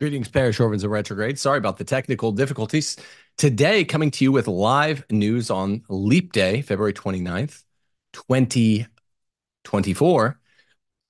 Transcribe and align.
Greetings, 0.00 0.28
parish 0.28 0.60
orphans 0.60 0.84
and 0.84 0.92
retrograde. 0.92 1.40
Sorry 1.40 1.58
about 1.58 1.76
the 1.76 1.82
technical 1.82 2.30
difficulties. 2.30 2.96
Today, 3.36 3.84
coming 3.84 4.12
to 4.12 4.22
you 4.22 4.30
with 4.30 4.46
live 4.46 5.04
news 5.10 5.50
on 5.50 5.82
Leap 5.88 6.32
Day, 6.32 6.62
February 6.62 6.92
29th, 6.92 7.64
2024. 8.12 10.38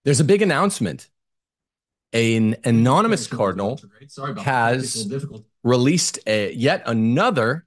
There's 0.06 0.20
a 0.20 0.24
big 0.24 0.40
announcement. 0.40 1.10
An 2.14 2.56
anonymous 2.64 3.26
cardinal 3.26 3.78
has 4.38 5.06
released 5.62 6.18
a, 6.26 6.54
yet 6.54 6.82
another 6.86 7.66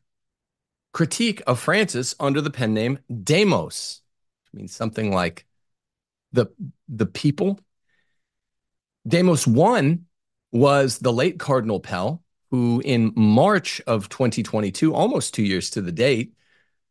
critique 0.91 1.43
of 1.45 1.59
Francis 1.59 2.15
under 2.19 2.41
the 2.41 2.49
pen 2.49 2.73
name 2.73 2.97
Demos. 3.23 4.01
which 4.45 4.53
means 4.59 4.75
something 4.75 5.13
like 5.13 5.45
the, 6.33 6.47
the 6.89 7.05
people. 7.05 7.59
Demos 9.07 9.45
1 9.45 10.07
was 10.51 10.99
the 10.99 11.13
late 11.13 11.39
Cardinal 11.39 11.79
Pell, 11.79 12.23
who 12.49 12.81
in 12.83 13.13
March 13.15 13.81
of 13.87 14.09
2022, 14.09 14.93
almost 14.93 15.33
two 15.33 15.43
years 15.43 15.69
to 15.71 15.81
the 15.81 15.91
date, 15.91 16.33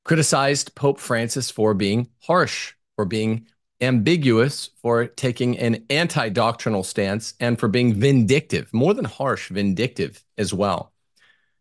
criticized 0.04 0.74
Pope 0.74 0.98
Francis 0.98 1.50
for 1.50 1.74
being 1.74 2.08
harsh, 2.22 2.74
for 2.96 3.04
being 3.04 3.46
ambiguous, 3.80 4.70
for 4.80 5.06
taking 5.06 5.58
an 5.58 5.84
anti 5.90 6.28
doctrinal 6.30 6.82
stance, 6.82 7.34
and 7.40 7.58
for 7.58 7.68
being 7.68 7.94
vindictive, 7.94 8.72
more 8.72 8.94
than 8.94 9.04
harsh, 9.04 9.48
vindictive 9.50 10.24
as 10.38 10.54
well. 10.54 10.92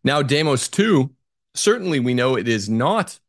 Now, 0.04 0.22
Demos 0.22 0.70
2, 0.70 1.12
certainly 1.54 2.00
we 2.00 2.14
know 2.14 2.38
it 2.38 2.48
is 2.48 2.70
not 2.70 3.20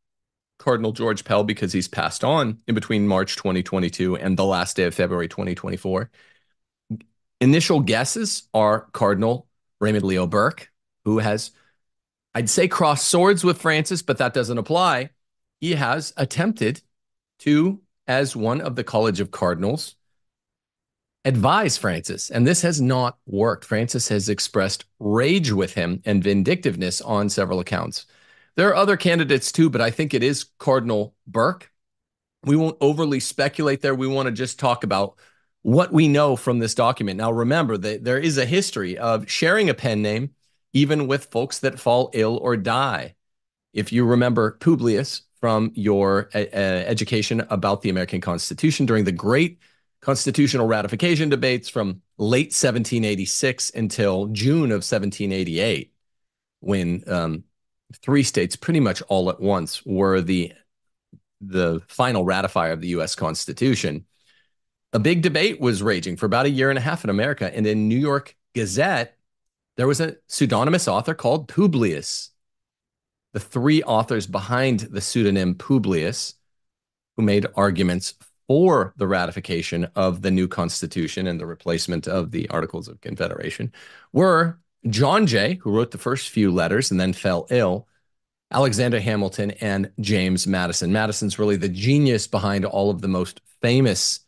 Cardinal 0.59 0.93
George 0.93 1.25
Pell 1.25 1.43
because 1.43 1.73
he's 1.73 1.89
passed 1.89 2.23
on 2.23 2.59
in 2.69 2.75
between 2.75 3.09
March 3.09 3.35
2022 3.37 4.17
and 4.17 4.37
the 4.37 4.45
last 4.45 4.77
day 4.77 4.85
of 4.85 4.95
February 4.95 5.27
2024. 5.27 6.11
Initial 7.41 7.81
guesses 7.81 8.49
are 8.53 8.89
Cardinal 8.93 9.49
Raymond 9.81 10.05
Leo 10.05 10.27
Burke, 10.27 10.71
who 11.05 11.19
has, 11.19 11.53
I'd 12.35 12.51
say, 12.51 12.69
crossed 12.69 13.09
swords 13.09 13.43
with 13.43 13.61
Francis, 13.61 14.03
but 14.03 14.19
that 14.19 14.35
doesn't 14.35 14.59
apply. 14.59 15.11
He 15.61 15.75
has 15.75 16.13
attempted 16.17 16.83
to, 17.41 17.81
as 18.07 18.37
one 18.37 18.61
of 18.61 18.77
the 18.77 18.85
College 18.85 19.21
of 19.21 19.31
Cardinals, 19.31 19.97
advise 21.25 21.77
Francis, 21.77 22.31
and 22.31 22.47
this 22.47 22.63
has 22.63 22.81
not 22.81 23.19
worked. 23.27 23.65
Francis 23.65 24.09
has 24.09 24.29
expressed 24.29 24.85
rage 24.99 25.51
with 25.53 25.75
him 25.75 26.03
and 26.05 26.25
vindictiveness 26.25 27.01
on 27.01 27.29
several 27.29 27.61
accounts. 27.61 28.07
There 28.57 28.69
are 28.69 28.75
other 28.75 28.97
candidates 28.97 29.53
too, 29.53 29.71
but 29.71 29.81
I 29.81 29.91
think 29.91 30.13
it 30.13 30.23
is 30.23 30.47
Cardinal 30.59 31.15
Burke. 31.27 31.71
We 32.45 32.57
won't 32.57 32.79
overly 32.81 33.21
speculate 33.21 33.81
there. 33.81 33.95
We 33.95 34.07
want 34.07 34.27
to 34.27 34.33
just 34.33 34.59
talk 34.59 34.83
about 34.83 35.17
what 35.63 35.93
we 35.93 36.09
know 36.09 36.37
from 36.37 36.59
this 36.59 36.75
document. 36.75 37.19
Now, 37.19 37.31
remember 37.31 37.77
that 37.77 38.05
there 38.05 38.19
is 38.19 38.39
a 38.39 38.47
history 38.47 38.97
of 38.97 39.31
sharing 39.31 39.69
a 39.69 39.75
pen 39.75 40.03
name, 40.03 40.31
even 40.73 41.07
with 41.07 41.27
folks 41.27 41.59
that 41.61 41.79
fall 41.79 42.11
ill 42.15 42.39
or 42.39 42.57
die. 42.57 43.15
If 43.73 43.93
you 43.93 44.05
remember 44.05 44.57
Publius 44.59 45.23
from 45.41 45.73
your 45.75 46.31
uh, 46.35 46.39
education 46.39 47.47
about 47.51 47.83
the 47.83 47.91
American 47.91 48.21
Constitution 48.21 48.87
during 48.87 49.05
the 49.05 49.13
great 49.13 49.59
constitutional 50.01 50.67
ratification 50.67 51.29
debates 51.29 51.69
from 51.69 52.03
late 52.17 52.49
1786 52.49 53.71
until 53.75 54.27
June 54.29 54.71
of 54.71 54.83
1788, 54.83 55.93
when 56.61 57.05
um, 57.07 57.45
three 58.03 58.23
states 58.23 58.57
pretty 58.57 58.81
much 58.81 59.03
all 59.09 59.31
at 59.31 59.41
once 59.41 59.85
were 59.85 60.21
the 60.21 60.53
the 61.43 61.81
final 61.89 62.25
ratifier 62.25 62.73
of 62.73 62.83
the 62.83 62.89
U.S. 62.89 63.15
Constitution 63.15 64.05
a 64.93 64.99
big 64.99 65.23
debate 65.23 65.61
was 65.61 65.83
raging 65.83 66.17
for 66.17 66.27
about 66.27 66.47
a 66.47 66.51
year 66.51 66.71
and 66.71 66.79
a 66.79 66.83
half 66.83 67.05
in 67.05 67.11
America. 67.11 67.55
And 67.55 67.67
in 67.67 67.89
New 67.89 67.99
York 67.99 68.37
Gazette, 68.55 69.17
there 69.77 69.87
was 69.87 70.01
a 70.01 70.17
pseudonymous 70.27 70.89
author 70.89 71.15
called 71.15 71.49
Publius. 71.49 72.31
The 73.33 73.41
three 73.41 73.83
authors 73.85 74.27
behind 74.27 74.81
the 74.81 75.01
pseudonym 75.01 75.55
Publius, 75.55 76.35
who 77.17 77.23
made 77.23 77.47
arguments 77.55 78.15
for 78.49 78.93
the 78.97 79.07
ratification 79.07 79.89
of 79.95 80.23
the 80.23 80.31
new 80.31 80.49
Constitution 80.49 81.29
and 81.29 81.39
the 81.39 81.47
replacement 81.47 82.09
of 82.09 82.33
the 82.33 82.49
Articles 82.49 82.89
of 82.89 83.01
Confederation, 83.01 83.73
were 84.13 84.59
John 84.89 85.29
Jay, 85.29 85.55
who 85.63 85.71
wrote 85.71 85.93
the 85.93 85.99
first 85.99 86.31
few 86.31 86.51
letters 86.51 86.91
and 86.91 86.99
then 86.99 87.13
fell 87.13 87.47
ill, 87.51 87.87
Alexander 88.51 88.99
Hamilton, 88.99 89.53
and 89.61 89.93
James 90.01 90.49
Madison. 90.49 90.93
Madison's 90.93 91.39
really 91.39 91.57
the 91.57 91.69
genius 91.69 92.27
behind 92.27 92.65
all 92.65 92.91
of 92.91 93.01
the 93.01 93.09
most 93.09 93.41
famous 93.63 94.21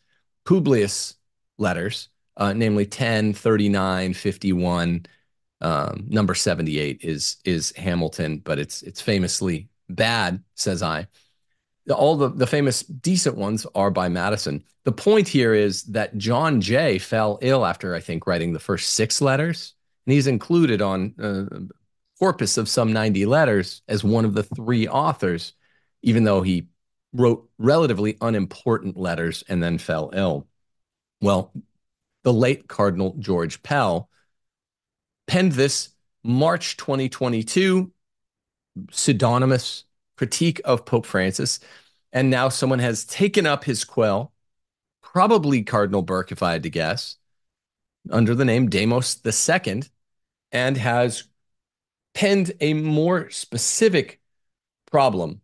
Publius 0.44 1.14
letters, 1.58 2.08
uh, 2.36 2.52
namely 2.52 2.86
10, 2.86 3.34
39, 3.34 4.14
51. 4.14 5.06
Um, 5.60 6.06
number 6.08 6.34
78 6.34 7.00
is 7.02 7.36
is 7.44 7.72
Hamilton, 7.76 8.38
but 8.38 8.58
it's 8.58 8.82
it's 8.82 9.00
famously 9.00 9.68
bad, 9.88 10.42
says 10.54 10.82
I. 10.82 11.06
All 11.90 12.16
the, 12.16 12.28
the 12.28 12.46
famous 12.46 12.82
decent 12.82 13.36
ones 13.36 13.66
are 13.74 13.90
by 13.90 14.08
Madison. 14.08 14.64
The 14.84 14.92
point 14.92 15.28
here 15.28 15.54
is 15.54 15.84
that 15.84 16.16
John 16.16 16.60
Jay 16.60 16.98
fell 16.98 17.38
ill 17.42 17.64
after, 17.64 17.94
I 17.94 18.00
think, 18.00 18.26
writing 18.26 18.52
the 18.52 18.60
first 18.60 18.92
six 18.92 19.20
letters. 19.20 19.74
And 20.06 20.12
he's 20.12 20.26
included 20.26 20.82
on 20.82 21.14
uh, 21.20 21.74
corpus 22.18 22.56
of 22.56 22.68
some 22.68 22.92
90 22.92 23.26
letters 23.26 23.82
as 23.88 24.04
one 24.04 24.24
of 24.24 24.34
the 24.34 24.42
three 24.42 24.86
authors, 24.88 25.54
even 26.02 26.24
though 26.24 26.42
he 26.42 26.68
wrote 27.12 27.48
relatively 27.58 28.16
unimportant 28.20 28.96
letters 28.96 29.44
and 29.48 29.62
then 29.62 29.78
fell 29.78 30.10
ill. 30.14 30.46
Well, 31.20 31.52
the 32.22 32.32
late 32.32 32.68
Cardinal 32.68 33.14
George 33.18 33.62
Pell 33.62 34.08
penned 35.26 35.52
this 35.52 35.90
March 36.22 36.76
2022 36.76 37.92
pseudonymous 38.90 39.84
critique 40.16 40.60
of 40.64 40.84
Pope 40.84 41.06
Francis. 41.06 41.60
And 42.12 42.30
now 42.30 42.48
someone 42.48 42.78
has 42.78 43.04
taken 43.04 43.46
up 43.46 43.64
his 43.64 43.84
quill, 43.84 44.32
probably 45.02 45.62
Cardinal 45.62 46.02
Burke, 46.02 46.32
if 46.32 46.42
I 46.42 46.52
had 46.52 46.62
to 46.64 46.70
guess, 46.70 47.16
under 48.10 48.34
the 48.34 48.44
name 48.44 48.68
Demos 48.68 49.20
II, 49.24 49.82
and 50.52 50.76
has 50.76 51.24
penned 52.14 52.52
a 52.60 52.74
more 52.74 53.30
specific 53.30 54.20
problem 54.90 55.40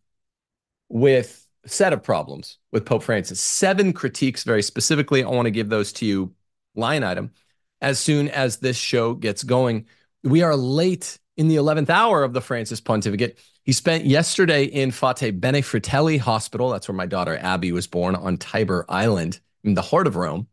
with 0.89 1.48
set 1.69 1.93
of 1.93 2.03
problems 2.03 2.59
with 2.73 2.85
Pope 2.85 3.03
Francis. 3.03 3.41
Seven 3.41 3.93
critiques, 3.93 4.45
very 4.45 4.63
specifically. 4.63 5.23
I 5.23 5.29
want 5.29 5.47
to 5.47 5.51
give 5.51 5.69
those 5.69 5.93
to 5.95 6.07
you 6.07 6.35
line 6.75 7.05
item 7.05 7.33
as 7.81 7.99
soon 7.99 8.29
as 8.29 8.59
this 8.59 8.77
show 8.77 9.15
gets 9.15 9.43
going. 9.43 9.87
We 10.23 10.43
are 10.43 10.57
late 10.57 11.19
in 11.37 11.49
the 11.49 11.57
11th 11.57 11.91
hour 11.91 12.25
of 12.25 12.33
the 12.33 12.41
Francis 12.41 12.81
pontificate. 12.81 13.39
He 13.63 13.73
spent 13.73 14.05
yesterday 14.05 14.65
in 14.65 14.91
Fate 14.91 15.41
Bene 15.41 15.63
Fratelli 15.63 16.17
Hospital. 16.17 16.71
That's 16.71 16.89
where 16.89 16.97
my 16.97 17.07
daughter 17.07 17.37
Abby 17.37 17.71
was 17.71 17.87
born 17.87 18.17
on 18.17 18.37
Tiber 18.37 18.85
Island 18.89 19.41
in 19.63 19.75
the 19.75 19.83
heart 19.83 20.07
of 20.07 20.17
Rome. 20.17 20.49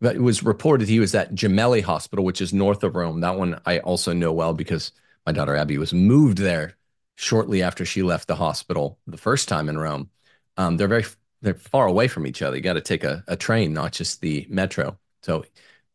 But 0.00 0.16
it 0.16 0.22
was 0.22 0.42
reported 0.42 0.88
he 0.88 1.00
was 1.00 1.14
at 1.14 1.34
Gemelli 1.34 1.82
Hospital, 1.82 2.24
which 2.24 2.40
is 2.40 2.54
north 2.54 2.82
of 2.82 2.96
Rome. 2.96 3.20
That 3.20 3.36
one 3.36 3.60
I 3.66 3.80
also 3.80 4.14
know 4.14 4.32
well 4.32 4.54
because 4.54 4.92
my 5.26 5.32
daughter 5.32 5.54
Abby 5.54 5.76
was 5.76 5.92
moved 5.92 6.38
there 6.38 6.76
shortly 7.20 7.62
after 7.62 7.84
she 7.84 8.02
left 8.02 8.28
the 8.28 8.34
hospital 8.34 8.98
the 9.06 9.18
first 9.18 9.46
time 9.46 9.68
in 9.68 9.78
Rome. 9.78 10.08
Um, 10.56 10.78
they're 10.78 10.88
very 10.88 11.04
they're 11.42 11.54
far 11.54 11.86
away 11.86 12.08
from 12.08 12.26
each 12.26 12.40
other. 12.40 12.56
You 12.56 12.62
got 12.62 12.74
to 12.74 12.80
take 12.80 13.04
a, 13.04 13.22
a 13.28 13.36
train, 13.36 13.74
not 13.74 13.92
just 13.92 14.22
the 14.22 14.46
metro. 14.48 14.98
So 15.22 15.44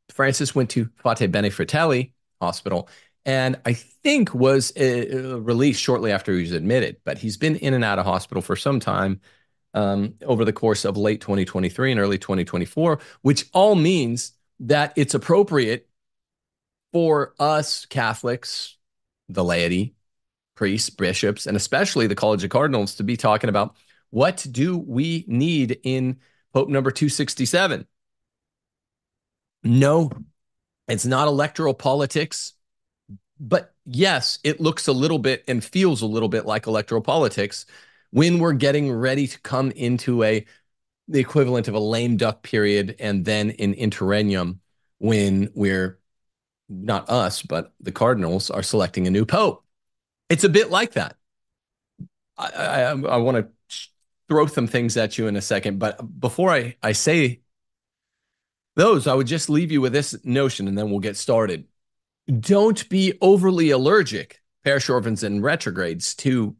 Francis 0.10 0.54
went 0.54 0.70
to 0.72 0.90
Fate 1.04 1.32
Bene 1.32 1.50
Fratelli 1.50 2.14
Hospital 2.42 2.88
and 3.26 3.60
I 3.66 3.74
think 3.74 4.36
was 4.36 4.72
uh, 4.78 5.40
released 5.42 5.82
shortly 5.82 6.12
after 6.12 6.32
he 6.32 6.42
was 6.42 6.52
admitted. 6.52 6.98
But 7.04 7.18
he's 7.18 7.38
been 7.38 7.56
in 7.56 7.74
and 7.74 7.84
out 7.84 7.98
of 7.98 8.06
hospital 8.06 8.44
for 8.44 8.56
some 8.56 8.80
time 8.80 9.20
um, 9.74 10.14
over 10.24 10.46
the 10.46 10.54
course 10.54 10.86
of 10.86 10.96
late 10.96 11.22
2023 11.22 11.92
and 11.92 12.00
early 12.00 12.20
2024, 12.20 13.00
which 13.24 13.50
all 13.52 13.74
means 13.74 14.34
that 14.60 14.94
it's 14.96 15.16
appropriate 15.16 15.90
for 16.94 17.34
us 17.40 17.86
Catholics, 17.88 18.78
the 19.28 19.44
laity, 19.44 19.96
priests, 20.56 20.90
bishops, 20.90 21.46
and 21.46 21.58
especially 21.58 22.08
the 22.08 22.16
College 22.16 22.44
of 22.44 22.50
Cardinals 22.50 22.96
to 22.96 23.04
be 23.04 23.18
talking 23.18 23.50
about 23.50 23.76
what 24.10 24.46
do 24.50 24.78
we 24.78 25.26
need 25.28 25.80
in 25.84 26.18
Pope 26.54 26.70
number 26.70 26.92
267? 26.92 27.86
No, 29.64 30.12
it's 30.88 31.06
not 31.06 31.28
electoral 31.28 31.74
politics. 31.74 32.54
But 33.40 33.74
yes, 33.86 34.40
it 34.44 34.62
looks 34.62 34.88
a 34.88 34.94
little 34.94 35.20
bit 35.20 35.44
and 35.48 35.64
feels 35.64 36.02
a 36.02 36.06
little 36.06 36.30
bit 36.30 36.46
like 36.46 36.68
electoral 36.68 37.02
politics 37.02 37.66
when 38.12 38.40
we're 38.40 38.54
getting 38.54 38.90
ready 38.90 39.28
to 39.28 39.40
come 39.42 39.72
into 39.72 40.24
a 40.24 40.46
the 41.10 41.20
equivalent 41.20 41.68
of 41.68 41.76
a 41.76 41.80
lame 41.80 42.16
duck 42.16 42.44
period 42.44 42.96
and 43.00 43.26
then 43.26 43.52
an 43.60 43.74
interregnum 43.74 44.62
when 45.00 45.52
we're 45.54 46.00
not 46.70 47.10
us, 47.10 47.42
but 47.42 47.74
the 47.82 47.92
Cardinals 47.92 48.50
are 48.50 48.64
selecting 48.64 49.06
a 49.06 49.12
new 49.12 49.26
pope. 49.26 49.65
It's 50.30 50.44
a 50.44 50.50
bit 50.50 50.70
like 50.70 50.94
that. 50.94 51.16
I, 52.38 52.48
I, 52.48 52.90
I 52.92 53.18
want 53.18 53.38
to 53.38 53.48
throw 54.28 54.48
some 54.48 54.68
things 54.68 54.98
at 54.98 55.18
you 55.18 55.28
in 55.28 55.36
a 55.36 55.42
second, 55.42 55.80
but 55.80 56.20
before 56.20 56.52
I, 56.52 56.76
I 56.82 56.94
say 56.94 57.42
those, 58.76 59.08
I 59.08 59.14
would 59.14 59.28
just 59.28 59.50
leave 59.50 59.72
you 59.72 59.82
with 59.82 59.94
this 59.94 60.16
notion 60.26 60.68
and 60.68 60.78
then 60.78 60.90
we'll 60.90 61.00
get 61.00 61.18
started. 61.18 61.66
Don't 62.40 62.88
be 62.90 63.14
overly 63.22 63.70
allergic, 63.70 64.42
parish 64.64 64.90
orphans 64.90 65.24
and 65.24 65.44
retrogrades, 65.44 66.16
to 66.16 66.56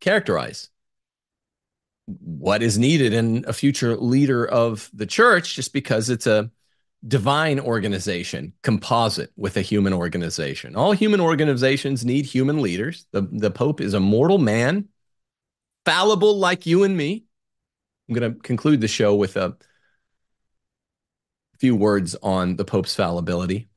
characterize 0.00 0.68
what 2.06 2.62
is 2.62 2.78
needed 2.78 3.12
in 3.12 3.44
a 3.46 3.52
future 3.52 3.96
leader 3.96 4.46
of 4.46 4.88
the 4.94 5.04
church 5.04 5.56
just 5.56 5.72
because 5.72 6.08
it's 6.08 6.26
a 6.26 6.50
divine 7.06 7.60
organization 7.60 8.52
composite 8.62 9.30
with 9.36 9.56
a 9.56 9.62
human 9.62 9.92
organization. 9.92 10.74
All 10.74 10.92
human 10.92 11.20
organizations 11.20 12.04
need 12.04 12.26
human 12.26 12.60
leaders. 12.60 13.06
The, 13.12 13.22
the 13.30 13.50
Pope 13.50 13.80
is 13.80 13.94
a 13.94 14.00
mortal 14.00 14.38
man, 14.38 14.88
fallible 15.84 16.38
like 16.38 16.66
you 16.66 16.82
and 16.84 16.96
me. 16.96 17.24
I'm 18.08 18.14
going 18.14 18.34
to 18.34 18.40
conclude 18.40 18.80
the 18.80 18.88
show 18.88 19.14
with 19.14 19.36
a 19.36 19.56
few 21.58 21.76
words 21.76 22.16
on 22.22 22.56
the 22.56 22.64
Pope's 22.64 22.94
fallibility. 22.94 23.68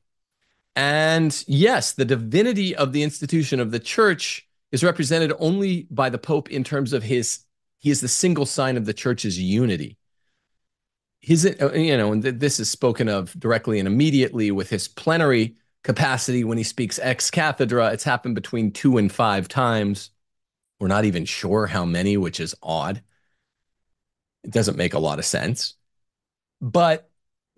And 0.74 1.44
yes, 1.46 1.92
the 1.92 2.04
divinity 2.04 2.74
of 2.74 2.92
the 2.92 3.02
institution 3.02 3.60
of 3.60 3.70
the 3.70 3.78
church 3.78 4.48
is 4.72 4.82
represented 4.82 5.32
only 5.38 5.86
by 5.90 6.08
the 6.08 6.18
Pope 6.18 6.50
in 6.50 6.64
terms 6.64 6.92
of 6.92 7.02
his, 7.02 7.40
he 7.78 7.90
is 7.90 8.00
the 8.00 8.08
single 8.08 8.46
sign 8.46 8.76
of 8.76 8.86
the 8.86 8.94
church's 8.94 9.38
unity. 9.38 9.98
His, 11.22 11.46
uh, 11.46 11.72
you 11.72 11.96
know, 11.96 12.12
and 12.12 12.22
this 12.22 12.58
is 12.58 12.68
spoken 12.68 13.08
of 13.08 13.32
directly 13.38 13.78
and 13.78 13.86
immediately 13.86 14.50
with 14.50 14.68
his 14.68 14.88
plenary 14.88 15.56
capacity 15.84 16.44
when 16.44 16.58
he 16.58 16.64
speaks 16.64 16.98
ex 16.98 17.30
cathedra. 17.30 17.92
It's 17.92 18.04
happened 18.04 18.34
between 18.34 18.72
two 18.72 18.98
and 18.98 19.10
five 19.10 19.48
times. 19.48 20.10
We're 20.80 20.88
not 20.88 21.04
even 21.04 21.24
sure 21.24 21.66
how 21.66 21.84
many, 21.84 22.16
which 22.16 22.40
is 22.40 22.56
odd. 22.60 23.02
It 24.42 24.50
doesn't 24.50 24.76
make 24.76 24.94
a 24.94 24.98
lot 24.98 25.20
of 25.20 25.24
sense. 25.24 25.74
But 26.60 27.08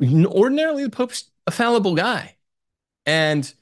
ordinarily, 0.02 0.84
the 0.84 0.90
Pope's 0.90 1.30
a 1.46 1.50
fallible 1.50 1.94
guy. 1.94 2.36
And, 3.06 3.52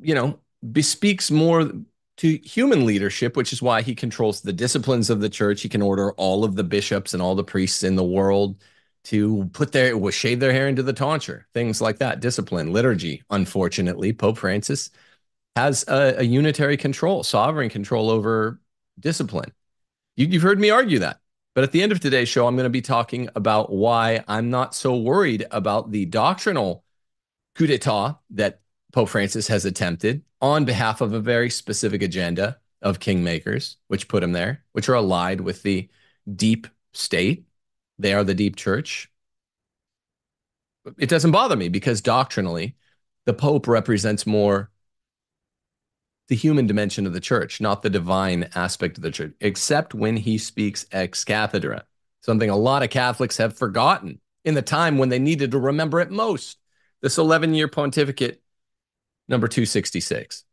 you 0.00 0.14
know, 0.14 0.40
bespeaks 0.72 1.30
more 1.30 1.70
to 2.18 2.36
human 2.38 2.84
leadership, 2.84 3.36
which 3.36 3.52
is 3.52 3.62
why 3.62 3.80
he 3.80 3.94
controls 3.94 4.40
the 4.40 4.52
disciplines 4.52 5.08
of 5.08 5.20
the 5.20 5.28
church. 5.28 5.62
He 5.62 5.68
can 5.68 5.82
order 5.82 6.12
all 6.12 6.44
of 6.44 6.56
the 6.56 6.64
bishops 6.64 7.14
and 7.14 7.22
all 7.22 7.34
the 7.34 7.44
priests 7.44 7.82
in 7.82 7.96
the 7.96 8.04
world 8.04 8.60
to 9.04 9.48
put 9.52 9.72
their 9.72 10.10
shave 10.10 10.40
their 10.40 10.52
hair 10.52 10.68
into 10.68 10.82
the 10.82 10.92
tonsure, 10.92 11.46
things 11.54 11.80
like 11.80 11.98
that. 11.98 12.20
Discipline, 12.20 12.72
liturgy. 12.72 13.22
Unfortunately, 13.30 14.12
Pope 14.12 14.38
Francis 14.38 14.90
has 15.54 15.84
a, 15.88 16.16
a 16.18 16.22
unitary 16.24 16.76
control, 16.76 17.22
sovereign 17.22 17.70
control 17.70 18.10
over 18.10 18.60
discipline. 18.98 19.52
You, 20.16 20.26
you've 20.26 20.42
heard 20.42 20.60
me 20.60 20.70
argue 20.70 20.98
that. 20.98 21.20
But 21.54 21.64
at 21.64 21.72
the 21.72 21.82
end 21.82 21.92
of 21.92 22.00
today's 22.00 22.28
show, 22.28 22.46
I'm 22.46 22.56
going 22.56 22.64
to 22.64 22.70
be 22.70 22.82
talking 22.82 23.28
about 23.34 23.72
why 23.72 24.22
I'm 24.28 24.50
not 24.50 24.74
so 24.74 24.96
worried 24.96 25.46
about 25.50 25.90
the 25.90 26.04
doctrinal 26.04 26.84
coup 27.54 27.66
d'etat 27.66 28.18
that 28.30 28.60
Pope 28.92 29.08
Francis 29.08 29.48
has 29.48 29.64
attempted 29.64 30.22
on 30.40 30.64
behalf 30.64 31.00
of 31.00 31.12
a 31.12 31.20
very 31.20 31.50
specific 31.50 32.02
agenda 32.02 32.58
of 32.82 33.00
kingmakers, 33.00 33.76
which 33.88 34.08
put 34.08 34.22
him 34.22 34.32
there, 34.32 34.64
which 34.72 34.88
are 34.88 34.94
allied 34.94 35.40
with 35.40 35.62
the 35.62 35.88
deep 36.34 36.66
state. 36.92 37.46
They 37.98 38.14
are 38.14 38.24
the 38.24 38.34
deep 38.34 38.56
church. 38.56 39.10
It 40.98 41.08
doesn't 41.08 41.32
bother 41.32 41.56
me 41.56 41.68
because 41.68 42.00
doctrinally, 42.00 42.76
the 43.26 43.34
Pope 43.34 43.66
represents 43.66 44.26
more 44.26 44.70
the 46.28 46.36
human 46.36 46.66
dimension 46.66 47.06
of 47.06 47.12
the 47.12 47.20
church, 47.20 47.60
not 47.60 47.82
the 47.82 47.90
divine 47.90 48.48
aspect 48.54 48.96
of 48.96 49.02
the 49.02 49.10
church, 49.10 49.32
except 49.40 49.94
when 49.94 50.16
he 50.16 50.38
speaks 50.38 50.86
ex 50.92 51.24
cathedra, 51.24 51.84
something 52.20 52.50
a 52.50 52.56
lot 52.56 52.82
of 52.82 52.90
Catholics 52.90 53.38
have 53.38 53.56
forgotten 53.56 54.20
in 54.44 54.54
the 54.54 54.62
time 54.62 54.98
when 54.98 55.08
they 55.08 55.18
needed 55.18 55.50
to 55.50 55.58
remember 55.58 56.00
it 56.00 56.10
most. 56.10 56.58
This 57.00 57.18
11 57.18 57.54
year 57.54 57.68
pontificate 57.68 58.42
number 59.28 59.48
266. 59.48 60.44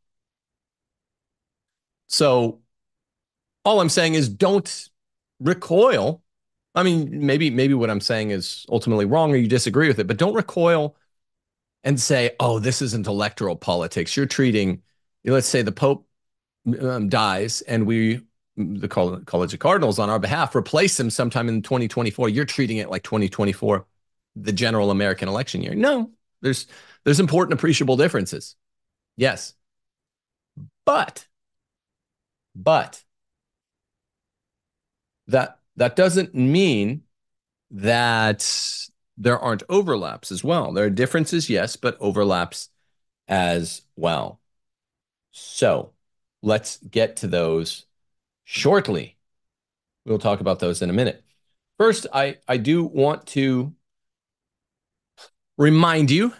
So 2.08 2.62
all 3.64 3.82
I'm 3.82 3.90
saying 3.90 4.14
is 4.14 4.30
don't 4.30 4.90
recoil. 5.40 6.22
I 6.76 6.84
mean, 6.84 7.26
maybe 7.26 7.50
maybe 7.50 7.74
what 7.74 7.90
I'm 7.90 8.02
saying 8.02 8.32
is 8.32 8.66
ultimately 8.70 9.06
wrong 9.06 9.32
or 9.32 9.38
you 9.38 9.48
disagree 9.48 9.88
with 9.88 10.00
it, 10.00 10.08
but 10.08 10.18
don't 10.18 10.34
recoil 10.34 10.96
and 11.84 12.00
say, 12.00 12.36
"Oh, 12.40 12.60
this 12.60 12.82
isn't 12.82 13.08
electoral 13.08 13.56
politics." 13.56 14.16
You're 14.18 14.26
treating, 14.26 14.82
let's 15.24 15.48
say, 15.48 15.62
the 15.62 15.72
Pope 15.72 16.08
um, 16.82 17.10
dies, 17.10 17.62
and 17.62 17.86
we, 17.88 18.22
the 18.58 18.88
College 18.88 19.54
of 19.54 19.60
Cardinals, 19.60 20.00
on 20.00 20.10
our 20.10 20.20
behalf, 20.20 20.56
replace 20.56 21.00
him 21.00 21.10
sometime 21.10 21.50
in 21.50 21.62
2024. 21.62 22.30
You're 22.30 22.46
treating 22.46 22.78
it 22.78 22.90
like 22.90 23.04
2024, 23.04 23.86
the 24.36 24.52
general 24.52 24.92
American 24.92 25.30
election 25.30 25.62
year. 25.62 25.76
No, 25.76 26.12
there's 26.42 26.68
there's 27.04 27.20
important, 27.20 27.54
appreciable 27.54 27.98
differences. 27.98 28.56
Yes. 29.18 29.54
But, 30.86 31.28
but 32.56 33.04
that 35.28 35.60
that 35.76 35.96
doesn't 35.96 36.34
mean 36.36 37.04
that 37.72 38.48
there 39.18 39.40
aren't 39.40 39.64
overlaps 39.70 40.32
as 40.32 40.44
well. 40.44 40.72
There 40.72 40.86
are 40.86 40.90
differences, 40.90 41.50
yes, 41.50 41.76
but 41.76 41.98
overlaps 42.00 42.70
as 43.28 43.82
well. 43.96 44.40
So 45.32 45.94
let's 46.42 46.78
get 46.78 47.18
to 47.18 47.28
those 47.28 47.86
shortly. 48.44 49.18
We'll 50.06 50.20
talk 50.20 50.40
about 50.40 50.60
those 50.60 50.82
in 50.82 50.90
a 50.90 50.94
minute. 50.94 51.24
First, 51.78 52.08
I, 52.14 52.38
I 52.48 52.58
do 52.58 52.84
want 52.84 53.26
to 53.28 53.74
remind 55.58 56.12
you 56.12 56.34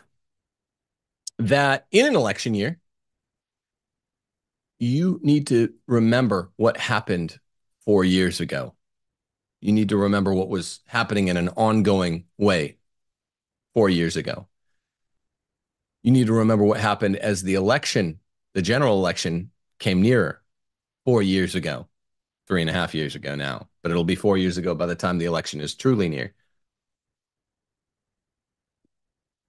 that 1.50 1.88
in 1.92 2.06
an 2.06 2.16
election 2.16 2.54
year, 2.54 2.80
you 4.80 5.20
need 5.24 5.48
to 5.48 5.74
remember 5.88 6.52
what 6.58 6.78
happened 6.78 7.40
four 7.86 8.04
years 8.04 8.40
ago. 8.40 8.76
You 9.62 9.72
need 9.72 9.90
to 9.90 9.98
remember 9.98 10.34
what 10.34 10.50
was 10.50 10.82
happening 10.88 11.28
in 11.28 11.38
an 11.38 11.50
ongoing 11.50 12.26
way 12.38 12.78
four 13.74 13.90
years 13.90 14.16
ago. 14.16 14.48
You 16.04 16.12
need 16.12 16.28
to 16.28 16.34
remember 16.34 16.64
what 16.64 16.80
happened 16.80 17.16
as 17.16 17.42
the 17.42 17.56
election, 17.56 18.20
the 18.54 18.62
general 18.62 18.98
election, 18.98 19.52
came 19.80 20.02
nearer 20.02 20.42
four 21.04 21.22
years 21.22 21.56
ago, 21.56 21.88
three 22.48 22.62
and 22.62 22.70
a 22.70 22.74
half 22.74 22.94
years 22.94 23.16
ago 23.16 23.36
now, 23.36 23.70
but 23.82 23.92
it'll 23.92 24.04
be 24.04 24.16
four 24.16 24.38
years 24.38 24.58
ago 24.58 24.76
by 24.76 24.86
the 24.86 24.96
time 24.96 25.18
the 25.18 25.26
election 25.26 25.62
is 25.62 25.74
truly 25.74 26.10
near. 26.10 26.34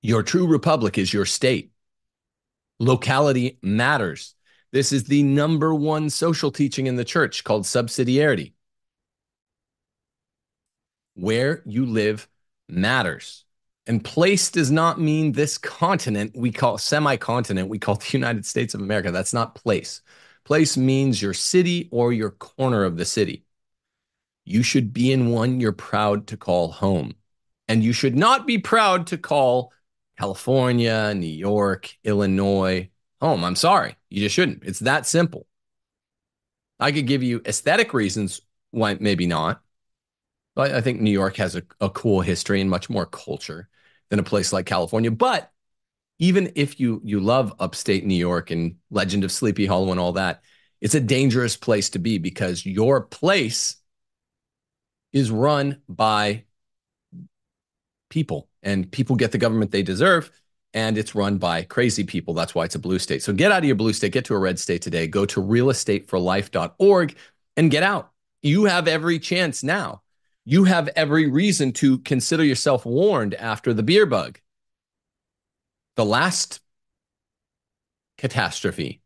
Your 0.02 0.22
true 0.22 0.46
republic 0.46 0.98
is 0.98 1.12
your 1.12 1.24
state. 1.24 1.72
Locality 2.78 3.58
matters. 3.62 4.34
This 4.72 4.92
is 4.92 5.04
the 5.04 5.22
number 5.22 5.74
one 5.74 6.10
social 6.10 6.50
teaching 6.50 6.86
in 6.86 6.96
the 6.96 7.04
church 7.04 7.44
called 7.44 7.64
subsidiarity. 7.64 8.52
Where 11.14 11.62
you 11.64 11.86
live 11.86 12.28
matters. 12.68 13.44
And 13.86 14.04
place 14.04 14.50
does 14.50 14.70
not 14.70 15.00
mean 15.00 15.32
this 15.32 15.58
continent 15.58 16.32
we 16.36 16.50
call 16.50 16.76
semi 16.76 17.16
continent, 17.16 17.68
we 17.68 17.78
call 17.78 17.94
the 17.94 18.10
United 18.12 18.44
States 18.44 18.74
of 18.74 18.80
America. 18.80 19.10
That's 19.10 19.32
not 19.32 19.54
place. 19.54 20.02
Place 20.44 20.76
means 20.76 21.22
your 21.22 21.34
city 21.34 21.88
or 21.90 22.12
your 22.12 22.30
corner 22.30 22.84
of 22.84 22.96
the 22.96 23.04
city. 23.04 23.44
You 24.44 24.62
should 24.62 24.92
be 24.92 25.12
in 25.12 25.30
one 25.30 25.60
you're 25.60 25.72
proud 25.72 26.28
to 26.28 26.36
call 26.36 26.70
home. 26.70 27.14
And 27.68 27.82
you 27.82 27.92
should 27.92 28.16
not 28.16 28.46
be 28.46 28.58
proud 28.58 29.08
to 29.08 29.18
call 29.18 29.72
California, 30.18 31.12
New 31.14 31.26
York, 31.26 31.94
Illinois 32.04 32.88
home. 33.20 33.44
I'm 33.44 33.56
sorry. 33.56 33.96
You 34.08 34.20
just 34.20 34.34
shouldn't. 34.34 34.64
It's 34.64 34.80
that 34.80 35.06
simple. 35.06 35.46
I 36.78 36.92
could 36.92 37.06
give 37.06 37.22
you 37.22 37.42
aesthetic 37.46 37.94
reasons 37.94 38.40
why 38.70 38.96
maybe 39.00 39.26
not. 39.26 39.62
But 40.54 40.72
I 40.72 40.80
think 40.80 41.00
New 41.00 41.10
York 41.10 41.36
has 41.36 41.54
a, 41.54 41.62
a 41.80 41.90
cool 41.90 42.22
history 42.22 42.60
and 42.60 42.70
much 42.70 42.88
more 42.88 43.06
culture 43.06 43.68
than 44.08 44.18
a 44.18 44.24
place 44.24 44.52
like 44.52 44.66
California. 44.66 45.10
But 45.10 45.52
even 46.18 46.52
if 46.54 46.80
you 46.80 47.00
you 47.04 47.20
love 47.20 47.52
upstate 47.58 48.06
New 48.06 48.14
York 48.14 48.50
and 48.50 48.76
Legend 48.90 49.22
of 49.24 49.32
Sleepy 49.32 49.66
Hollow 49.66 49.90
and 49.90 50.00
all 50.00 50.12
that, 50.12 50.42
it's 50.80 50.94
a 50.94 51.00
dangerous 51.00 51.56
place 51.56 51.90
to 51.90 51.98
be 51.98 52.16
because 52.18 52.64
your 52.64 53.02
place 53.02 53.76
is 55.12 55.30
run 55.30 55.82
by 55.88 56.44
people 58.08 58.48
and 58.62 58.90
people 58.90 59.16
get 59.16 59.32
the 59.32 59.38
government 59.38 59.70
they 59.70 59.82
deserve 59.82 60.30
and 60.74 60.98
it's 60.98 61.14
run 61.14 61.38
by 61.38 61.62
crazy 61.62 62.04
people. 62.04 62.34
That's 62.34 62.54
why 62.54 62.64
it's 62.64 62.74
a 62.74 62.78
blue 62.78 62.98
state. 62.98 63.22
So 63.22 63.32
get 63.32 63.50
out 63.50 63.60
of 63.60 63.64
your 63.64 63.76
blue 63.76 63.94
state, 63.94 64.12
get 64.12 64.26
to 64.26 64.34
a 64.34 64.38
red 64.38 64.58
state 64.58 64.82
today. 64.82 65.06
Go 65.06 65.24
to 65.26 65.42
realestateforlife.org 65.42 67.16
and 67.56 67.70
get 67.70 67.82
out. 67.82 68.12
You 68.42 68.66
have 68.66 68.86
every 68.86 69.18
chance 69.18 69.62
now. 69.62 70.02
You 70.44 70.64
have 70.64 70.88
every 70.88 71.28
reason 71.28 71.72
to 71.74 71.98
consider 72.00 72.44
yourself 72.44 72.84
warned 72.84 73.34
after 73.34 73.72
the 73.72 73.82
beer 73.82 74.06
bug. 74.06 74.38
The 75.96 76.04
last 76.04 76.60
catastrophe 78.18 79.00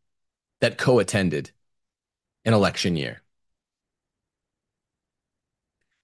that 0.59 0.77
co 0.77 0.99
attended 0.99 1.51
an 2.45 2.53
election 2.53 2.95
year. 2.95 3.21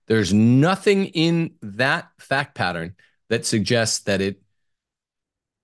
There's 0.08 0.34
nothing 0.34 1.06
in 1.06 1.56
that 1.62 2.10
fact 2.20 2.56
pattern 2.56 2.96
that 3.30 3.46
suggests 3.46 4.00
that 4.06 4.22
it 4.22 4.42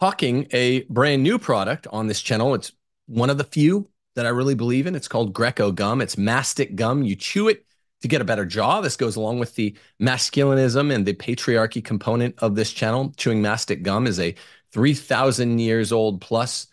hawking 0.00 0.46
a 0.52 0.82
brand 0.84 1.24
new 1.24 1.38
product 1.38 1.88
on 1.90 2.06
this 2.06 2.22
channel. 2.22 2.54
It's 2.54 2.72
one 3.06 3.28
of 3.28 3.38
the 3.38 3.44
few 3.44 3.88
that 4.14 4.24
I 4.24 4.30
really 4.30 4.54
believe 4.54 4.86
in. 4.86 4.94
It's 4.94 5.08
called 5.08 5.32
Greco 5.32 5.72
gum. 5.72 6.00
It's 6.00 6.16
mastic 6.16 6.76
gum. 6.76 7.02
You 7.02 7.16
chew 7.16 7.48
it 7.48 7.66
to 8.02 8.08
get 8.08 8.20
a 8.20 8.24
better 8.24 8.44
jaw. 8.44 8.80
This 8.80 8.96
goes 8.96 9.16
along 9.16 9.40
with 9.40 9.56
the 9.56 9.76
masculinism 10.00 10.94
and 10.94 11.04
the 11.04 11.14
patriarchy 11.14 11.84
component 11.84 12.36
of 12.38 12.54
this 12.54 12.72
channel. 12.72 13.12
Chewing 13.16 13.42
mastic 13.42 13.82
gum 13.82 14.06
is 14.06 14.20
a 14.20 14.36
3,000 14.72 15.58
years 15.58 15.92
old 15.92 16.20
plus 16.20 16.68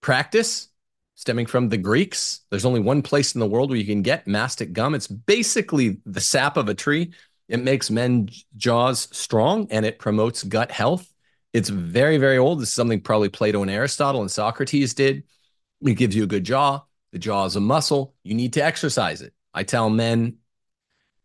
practice 0.00 0.68
stemming 1.18 1.46
from 1.46 1.68
the 1.68 1.76
Greeks. 1.76 2.42
There's 2.48 2.64
only 2.64 2.78
one 2.78 3.02
place 3.02 3.34
in 3.34 3.40
the 3.40 3.46
world 3.48 3.70
where 3.70 3.78
you 3.78 3.84
can 3.84 4.02
get 4.02 4.28
mastic 4.28 4.72
gum. 4.72 4.94
It's 4.94 5.08
basically 5.08 5.98
the 6.06 6.20
sap 6.20 6.56
of 6.56 6.68
a 6.68 6.74
tree. 6.74 7.10
It 7.48 7.58
makes 7.58 7.90
men's 7.90 8.46
jaws 8.56 9.08
strong 9.10 9.66
and 9.72 9.84
it 9.84 9.98
promotes 9.98 10.44
gut 10.44 10.70
health. 10.70 11.12
It's 11.52 11.70
very, 11.70 12.18
very 12.18 12.38
old. 12.38 12.60
This 12.60 12.68
is 12.68 12.74
something 12.76 13.00
probably 13.00 13.30
Plato 13.30 13.62
and 13.62 13.70
Aristotle 13.70 14.20
and 14.20 14.30
Socrates 14.30 14.94
did. 14.94 15.24
It 15.82 15.94
gives 15.94 16.14
you 16.14 16.22
a 16.22 16.28
good 16.28 16.44
jaw. 16.44 16.82
The 17.10 17.18
jaw 17.18 17.46
is 17.46 17.56
a 17.56 17.60
muscle. 17.60 18.14
You 18.22 18.36
need 18.36 18.52
to 18.52 18.62
exercise 18.62 19.20
it. 19.20 19.34
I 19.52 19.64
tell 19.64 19.90
men 19.90 20.36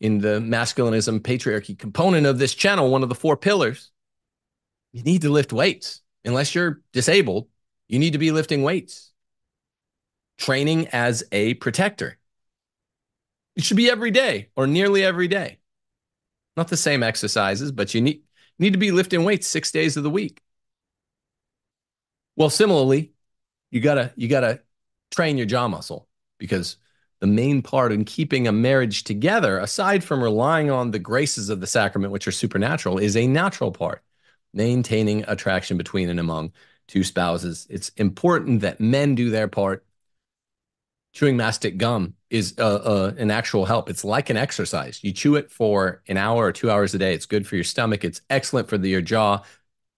in 0.02 0.18
the 0.18 0.40
masculinism 0.40 1.20
patriarchy 1.20 1.78
component 1.78 2.26
of 2.26 2.40
this 2.40 2.56
channel, 2.56 2.90
one 2.90 3.04
of 3.04 3.10
the 3.10 3.16
four 3.16 3.38
pillars, 3.38 3.92
you 4.92 5.04
need 5.04 5.22
to 5.22 5.30
lift 5.30 5.54
weights. 5.54 6.02
Unless 6.26 6.56
you're 6.56 6.82
disabled, 6.94 7.48
you 7.88 8.00
need 8.00 8.14
to 8.14 8.18
be 8.18 8.32
lifting 8.32 8.64
weights. 8.64 9.13
Training 10.38 10.88
as 10.88 11.24
a 11.32 11.54
protector. 11.56 12.18
It 13.56 13.64
should 13.64 13.78
be 13.78 13.90
every 13.90 14.12
day 14.12 14.50
or 14.56 14.68
nearly 14.68 15.04
every 15.04 15.28
day. 15.28 15.60
Not 16.58 16.68
the 16.68 16.78
same 16.78 17.04
exercises, 17.04 17.72
but 17.72 17.94
you 17.94 18.02
need, 18.02 18.24
need 18.60 18.74
to 18.74 18.80
be 18.80 18.92
lifting 18.92 19.24
weights 19.24 19.48
six 19.48 19.72
days 19.72 19.98
of 19.98 20.04
the 20.04 20.10
week. 20.10 20.42
Well, 22.36 22.50
similarly, 22.50 23.14
you 23.72 23.80
gotta 23.80 24.12
you 24.16 24.28
gotta 24.28 24.62
train 25.12 25.38
your 25.38 25.46
jaw 25.46 25.68
muscle 25.68 26.08
because 26.40 26.78
the 27.20 27.28
main 27.28 27.62
part 27.62 27.92
in 27.92 28.06
keeping 28.06 28.48
a 28.48 28.52
marriage 28.52 29.04
together, 29.04 29.60
aside 29.60 30.04
from 30.04 30.22
relying 30.22 30.70
on 30.70 30.92
the 30.92 31.00
graces 31.00 31.50
of 31.50 31.62
the 31.62 31.68
sacrament, 31.68 32.12
which 32.12 32.28
are 32.28 32.32
supernatural, 32.32 32.98
is 32.98 33.16
a 33.16 33.28
natural 33.28 33.72
part. 33.72 34.04
Maintaining 34.54 35.24
attraction 35.28 35.78
between 35.78 36.10
and 36.10 36.20
among 36.20 36.52
two 36.88 37.04
spouses. 37.04 37.66
It's 37.70 37.90
important 37.96 38.62
that 38.62 38.80
men 38.80 39.16
do 39.16 39.30
their 39.30 39.48
part. 39.48 39.86
Chewing 41.14 41.38
mastic 41.38 41.78
gum 41.78 42.16
is 42.30 42.56
uh, 42.58 42.76
uh, 42.76 43.14
an 43.18 43.30
actual 43.30 43.66
help. 43.66 43.90
It's 43.90 44.04
like 44.04 44.30
an 44.30 44.38
exercise. 44.38 45.04
You 45.04 45.12
chew 45.12 45.36
it 45.36 45.52
for 45.52 46.02
an 46.08 46.18
hour 46.18 46.46
or 46.46 46.52
two 46.52 46.72
hours 46.72 46.94
a 46.96 46.98
day. 46.98 47.14
It's 47.14 47.28
good 47.28 47.48
for 47.48 47.56
your 47.56 47.64
stomach. 47.64 48.04
It's 48.04 48.22
excellent 48.30 48.68
for 48.68 48.80
the, 48.80 48.90
your 48.90 49.02
jaw. 49.02 49.44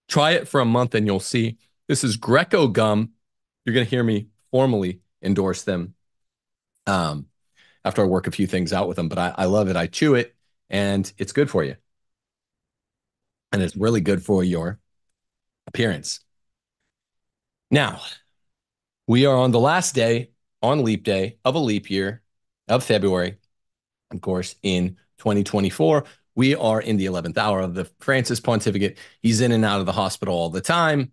Try 0.10 0.32
it 0.32 0.48
for 0.48 0.60
a 0.60 0.66
month 0.66 0.94
and 0.94 1.06
you'll 1.06 1.22
see. 1.22 1.58
This 1.88 2.04
is 2.04 2.18
Greco 2.18 2.68
gum 2.68 3.14
you're 3.66 3.74
going 3.74 3.86
to 3.86 3.90
hear 3.90 4.04
me 4.04 4.28
formally 4.52 5.02
endorse 5.22 5.64
them 5.64 5.96
um, 6.86 7.26
after 7.84 8.04
I 8.04 8.06
work 8.06 8.28
a 8.28 8.32
few 8.32 8.48
things 8.48 8.72
out 8.72 8.88
with 8.88 8.96
them. 8.96 9.10
But 9.10 9.18
I, 9.18 9.34
I 9.38 9.46
love 9.46 9.68
it. 9.68 9.76
I 9.76 9.88
chew 9.88 10.14
it, 10.14 10.36
and 10.70 11.12
it's 11.18 11.32
good 11.32 11.50
for 11.50 11.64
you, 11.64 11.76
and 13.52 13.62
it's 13.62 13.76
really 13.76 14.02
good 14.02 14.24
for 14.24 14.44
your 14.44 14.80
appearance. 15.68 16.20
Now, 17.72 18.02
we 19.08 19.26
are 19.26 19.36
on 19.36 19.52
the 19.52 19.60
last 19.60 19.96
day 19.96 20.30
on 20.66 20.84
leap 20.84 21.04
day 21.04 21.38
of 21.46 21.56
a 21.56 21.60
leap 21.60 21.90
year 21.90 22.22
of 22.68 22.84
February, 22.84 23.38
of 24.12 24.22
course, 24.22 24.56
in 24.64 24.98
2024. 25.18 26.06
We 26.36 26.56
are 26.56 26.82
in 26.82 26.98
the 26.98 27.06
11th 27.06 27.38
hour 27.38 27.62
of 27.62 27.76
the 27.76 27.86
Francis 28.00 28.40
pontificate. 28.40 28.98
He's 29.22 29.42
in 29.42 29.52
and 29.52 29.64
out 29.64 29.80
of 29.80 29.86
the 29.86 29.94
hospital 29.94 30.36
all 30.36 30.50
the 30.50 30.62
time 30.62 31.12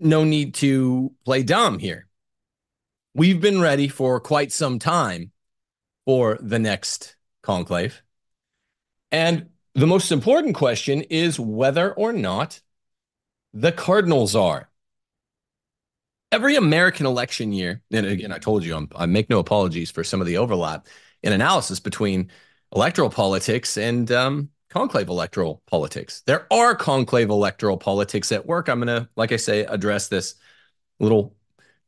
no 0.00 0.24
need 0.24 0.54
to 0.54 1.12
play 1.24 1.42
dumb 1.42 1.78
here. 1.78 2.06
We've 3.14 3.40
been 3.40 3.60
ready 3.60 3.88
for 3.88 4.20
quite 4.20 4.52
some 4.52 4.78
time 4.78 5.32
for 6.04 6.38
the 6.40 6.58
next 6.58 7.16
conclave. 7.42 8.02
And 9.10 9.50
the 9.74 9.86
most 9.86 10.12
important 10.12 10.54
question 10.54 11.02
is 11.02 11.40
whether 11.40 11.92
or 11.92 12.12
not 12.12 12.60
the 13.52 13.72
Cardinals 13.72 14.36
are. 14.36 14.70
Every 16.30 16.56
American 16.56 17.06
election 17.06 17.52
year, 17.52 17.82
and 17.90 18.04
again, 18.04 18.32
I 18.32 18.38
told 18.38 18.64
you 18.64 18.76
I'm, 18.76 18.88
i 18.94 19.06
make 19.06 19.30
no 19.30 19.38
apologies 19.38 19.90
for 19.90 20.04
some 20.04 20.20
of 20.20 20.26
the 20.26 20.36
overlap 20.36 20.86
in 21.22 21.32
analysis 21.32 21.80
between 21.80 22.30
electoral 22.74 23.08
politics 23.08 23.78
and 23.78 24.10
um, 24.12 24.50
conclave 24.68 25.08
electoral 25.08 25.62
politics. 25.66 26.22
There 26.26 26.46
are 26.52 26.74
conclave 26.74 27.30
electoral 27.30 27.78
politics 27.78 28.30
at 28.30 28.44
work. 28.44 28.68
I'm 28.68 28.80
going 28.80 28.88
to, 28.88 29.08
like 29.16 29.32
I 29.32 29.36
say, 29.36 29.60
address 29.64 30.08
this 30.08 30.34
little 31.00 31.34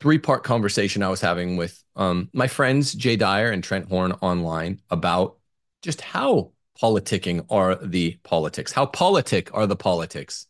three 0.00 0.18
part 0.18 0.42
conversation 0.42 1.02
I 1.02 1.11
was 1.11 1.20
having 1.20 1.59
with 1.59 1.82
um, 1.97 2.30
my 2.32 2.47
friends, 2.47 2.94
Jay 2.94 3.16
Dyer 3.16 3.50
and 3.50 3.62
Trent 3.62 3.88
Horn 3.88 4.12
online 4.23 4.80
about 4.88 5.37
just 5.82 6.00
how 6.00 6.52
politicking 6.80 7.44
are 7.50 7.75
the 7.75 8.18
politics, 8.23 8.73
how 8.73 8.87
politic 8.87 9.52
are 9.52 9.66
the 9.66 9.76
politics 9.76 10.47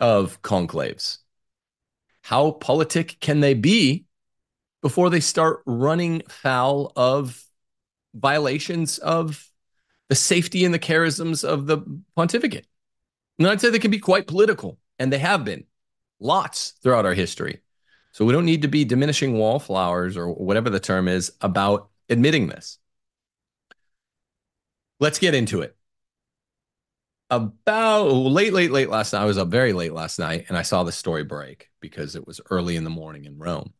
of 0.00 0.42
conclaves. 0.42 1.18
How 2.24 2.52
politic 2.52 3.18
can 3.20 3.40
they 3.40 3.54
be 3.54 4.06
before 4.82 5.10
they 5.10 5.20
start 5.20 5.62
running 5.66 6.22
foul 6.28 6.90
of 6.96 7.42
violations 8.14 8.98
of 8.98 9.46
the 10.08 10.14
safety 10.14 10.64
and 10.64 10.72
the 10.72 10.78
charisms 10.78 11.44
of 11.44 11.66
the 11.66 11.78
pontificate. 12.16 12.66
And 13.38 13.48
I'd 13.48 13.60
say 13.60 13.70
they 13.70 13.78
can 13.78 13.90
be 13.90 13.98
quite 13.98 14.26
political, 14.26 14.78
and 14.98 15.12
they 15.12 15.18
have 15.18 15.44
been 15.44 15.64
lots 16.20 16.74
throughout 16.82 17.06
our 17.06 17.14
history. 17.14 17.60
So 18.12 18.24
we 18.24 18.32
don't 18.32 18.44
need 18.44 18.62
to 18.62 18.68
be 18.68 18.84
diminishing 18.84 19.36
wallflowers 19.36 20.16
or 20.16 20.32
whatever 20.32 20.70
the 20.70 20.80
term 20.80 21.08
is 21.08 21.32
about 21.40 21.88
admitting 22.08 22.46
this. 22.46 22.78
Let's 25.00 25.18
get 25.18 25.34
into 25.34 25.62
it. 25.62 25.76
About 27.30 28.04
late, 28.04 28.52
late, 28.52 28.70
late 28.70 28.90
last 28.90 29.12
night, 29.12 29.22
I 29.22 29.24
was 29.24 29.38
up 29.38 29.48
very 29.48 29.72
late 29.72 29.92
last 29.92 30.18
night 30.18 30.46
and 30.48 30.56
I 30.56 30.62
saw 30.62 30.84
the 30.84 30.92
story 30.92 31.24
break 31.24 31.70
because 31.80 32.16
it 32.16 32.26
was 32.26 32.40
early 32.50 32.76
in 32.76 32.84
the 32.84 32.90
morning 32.90 33.24
in 33.24 33.38
Rome. 33.38 33.72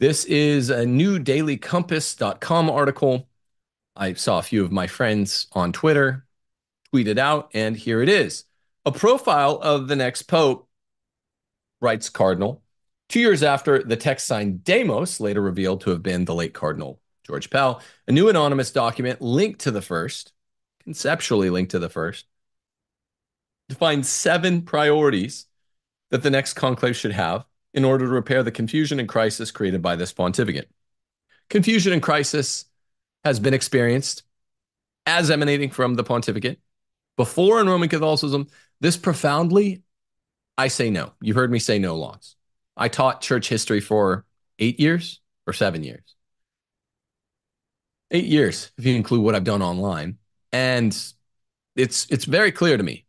This 0.00 0.24
is 0.24 0.70
a 0.70 0.86
new 0.86 1.18
dailycompass.com 1.18 2.70
article 2.70 3.28
I 3.96 4.14
saw 4.14 4.38
a 4.38 4.42
few 4.42 4.64
of 4.64 4.72
my 4.72 4.86
friends 4.86 5.46
on 5.52 5.72
Twitter 5.72 6.26
tweet 6.90 7.08
it 7.08 7.18
out, 7.18 7.50
and 7.54 7.76
here 7.76 8.02
it 8.02 8.08
is 8.08 8.44
a 8.84 8.92
profile 8.92 9.58
of 9.62 9.88
the 9.88 9.96
next 9.96 10.22
pope, 10.22 10.68
writes 11.80 12.08
Cardinal. 12.08 12.62
Two 13.08 13.20
years 13.20 13.42
after 13.42 13.82
the 13.82 13.96
text 13.96 14.26
signed 14.26 14.64
Demos, 14.64 15.20
later 15.20 15.40
revealed 15.40 15.82
to 15.82 15.90
have 15.90 16.02
been 16.02 16.24
the 16.24 16.34
late 16.34 16.54
Cardinal 16.54 17.00
George 17.26 17.50
Pell, 17.50 17.82
a 18.08 18.12
new 18.12 18.28
anonymous 18.28 18.70
document 18.70 19.20
linked 19.20 19.60
to 19.60 19.70
the 19.70 19.82
first, 19.82 20.32
conceptually 20.84 21.50
linked 21.50 21.72
to 21.72 21.78
the 21.78 21.88
first, 21.88 22.26
defines 23.68 24.08
seven 24.08 24.62
priorities 24.62 25.46
that 26.10 26.22
the 26.22 26.30
next 26.30 26.54
conclave 26.54 26.96
should 26.96 27.12
have 27.12 27.44
in 27.72 27.84
order 27.84 28.04
to 28.04 28.10
repair 28.10 28.42
the 28.42 28.50
confusion 28.50 28.98
and 28.98 29.08
crisis 29.08 29.50
created 29.50 29.80
by 29.80 29.96
this 29.96 30.12
pontificate. 30.12 30.68
Confusion 31.48 31.92
and 31.92 32.02
crisis 32.02 32.64
has 33.24 33.38
been 33.38 33.54
experienced 33.54 34.24
as 35.06 35.30
emanating 35.30 35.70
from 35.70 35.94
the 35.94 36.04
pontificate 36.04 36.60
before 37.16 37.60
in 37.60 37.68
Roman 37.68 37.88
Catholicism. 37.88 38.48
This 38.80 38.96
profoundly, 38.96 39.82
I 40.56 40.68
say 40.68 40.90
no. 40.90 41.12
You've 41.20 41.36
heard 41.36 41.50
me 41.50 41.58
say 41.58 41.78
no 41.78 41.96
lots. 41.96 42.36
I 42.76 42.88
taught 42.88 43.20
church 43.20 43.48
history 43.48 43.80
for 43.80 44.24
eight 44.58 44.80
years 44.80 45.20
or 45.46 45.52
seven 45.52 45.84
years. 45.84 46.14
Eight 48.10 48.24
years, 48.24 48.72
if 48.76 48.84
you 48.84 48.94
include 48.94 49.22
what 49.22 49.34
I've 49.34 49.44
done 49.44 49.62
online. 49.62 50.18
And 50.52 50.96
it's 51.76 52.06
it's 52.10 52.24
very 52.24 52.52
clear 52.52 52.76
to 52.76 52.82
me. 52.82 53.06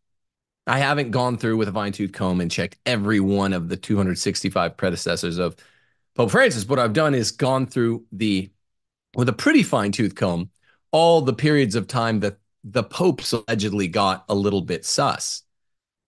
I 0.68 0.80
haven't 0.80 1.12
gone 1.12 1.38
through 1.38 1.58
with 1.58 1.68
a 1.68 1.74
fine 1.74 1.92
tooth 1.92 2.12
comb 2.12 2.40
and 2.40 2.52
checked 2.52 2.78
every 2.86 3.20
one 3.20 3.54
of 3.54 3.68
the 3.68 3.78
265 3.78 4.78
predecessors 4.78 5.38
of 5.38 5.56
Pope 6.16 6.32
Francis. 6.32 6.68
What 6.68 6.80
I've 6.80 6.94
done 6.94 7.16
is 7.16 7.32
gone 7.32 7.66
through 7.66 8.06
the 8.12 8.52
with 9.16 9.30
a 9.30 9.34
pretty 9.34 9.64
fine 9.64 9.92
tooth 9.92 10.16
comb 10.16 10.50
all 10.92 11.22
the 11.22 11.34
periods 11.34 11.76
of 11.76 11.88
time 11.88 12.20
that 12.20 12.38
the 12.64 12.84
popes 12.84 13.32
allegedly 13.32 13.88
got 13.88 14.26
a 14.30 14.36
little 14.36 14.62
bit 14.62 14.86
sus 14.86 15.44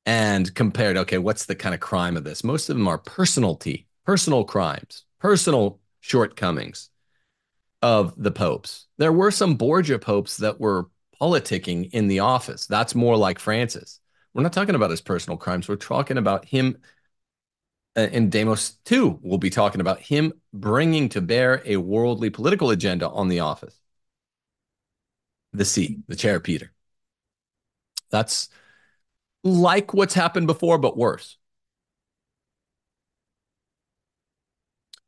and 0.06 0.54
compared, 0.54 0.98
okay, 0.98 1.18
what's 1.18 1.46
the 1.46 1.56
kind 1.56 1.74
of 1.74 1.82
crime 1.82 2.18
of 2.18 2.24
this? 2.24 2.44
Most 2.44 2.70
of 2.70 2.75
them 2.75 2.88
are 2.88 2.98
personality, 2.98 3.88
personal 4.06 4.44
crimes, 4.44 5.06
personal 5.20 5.80
shortcomings 6.02 6.90
of 7.82 8.13
the 8.18 8.32
popes. 8.32 8.88
There 8.98 9.12
were 9.12 9.32
some 9.32 9.56
Borgia 9.56 10.00
popes 10.00 10.38
that 10.38 10.60
were 10.60 10.90
politicking 11.24 11.89
in 11.94 12.08
the 12.08 12.20
office. 12.20 12.68
That's 12.68 12.96
more 12.96 13.15
like 13.15 13.39
Francis. 13.39 14.01
We're 14.34 14.44
not 14.44 14.51
talking 14.51 14.75
about 14.75 14.89
his 14.89 15.00
personal 15.00 15.38
crimes. 15.38 15.70
We're 15.70 15.77
talking 15.77 16.18
about 16.18 16.44
him. 16.44 16.77
Uh, 17.96 18.10
and 18.12 18.32
Demos 18.32 18.74
II 18.92 19.20
will 19.22 19.38
be 19.38 19.50
talking 19.50 19.80
about 19.80 20.00
him 20.00 20.34
bringing 20.51 21.08
to 21.10 21.22
bear 21.22 21.62
a 21.63 21.77
worldly 21.77 22.30
political 22.30 22.72
agenda 22.72 23.08
on 23.08 23.30
the 23.30 23.39
office. 23.39 23.80
The 25.53 25.63
seat, 25.63 26.00
the 26.08 26.15
chair, 26.15 26.39
Peter. 26.39 26.74
That's 28.10 28.50
like 29.44 29.94
what's 29.94 30.15
happened 30.15 30.48
before, 30.48 30.77
but 30.77 30.98
worse. 30.98 31.38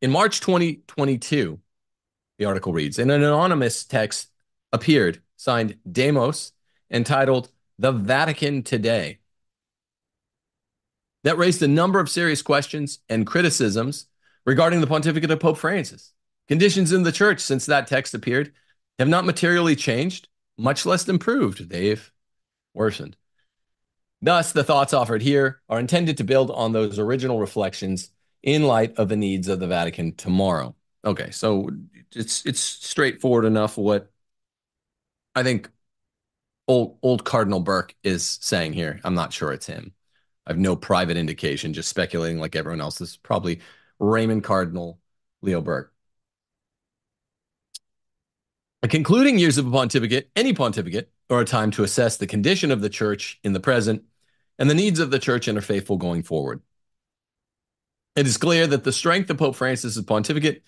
In 0.01 0.11
March 0.11 0.39
2022, 0.39 1.59
the 2.37 2.45
article 2.45 2.71
reads, 2.71 2.99
an 2.99 3.09
anonymous 3.09 3.83
text 3.83 4.27
appeared 4.71 5.21
signed 5.45 5.77
Demos 5.89 6.53
entitled 6.91 7.51
The 7.77 7.91
Vatican 7.91 8.63
Today 8.63 9.19
that 11.23 11.37
raised 11.37 11.61
a 11.61 11.67
number 11.67 11.99
of 11.99 12.09
serious 12.09 12.41
questions 12.41 12.99
and 13.09 13.27
criticisms 13.27 14.07
regarding 14.45 14.81
the 14.81 14.87
pontificate 14.87 15.29
of 15.29 15.39
Pope 15.39 15.57
Francis. 15.57 16.13
Conditions 16.47 16.91
in 16.91 17.03
the 17.03 17.11
church 17.11 17.39
since 17.39 17.67
that 17.67 17.85
text 17.85 18.15
appeared 18.15 18.53
have 18.97 19.07
not 19.07 19.25
materially 19.25 19.75
changed, 19.75 20.27
much 20.57 20.83
less 20.83 21.07
improved. 21.07 21.69
They've 21.69 22.11
worsened. 22.73 23.15
Thus, 24.23 24.51
the 24.51 24.63
thoughts 24.63 24.93
offered 24.93 25.21
here 25.21 25.61
are 25.69 25.79
intended 25.79 26.17
to 26.17 26.23
build 26.23 26.49
on 26.49 26.71
those 26.71 26.97
original 26.97 27.39
reflections 27.39 28.09
in 28.41 28.63
light 28.63 28.97
of 28.97 29.09
the 29.09 29.15
needs 29.15 29.47
of 29.47 29.59
the 29.59 29.67
Vatican 29.67 30.15
tomorrow. 30.15 30.75
Okay, 31.03 31.29
so 31.29 31.69
it's 32.15 32.43
it's 32.47 32.59
straightforward 32.59 33.45
enough 33.45 33.77
what 33.77 34.11
I 35.35 35.43
think 35.43 35.69
old 36.67 36.97
old 37.01 37.25
Cardinal 37.25 37.59
Burke 37.59 37.95
is 38.03 38.39
saying 38.41 38.73
here. 38.73 38.99
I'm 39.03 39.15
not 39.15 39.33
sure 39.33 39.51
it's 39.51 39.67
him. 39.67 39.93
I 40.47 40.51
have 40.51 40.59
no 40.59 40.75
private 40.75 41.17
indication, 41.17 41.73
just 41.73 41.89
speculating 41.89 42.39
like 42.39 42.55
everyone 42.55 42.81
else. 42.81 42.97
This 42.97 43.11
is 43.11 43.17
probably 43.17 43.59
Raymond 43.99 44.43
Cardinal 44.43 44.99
Leo 45.41 45.61
Burke. 45.61 45.91
A 48.83 48.87
concluding 48.87 49.39
years 49.39 49.57
of 49.57 49.65
a 49.65 49.71
pontificate, 49.71 50.29
any 50.35 50.53
pontificate, 50.53 51.11
are 51.31 51.39
a 51.39 51.45
time 51.45 51.71
to 51.71 51.83
assess 51.83 52.17
the 52.17 52.27
condition 52.27 52.69
of 52.69 52.81
the 52.81 52.89
church 52.89 53.39
in 53.43 53.53
the 53.53 53.59
present 53.59 54.03
and 54.59 54.69
the 54.69 54.75
needs 54.75 54.99
of 54.99 55.09
the 55.09 55.17
church 55.17 55.47
and 55.47 55.57
her 55.57 55.61
faithful 55.61 55.97
going 55.97 56.21
forward. 56.21 56.61
It 58.15 58.27
is 58.27 58.37
clear 58.37 58.67
that 58.67 58.83
the 58.83 58.93
strength 58.93 59.29
of 59.31 59.37
Pope 59.37 59.55
Francis's 59.55 60.03
pontificate 60.03 60.63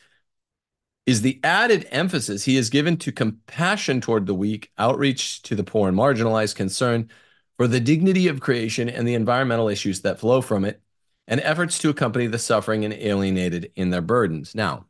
is 1.08 1.22
the 1.22 1.40
added 1.44 1.88
emphasis 1.90 2.44
he 2.44 2.58
has 2.58 2.70
given 2.70 2.98
to 2.98 3.12
compassion 3.12 4.00
toward 4.02 4.28
the 4.28 4.36
weak, 4.36 4.72
outreach 4.78 5.42
to 5.42 5.56
the 5.56 5.64
poor 5.64 5.88
and 5.88 5.98
marginalized, 5.98 6.56
concern 6.56 7.10
for 7.58 7.68
the 7.68 7.80
dignity 7.80 8.28
of 8.28 8.42
creation 8.42 8.90
and 8.90 9.08
the 9.08 9.16
environmental 9.16 9.70
issues 9.70 10.02
that 10.02 10.20
flow 10.20 10.42
from 10.42 10.66
it, 10.66 10.82
and 11.28 11.40
efforts 11.42 11.80
to 11.80 11.90
accompany 11.90 12.28
the 12.28 12.38
suffering 12.38 12.86
and 12.86 12.94
alienated 12.94 13.72
in 13.76 13.90
their 13.90 14.02
burdens. 14.02 14.54
Now, 14.54 14.86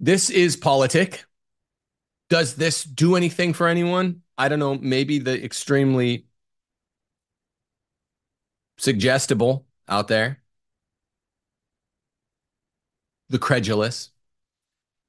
This 0.00 0.30
is 0.30 0.56
politic. 0.56 1.24
Does 2.30 2.54
this 2.54 2.84
do 2.84 3.16
anything 3.16 3.52
for 3.52 3.66
anyone? 3.66 4.22
I 4.36 4.48
don't 4.48 4.60
know. 4.60 4.74
Maybe 4.76 5.18
the 5.18 5.42
extremely 5.42 6.26
suggestible 8.76 9.66
out 9.88 10.06
there, 10.08 10.40
the 13.28 13.38
credulous. 13.38 14.10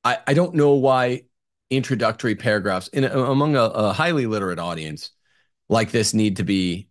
I, 0.03 0.19
I 0.27 0.34
don't 0.34 0.55
know 0.55 0.75
why 0.75 1.23
introductory 1.69 2.36
paragraphs 2.36 2.88
in 2.89 3.03
among 3.03 3.55
a, 3.55 3.63
a 3.63 3.93
highly 3.93 4.25
literate 4.25 4.60
audience 4.60 5.12
like 5.67 5.91
this 5.91 6.13
need 6.13 6.38
to 6.38 6.43
be 6.43 6.88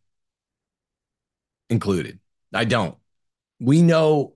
included. 1.69 2.19
I 2.55 2.64
don't. 2.64 2.97
We 3.61 3.83
know 3.83 4.35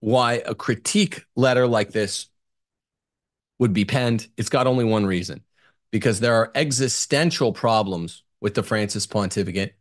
why 0.00 0.34
a 0.46 0.54
critique 0.54 1.24
letter 1.34 1.66
like 1.66 1.90
this 1.90 2.28
would 3.58 3.72
be 3.72 3.84
penned, 3.84 4.28
it's 4.36 4.48
got 4.48 4.66
only 4.66 4.84
one 4.84 5.06
reason 5.06 5.42
because 5.90 6.20
there 6.20 6.34
are 6.34 6.52
existential 6.54 7.52
problems 7.52 8.22
with 8.40 8.54
the 8.54 8.62
Francis 8.62 9.06
pontificate. 9.06 9.74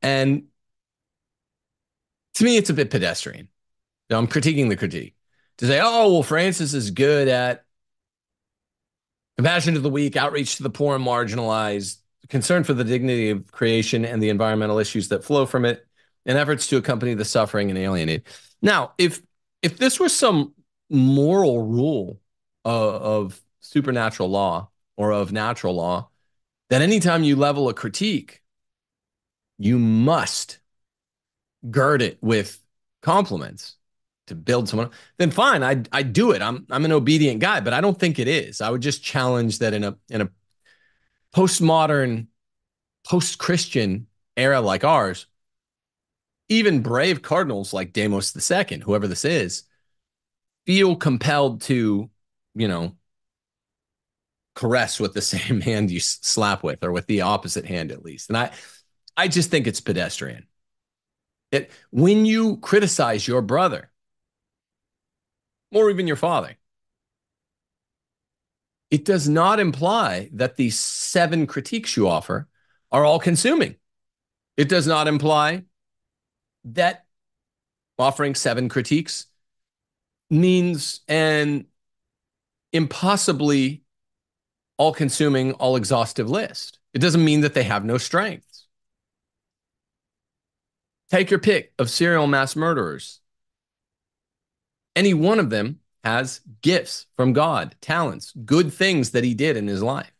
And 0.00 0.44
to 2.34 2.44
me, 2.44 2.56
it's 2.56 2.70
a 2.70 2.74
bit 2.74 2.90
pedestrian. 2.90 3.48
Now, 4.10 4.18
I'm 4.18 4.26
critiquing 4.26 4.68
the 4.68 4.76
critique 4.76 5.14
to 5.58 5.66
say, 5.66 5.80
oh, 5.82 6.12
well, 6.12 6.22
Francis 6.22 6.74
is 6.74 6.90
good 6.90 7.28
at 7.28 7.64
compassion 9.36 9.74
to 9.74 9.80
the 9.80 9.90
weak, 9.90 10.16
outreach 10.16 10.56
to 10.56 10.62
the 10.62 10.70
poor 10.70 10.96
and 10.96 11.04
marginalized, 11.04 11.98
concern 12.28 12.64
for 12.64 12.74
the 12.74 12.84
dignity 12.84 13.30
of 13.30 13.50
creation 13.52 14.04
and 14.04 14.22
the 14.22 14.28
environmental 14.28 14.78
issues 14.78 15.08
that 15.08 15.24
flow 15.24 15.46
from 15.46 15.64
it, 15.64 15.86
and 16.26 16.38
efforts 16.38 16.66
to 16.68 16.76
accompany 16.76 17.14
the 17.14 17.24
suffering 17.24 17.70
and 17.70 17.78
alienate. 17.78 18.26
Now, 18.60 18.92
if 18.98 19.22
if 19.62 19.78
this 19.78 19.98
were 19.98 20.08
some 20.08 20.54
moral 20.90 21.62
rule 21.62 22.20
uh, 22.64 22.98
of 22.98 23.40
supernatural 23.60 24.28
law 24.28 24.70
or 24.96 25.12
of 25.12 25.32
natural 25.32 25.74
law 25.74 26.10
that 26.68 26.82
anytime 26.82 27.24
you 27.24 27.36
level 27.36 27.68
a 27.68 27.74
critique, 27.74 28.42
you 29.58 29.78
must 29.78 30.58
gird 31.70 32.02
it 32.02 32.18
with 32.20 32.60
compliments 33.02 33.76
to 34.32 34.36
build 34.36 34.68
someone, 34.68 34.90
then 35.18 35.30
fine, 35.30 35.62
I 35.62 35.82
I 35.92 36.02
do 36.02 36.32
it. 36.32 36.42
I'm 36.42 36.66
I'm 36.70 36.84
an 36.84 36.92
obedient 36.92 37.40
guy, 37.40 37.60
but 37.60 37.72
I 37.72 37.80
don't 37.80 37.98
think 37.98 38.18
it 38.18 38.28
is. 38.28 38.60
I 38.60 38.70
would 38.70 38.82
just 38.82 39.02
challenge 39.02 39.58
that 39.60 39.74
in 39.74 39.84
a 39.84 39.96
in 40.10 40.20
a 40.22 40.30
postmodern, 41.34 42.26
post-Christian 43.06 44.06
era 44.36 44.60
like 44.60 44.84
ours, 44.84 45.26
even 46.48 46.82
brave 46.82 47.22
cardinals 47.22 47.72
like 47.72 47.92
Demos 47.92 48.34
II, 48.50 48.80
whoever 48.80 49.08
this 49.08 49.24
is, 49.24 49.64
feel 50.66 50.96
compelled 50.96 51.62
to 51.62 52.10
you 52.54 52.68
know, 52.68 52.96
caress 54.54 55.00
with 55.00 55.14
the 55.14 55.20
same 55.22 55.60
hand 55.60 55.90
you 55.90 56.00
slap 56.00 56.62
with 56.62 56.82
or 56.84 56.92
with 56.92 57.06
the 57.06 57.22
opposite 57.22 57.64
hand 57.64 57.92
at 57.92 58.04
least. 58.04 58.30
And 58.30 58.36
I 58.36 58.50
I 59.16 59.28
just 59.28 59.50
think 59.50 59.66
it's 59.66 59.80
pedestrian. 59.80 60.46
It 61.50 61.70
when 61.90 62.24
you 62.24 62.58
criticize 62.58 63.26
your 63.26 63.42
brother 63.42 63.90
or 65.72 65.90
even 65.90 66.06
your 66.06 66.16
father, 66.16 66.56
it 68.90 69.04
does 69.04 69.28
not 69.28 69.58
imply 69.58 70.28
that 70.34 70.56
the 70.56 70.70
seven 70.70 71.46
critiques 71.46 71.96
you 71.96 72.08
offer 72.08 72.46
are 72.90 73.04
all 73.04 73.18
consuming. 73.18 73.76
It 74.56 74.68
does 74.68 74.86
not 74.86 75.08
imply 75.08 75.64
that 76.64 77.06
offering 77.98 78.34
seven 78.34 78.68
critiques 78.68 79.26
means 80.28 81.00
an 81.08 81.66
impossibly 82.72 83.82
all 84.76 84.92
consuming, 84.92 85.52
all 85.52 85.76
exhaustive 85.76 86.28
list. 86.28 86.78
It 86.92 86.98
doesn't 86.98 87.24
mean 87.24 87.40
that 87.42 87.54
they 87.54 87.62
have 87.62 87.84
no 87.84 87.96
strengths. 87.96 88.66
Take 91.10 91.30
your 91.30 91.40
pick 91.40 91.72
of 91.78 91.88
serial 91.88 92.26
mass 92.26 92.56
murderers. 92.56 93.21
Any 95.02 95.14
one 95.14 95.40
of 95.40 95.50
them 95.50 95.80
has 96.04 96.42
gifts 96.60 97.06
from 97.16 97.32
God, 97.32 97.74
talents, 97.80 98.32
good 98.44 98.72
things 98.72 99.10
that 99.10 99.24
he 99.24 99.34
did 99.34 99.56
in 99.56 99.66
his 99.66 99.82
life. 99.82 100.12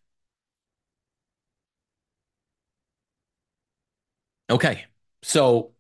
Okay, 4.51 4.87
so 5.23 5.71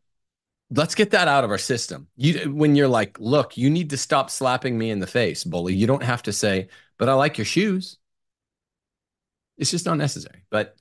let's 0.71 0.95
get 0.95 1.11
that 1.11 1.27
out 1.27 1.43
of 1.43 1.51
our 1.51 1.59
system. 1.59 2.07
You 2.15 2.53
when 2.53 2.77
you're 2.77 2.87
like, 2.87 3.19
look, 3.19 3.57
you 3.57 3.71
need 3.71 3.91
to 3.91 3.97
stop 3.97 4.31
slapping 4.31 4.79
me 4.79 4.91
in 4.91 5.01
the 5.01 5.09
face, 5.09 5.43
bully. 5.43 5.75
You 5.75 5.89
don't 5.89 6.05
have 6.05 6.23
to 6.23 6.33
say, 6.33 6.69
but 6.97 7.09
I 7.09 7.15
like 7.15 7.39
your 7.39 7.45
shoes. 7.45 7.99
It's 9.59 9.73
just 9.73 9.85
not 9.85 9.99
necessary. 9.99 10.45
But 10.49 10.77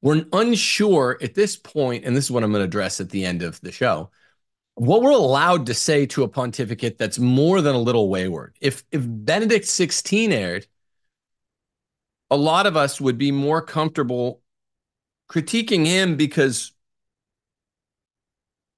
we're 0.00 0.24
unsure 0.32 1.16
at 1.22 1.34
this 1.34 1.54
point, 1.54 2.04
and 2.06 2.16
this 2.16 2.24
is 2.24 2.32
what 2.32 2.42
I'm 2.42 2.50
going 2.50 2.62
to 2.62 2.66
address 2.66 3.00
at 3.00 3.10
the 3.10 3.24
end 3.24 3.42
of 3.42 3.60
the 3.60 3.70
show. 3.70 4.10
What 4.74 5.02
we're 5.02 5.10
allowed 5.10 5.66
to 5.66 5.74
say 5.74 6.06
to 6.06 6.22
a 6.22 6.28
pontificate 6.28 6.98
that's 6.98 7.18
more 7.18 7.60
than 7.60 7.74
a 7.74 7.80
little 7.80 8.08
wayward. 8.08 8.56
If 8.60 8.84
if 8.90 9.02
Benedict 9.06 9.66
16 9.66 10.32
erred, 10.32 10.66
a 12.30 12.36
lot 12.36 12.66
of 12.66 12.76
us 12.76 13.00
would 13.00 13.18
be 13.18 13.30
more 13.32 13.60
comfortable 13.60 14.40
critiquing 15.28 15.86
him 15.86 16.16
because 16.16 16.72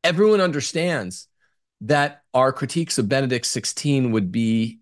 everyone 0.03 0.41
understands 0.41 1.29
that 1.83 2.23
our 2.33 2.53
critiques 2.53 2.99
of 2.99 3.09
Benedict 3.09 3.47
16 3.47 4.13
would 4.13 4.33
be 4.33 4.81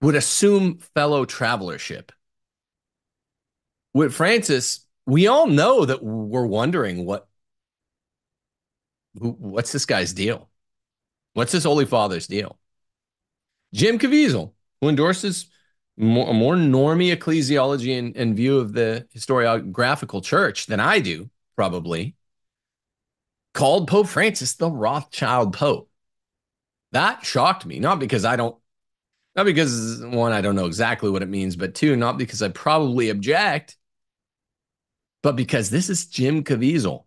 would 0.00 0.14
assume 0.14 0.78
fellow 0.94 1.24
travelership. 1.24 2.10
With 3.94 4.14
Francis, 4.14 4.86
we 5.06 5.26
all 5.26 5.46
know 5.46 5.84
that 5.84 6.02
we're 6.02 6.46
wondering 6.46 7.04
what 7.04 7.27
what's 9.14 9.72
this 9.72 9.86
guy's 9.86 10.12
deal? 10.12 10.48
What's 11.34 11.52
this 11.52 11.64
Holy 11.64 11.84
Father's 11.84 12.26
deal? 12.26 12.58
Jim 13.72 13.98
Caviezel, 13.98 14.52
who 14.80 14.88
endorses 14.88 15.46
more, 15.96 16.30
a 16.30 16.32
more 16.32 16.54
normie 16.54 17.14
ecclesiology 17.14 17.98
and, 17.98 18.16
and 18.16 18.36
view 18.36 18.58
of 18.58 18.72
the 18.72 19.06
historiographical 19.14 20.22
church 20.22 20.66
than 20.66 20.80
I 20.80 21.00
do, 21.00 21.28
probably, 21.56 22.14
called 23.54 23.88
Pope 23.88 24.08
Francis 24.08 24.54
the 24.54 24.70
Rothschild 24.70 25.52
Pope. 25.52 25.90
That 26.92 27.24
shocked 27.24 27.66
me, 27.66 27.80
not 27.80 27.98
because 27.98 28.24
I 28.24 28.36
don't, 28.36 28.56
not 29.36 29.44
because 29.44 30.00
one, 30.04 30.32
I 30.32 30.40
don't 30.40 30.56
know 30.56 30.66
exactly 30.66 31.10
what 31.10 31.22
it 31.22 31.28
means, 31.28 31.56
but 31.56 31.74
two, 31.74 31.96
not 31.96 32.18
because 32.18 32.42
I 32.42 32.48
probably 32.48 33.10
object, 33.10 33.76
but 35.22 35.36
because 35.36 35.68
this 35.68 35.90
is 35.90 36.06
Jim 36.06 36.44
Caviezel, 36.44 37.04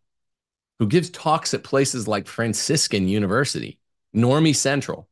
who 0.82 0.88
gives 0.88 1.12
talks 1.12 1.54
at 1.54 1.63
places 1.63 2.08
like 2.08 2.26
Franciscan 2.26 3.08
University, 3.08 3.78
Normie 4.15 4.56
Central. 4.56 5.08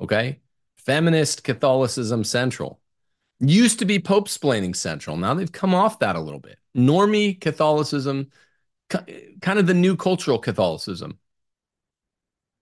Okay. 0.00 0.38
Feminist 0.76 1.42
Catholicism 1.42 2.22
Central. 2.22 2.80
Used 3.40 3.80
to 3.80 3.84
be 3.84 3.98
Pope 3.98 4.28
splaining 4.28 4.76
Central. 4.76 5.16
Now 5.16 5.34
they've 5.34 5.50
come 5.50 5.74
off 5.74 5.98
that 5.98 6.14
a 6.14 6.20
little 6.20 6.38
bit. 6.38 6.60
Normie 6.76 7.40
Catholicism, 7.40 8.30
kind 8.88 9.58
of 9.58 9.66
the 9.66 9.74
new 9.74 9.96
cultural 9.96 10.38
Catholicism. 10.38 11.18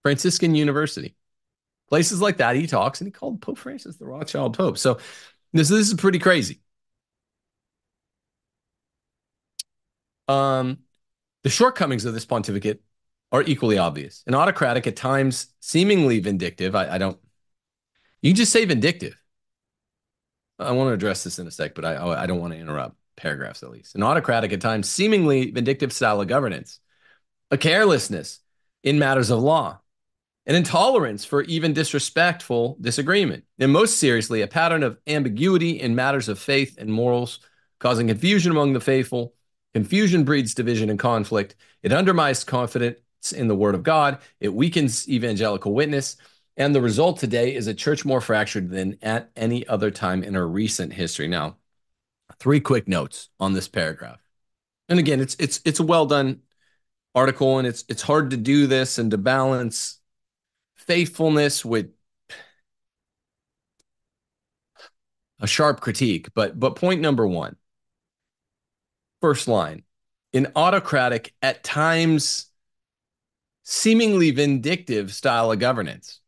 Franciscan 0.03 0.55
University. 0.55 1.15
Places 1.91 2.23
like 2.23 2.39
that, 2.39 2.57
he 2.57 2.67
talks 2.67 3.03
and 3.03 3.09
he 3.09 3.13
called 3.13 3.43
Pope 3.43 3.59
Francis 3.59 3.99
the 3.99 4.07
Rothschild 4.07 4.57
Pope. 4.57 4.79
So 4.79 4.97
this, 5.53 5.69
this 5.69 5.89
is 5.89 5.93
pretty 5.93 6.19
crazy. 6.19 6.63
Um, 10.29 10.79
the 11.43 11.51
shortcomings 11.51 12.05
of 12.05 12.15
this 12.15 12.27
pontificate 12.27 12.83
are 13.33 13.43
equally 13.43 13.79
obvious. 13.79 14.23
An 14.27 14.35
autocratic, 14.35 14.87
at 14.87 14.97
times 14.97 15.49
seemingly 15.61 16.21
vindictive. 16.21 16.75
I, 16.75 16.95
I 16.95 16.99
don't 16.99 17.19
you 18.23 18.35
just 18.35 18.53
say 18.53 18.65
vindictive. 18.65 19.21
I 20.59 20.73
want 20.73 20.89
to 20.89 20.95
address 20.95 21.25
this 21.25 21.39
in 21.39 21.47
a 21.47 21.51
sec, 21.51 21.75
but 21.75 21.85
I, 21.85 22.23
I 22.23 22.27
don't 22.27 22.41
want 22.41 22.53
to 22.53 22.59
interrupt 22.59 22.97
paragraphs 23.17 23.63
at 23.63 23.71
least. 23.71 23.95
An 23.95 24.03
autocratic, 24.03 24.53
at 24.53 24.61
times 24.61 24.89
seemingly 24.89 25.51
vindictive 25.51 25.93
style 25.93 26.21
of 26.21 26.29
governance, 26.29 26.81
a 27.51 27.57
carelessness 27.57 28.41
in 28.83 28.99
matters 28.99 29.31
of 29.31 29.41
law, 29.41 29.81
an 30.47 30.55
intolerance 30.55 31.25
for 31.25 31.43
even 31.43 31.73
disrespectful 31.73 32.77
disagreement, 32.81 33.45
and 33.59 33.73
most 33.73 33.99
seriously, 33.99 34.43
a 34.43 34.47
pattern 34.47 34.83
of 34.83 34.99
ambiguity 35.07 35.81
in 35.81 35.95
matters 35.95 36.29
of 36.29 36.39
faith 36.39 36.77
and 36.79 36.93
morals, 36.93 37.41
causing 37.79 38.09
confusion 38.09 38.53
among 38.53 38.75
the 38.75 38.81
faithful. 38.81 39.35
Confusion 39.75 40.25
breeds 40.25 40.55
division 40.55 40.91
and 40.91 40.99
conflict. 40.99 41.55
It 41.83 41.93
undermines 41.93 42.45
confidence 42.45 42.99
in 43.35 43.49
the 43.49 43.55
word 43.55 43.75
of 43.75 43.83
God. 43.83 44.19
It 44.41 44.53
weakens 44.53 45.09
evangelical 45.09 45.73
witness 45.73 46.17
and 46.61 46.75
the 46.75 46.83
result 46.83 47.19
today 47.19 47.55
is 47.55 47.67
a 47.69 47.75
church 47.75 48.05
more 48.05 48.21
fractured 48.21 48.69
than 48.69 48.99
at 49.01 49.31
any 49.35 49.67
other 49.67 49.91
time 49.91 50.23
in 50.23 50.37
our 50.37 50.47
recent 50.47 50.93
history. 50.93 51.27
Now, 51.27 51.57
three 52.39 52.61
quick 52.61 52.87
notes 52.87 53.31
on 53.41 53.55
this 53.55 53.67
paragraph. 53.67 54.21
And 54.87 54.99
again, 54.99 55.21
it's 55.21 55.37
it's 55.39 55.63
it's 55.65 55.81
a 55.81 55.85
well 55.85 56.05
done 56.05 56.41
article, 57.15 57.57
and 57.57 57.67
it's 57.67 57.85
it's 57.89 58.03
hard 58.03 58.31
to 58.31 58.37
do 58.37 58.67
this 58.67 58.99
and 58.99 59.11
to 59.13 59.17
balance 59.17 60.01
faithfulness 60.77 61.65
with 61.65 61.93
a 65.39 65.47
sharp 65.47 65.81
critique. 65.81 66.29
But 66.35 66.61
but 66.61 66.77
point 66.77 67.01
number 67.01 67.27
one, 67.27 67.57
first 69.21 69.49
line, 69.49 69.83
in 70.33 70.49
autocratic, 70.57 71.35
at 71.43 71.63
times 71.65 72.51
seemingly 73.63 74.31
vindictive 74.31 75.13
style 75.13 75.53
of 75.53 75.59
governance 75.59 76.21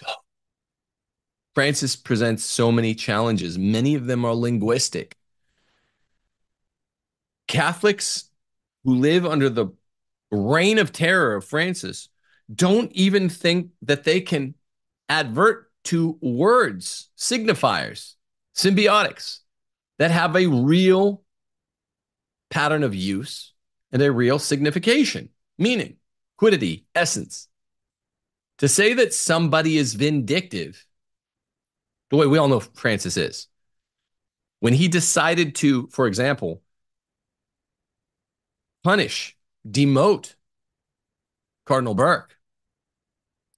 Francis 1.54 1.94
presents 1.94 2.44
so 2.44 2.72
many 2.72 2.94
challenges. 2.94 3.58
Many 3.58 3.94
of 3.94 4.06
them 4.06 4.24
are 4.24 4.34
linguistic. 4.34 5.16
Catholics 7.46 8.30
who 8.84 8.96
live 8.96 9.26
under 9.26 9.48
the 9.48 9.68
reign 10.30 10.78
of 10.78 10.92
terror 10.92 11.36
of 11.36 11.44
Francis 11.44 12.08
don't 12.52 12.90
even 12.92 13.28
think 13.28 13.70
that 13.82 14.04
they 14.04 14.20
can 14.20 14.54
advert 15.08 15.70
to 15.84 16.18
words, 16.20 17.10
signifiers, 17.16 18.14
symbiotics 18.56 19.40
that 19.98 20.10
have 20.10 20.36
a 20.36 20.46
real 20.46 21.22
pattern 22.50 22.82
of 22.82 22.94
use 22.94 23.52
and 23.90 24.02
a 24.02 24.12
real 24.12 24.38
signification, 24.38 25.28
meaning, 25.58 25.96
quiddity, 26.36 26.86
essence. 26.94 27.48
To 28.58 28.68
say 28.68 28.94
that 28.94 29.12
somebody 29.12 29.76
is 29.76 29.94
vindictive 29.94 30.84
the 32.10 32.16
way 32.16 32.26
we 32.26 32.38
all 32.38 32.48
know 32.48 32.60
Francis 32.60 33.16
is. 33.16 33.48
When 34.60 34.74
he 34.74 34.86
decided 34.86 35.54
to, 35.56 35.88
for 35.88 36.06
example, 36.06 36.62
punish, 38.84 39.36
demote 39.68 40.34
Cardinal 41.64 41.94
Burke 41.94 42.36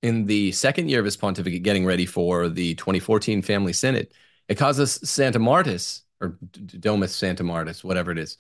in 0.02 0.26
the 0.26 0.52
second 0.52 0.88
year 0.88 1.00
of 1.00 1.04
his 1.04 1.16
pontificate, 1.16 1.64
getting 1.64 1.84
ready 1.84 2.06
for 2.06 2.48
the 2.48 2.74
2014 2.76 3.42
Family 3.42 3.72
Synod, 3.72 4.08
it 4.48 4.54
causes 4.54 5.00
Santa 5.02 5.40
Martis 5.40 6.03
or 6.24 6.38
Domus 6.80 7.14
Santa 7.14 7.44
whatever 7.82 8.10
it 8.10 8.18
is. 8.18 8.36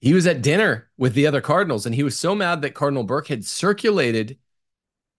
He 0.00 0.12
was 0.12 0.26
at 0.26 0.42
dinner 0.42 0.90
with 0.98 1.14
the 1.14 1.26
other 1.26 1.40
cardinals, 1.40 1.86
and 1.86 1.94
he 1.94 2.02
was 2.02 2.18
so 2.18 2.34
mad 2.34 2.62
that 2.62 2.74
Cardinal 2.74 3.04
Burke 3.04 3.28
had 3.28 3.44
circulated 3.44 4.38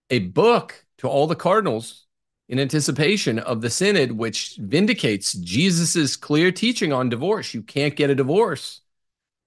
a 0.09 0.19
book 0.19 0.85
to 0.99 1.07
all 1.07 1.27
the 1.27 1.35
cardinals 1.35 2.05
in 2.49 2.59
anticipation 2.59 3.39
of 3.39 3.61
the 3.61 3.69
synod, 3.69 4.11
which 4.13 4.57
vindicates 4.59 5.33
Jesus's 5.33 6.15
clear 6.15 6.51
teaching 6.51 6.93
on 6.93 7.09
divorce. 7.09 7.53
You 7.53 7.61
can't 7.61 7.95
get 7.95 8.09
a 8.09 8.15
divorce. 8.15 8.81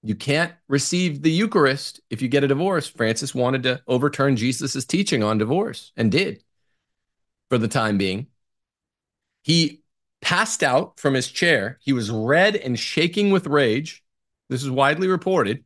You 0.03 0.15
can't 0.15 0.53
receive 0.67 1.21
the 1.21 1.31
Eucharist 1.31 2.01
if 2.09 2.21
you 2.21 2.27
get 2.27 2.43
a 2.43 2.47
divorce. 2.47 2.87
Francis 2.87 3.35
wanted 3.35 3.63
to 3.63 3.81
overturn 3.87 4.35
Jesus's 4.35 4.85
teaching 4.85 5.23
on 5.23 5.37
divorce 5.37 5.91
and 5.95 6.11
did 6.11 6.43
for 7.49 7.57
the 7.57 7.67
time 7.67 7.97
being. 7.97 8.27
He 9.43 9.80
passed 10.21 10.63
out 10.63 10.99
from 10.99 11.13
his 11.13 11.27
chair. 11.29 11.79
He 11.81 11.93
was 11.93 12.11
red 12.11 12.55
and 12.55 12.77
shaking 12.77 13.31
with 13.31 13.47
rage. 13.47 14.03
This 14.49 14.63
is 14.63 14.69
widely 14.69 15.07
reported. 15.07 15.63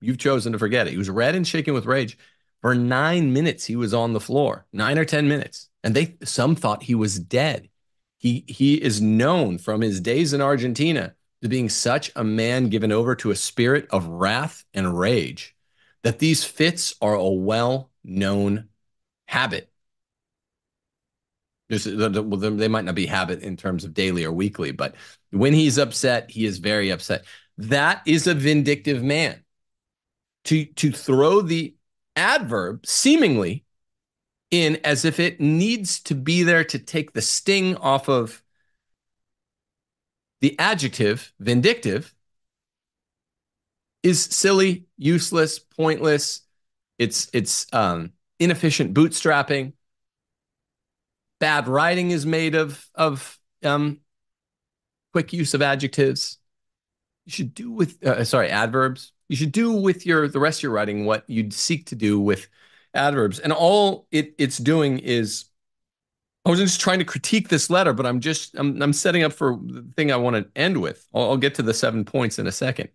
You've 0.00 0.18
chosen 0.18 0.52
to 0.52 0.58
forget 0.58 0.86
it. 0.86 0.92
He 0.92 0.98
was 0.98 1.10
red 1.10 1.34
and 1.34 1.46
shaking 1.46 1.74
with 1.74 1.86
rage. 1.86 2.18
For 2.60 2.74
nine 2.74 3.32
minutes, 3.32 3.64
he 3.64 3.76
was 3.76 3.92
on 3.92 4.12
the 4.12 4.20
floor, 4.20 4.66
nine 4.72 4.98
or 4.98 5.04
10 5.04 5.28
minutes 5.28 5.68
and 5.84 5.94
they 5.94 6.16
some 6.24 6.56
thought 6.56 6.82
he 6.82 6.96
was 6.96 7.20
dead. 7.20 7.68
He 8.16 8.44
he 8.48 8.82
is 8.82 9.00
known 9.00 9.58
from 9.58 9.82
his 9.82 10.00
days 10.00 10.32
in 10.32 10.40
Argentina 10.40 11.14
to 11.42 11.48
being 11.48 11.68
such 11.68 12.10
a 12.16 12.24
man 12.24 12.70
given 12.70 12.90
over 12.90 13.14
to 13.16 13.30
a 13.30 13.36
spirit 13.36 13.86
of 13.90 14.06
wrath 14.06 14.64
and 14.72 14.98
rage 14.98 15.54
that 16.02 16.18
these 16.18 16.42
fits 16.42 16.94
are 17.00 17.14
a 17.14 17.28
well-known 17.28 18.68
habit. 19.26 19.70
They 21.78 22.68
might 22.68 22.84
not 22.84 22.94
be 22.94 23.06
habit 23.06 23.42
in 23.42 23.56
terms 23.56 23.84
of 23.84 23.94
daily 23.94 24.24
or 24.24 24.32
weekly, 24.32 24.72
but 24.72 24.94
when 25.30 25.52
he's 25.52 25.78
upset, 25.78 26.30
he 26.30 26.44
is 26.44 26.58
very 26.58 26.90
upset. 26.90 27.24
That 27.58 28.02
is 28.06 28.26
a 28.26 28.34
vindictive 28.34 29.02
man. 29.02 29.40
To 30.44 30.64
to 30.64 30.92
throw 30.92 31.40
the 31.40 31.74
adverb 32.16 32.86
seemingly 32.86 33.64
in 34.50 34.76
as 34.84 35.04
if 35.04 35.18
it 35.18 35.40
needs 35.40 36.00
to 36.00 36.14
be 36.14 36.42
there 36.42 36.64
to 36.64 36.78
take 36.78 37.12
the 37.12 37.22
sting 37.22 37.76
off 37.76 38.08
of 38.08 38.42
the 40.40 40.58
adjective 40.58 41.32
vindictive 41.40 42.14
is 44.02 44.22
silly, 44.22 44.84
useless, 44.98 45.58
pointless. 45.58 46.42
It's 46.98 47.28
it's 47.32 47.66
um, 47.72 48.12
inefficient 48.38 48.94
bootstrapping. 48.94 49.72
Bad 51.40 51.68
writing 51.68 52.10
is 52.10 52.24
made 52.24 52.54
of 52.54 52.88
of 52.94 53.38
um, 53.62 54.00
quick 55.12 55.32
use 55.32 55.54
of 55.54 55.62
adjectives. 55.62 56.38
You 57.26 57.32
should 57.32 57.54
do 57.54 57.70
with 57.70 58.04
uh, 58.04 58.24
sorry 58.24 58.48
adverbs. 58.48 59.12
You 59.28 59.36
should 59.36 59.52
do 59.52 59.72
with 59.72 60.06
your 60.06 60.28
the 60.28 60.40
rest 60.40 60.60
of 60.60 60.64
your 60.64 60.72
writing 60.72 61.04
what 61.04 61.24
you'd 61.28 61.52
seek 61.52 61.86
to 61.86 61.94
do 61.94 62.20
with 62.20 62.48
adverbs. 62.94 63.38
And 63.38 63.52
all 63.52 64.06
it, 64.10 64.34
it's 64.38 64.58
doing 64.58 64.98
is 64.98 65.46
I 66.44 66.50
was 66.50 66.58
just 66.58 66.80
trying 66.80 66.98
to 66.98 67.04
critique 67.04 67.48
this 67.48 67.70
letter, 67.70 67.92
but 67.92 68.06
I'm 68.06 68.20
just 68.20 68.54
I'm 68.56 68.80
I'm 68.82 68.92
setting 68.92 69.22
up 69.22 69.32
for 69.32 69.58
the 69.64 69.82
thing 69.96 70.12
I 70.12 70.16
want 70.16 70.36
to 70.36 70.60
end 70.60 70.80
with. 70.80 71.06
I'll, 71.14 71.30
I'll 71.30 71.36
get 71.36 71.54
to 71.56 71.62
the 71.62 71.74
seven 71.74 72.04
points 72.04 72.38
in 72.38 72.46
a 72.46 72.52
second. 72.52 72.90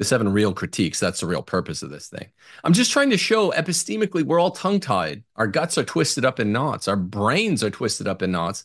The 0.00 0.06
seven 0.06 0.32
real 0.32 0.54
critiques. 0.54 0.98
That's 0.98 1.20
the 1.20 1.26
real 1.26 1.42
purpose 1.42 1.82
of 1.82 1.90
this 1.90 2.08
thing. 2.08 2.26
I'm 2.64 2.72
just 2.72 2.90
trying 2.90 3.10
to 3.10 3.18
show 3.18 3.50
epistemically 3.52 4.22
we're 4.22 4.40
all 4.40 4.50
tongue 4.50 4.80
tied. 4.80 5.24
Our 5.36 5.46
guts 5.46 5.76
are 5.76 5.84
twisted 5.84 6.24
up 6.24 6.40
in 6.40 6.52
knots. 6.52 6.88
Our 6.88 6.96
brains 6.96 7.62
are 7.62 7.68
twisted 7.68 8.08
up 8.08 8.22
in 8.22 8.32
knots. 8.32 8.64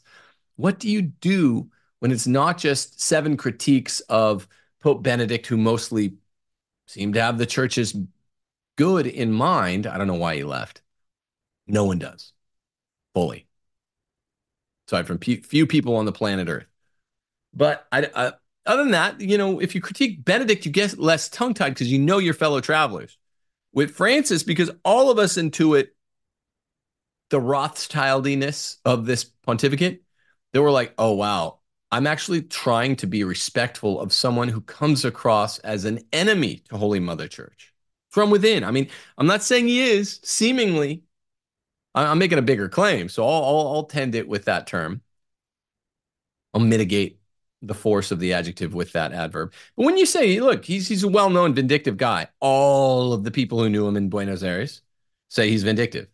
What 0.55 0.79
do 0.79 0.89
you 0.89 1.01
do 1.01 1.69
when 1.99 2.13
it's 2.13 2.25
not 2.25 2.57
just 2.57 3.01
seven 3.01 3.35
critiques 3.35 3.99
of 3.99 4.47
Pope 4.79 5.03
Benedict, 5.03 5.45
who 5.45 5.57
mostly 5.57 6.13
seemed 6.87 7.15
to 7.15 7.21
have 7.21 7.37
the 7.37 7.45
church's 7.45 7.97
good 8.77 9.05
in 9.05 9.33
mind? 9.33 9.87
I 9.87 9.97
don't 9.97 10.07
know 10.07 10.13
why 10.13 10.37
he 10.37 10.45
left. 10.45 10.83
No 11.67 11.83
one 11.83 11.99
does 11.99 12.31
fully, 13.13 13.45
aside 14.87 15.05
from 15.05 15.17
few 15.17 15.67
people 15.67 15.97
on 15.97 16.05
the 16.05 16.13
planet 16.13 16.47
Earth. 16.47 16.67
But 17.53 17.85
I, 17.91 18.09
I 18.15 18.33
other 18.65 18.83
than 18.83 18.91
that, 18.91 19.21
you 19.21 19.37
know, 19.37 19.59
if 19.59 19.75
you 19.75 19.81
critique 19.81 20.25
Benedict, 20.25 20.65
you 20.65 20.71
get 20.71 20.97
less 20.97 21.29
tongue 21.29 21.53
tied 21.53 21.69
because 21.73 21.91
you 21.91 21.99
know 21.99 22.17
your 22.17 22.33
fellow 22.33 22.61
travelers. 22.61 23.17
With 23.73 23.91
Francis, 23.91 24.43
because 24.43 24.71
all 24.83 25.11
of 25.11 25.19
us 25.19 25.37
intuit 25.37 25.89
the 27.29 27.39
Rothschildiness 27.39 28.77
of 28.85 29.05
this 29.05 29.23
pontificate, 29.23 30.03
they 30.53 30.59
were 30.59 30.71
like, 30.71 30.93
oh, 30.97 31.13
wow, 31.13 31.59
I'm 31.91 32.07
actually 32.07 32.43
trying 32.43 32.95
to 32.97 33.07
be 33.07 33.23
respectful 33.23 33.99
of 33.99 34.13
someone 34.13 34.47
who 34.47 34.61
comes 34.61 35.05
across 35.05 35.59
as 35.59 35.85
an 35.85 35.99
enemy 36.13 36.63
to 36.69 36.77
Holy 36.77 36.99
Mother 36.99 37.27
Church 37.27 37.73
from 38.09 38.29
within. 38.29 38.63
I 38.63 38.71
mean, 38.71 38.87
I'm 39.17 39.27
not 39.27 39.43
saying 39.43 39.67
he 39.67 39.81
is, 39.81 40.19
seemingly. 40.23 41.03
I'm 41.93 42.17
making 42.17 42.37
a 42.37 42.41
bigger 42.41 42.67
claim. 42.67 43.07
So 43.09 43.23
I'll, 43.23 43.43
I'll, 43.43 43.67
I'll 43.75 43.83
tend 43.85 44.15
it 44.15 44.27
with 44.27 44.45
that 44.45 44.67
term. 44.67 45.01
I'll 46.53 46.61
mitigate 46.61 47.19
the 47.65 47.73
force 47.73 48.11
of 48.11 48.19
the 48.19 48.33
adjective 48.33 48.73
with 48.73 48.91
that 48.93 49.11
adverb. 49.11 49.53
But 49.75 49.85
when 49.85 49.97
you 49.97 50.05
say, 50.05 50.39
look, 50.39 50.65
he's 50.65 50.87
he's 50.87 51.03
a 51.03 51.07
well-known 51.07 51.53
vindictive 51.53 51.97
guy, 51.97 52.27
all 52.39 53.13
of 53.13 53.23
the 53.23 53.31
people 53.31 53.59
who 53.59 53.69
knew 53.69 53.87
him 53.87 53.97
in 53.97 54.09
Buenos 54.09 54.43
Aires 54.43 54.81
say 55.29 55.49
he's 55.49 55.63
vindictive. 55.63 56.07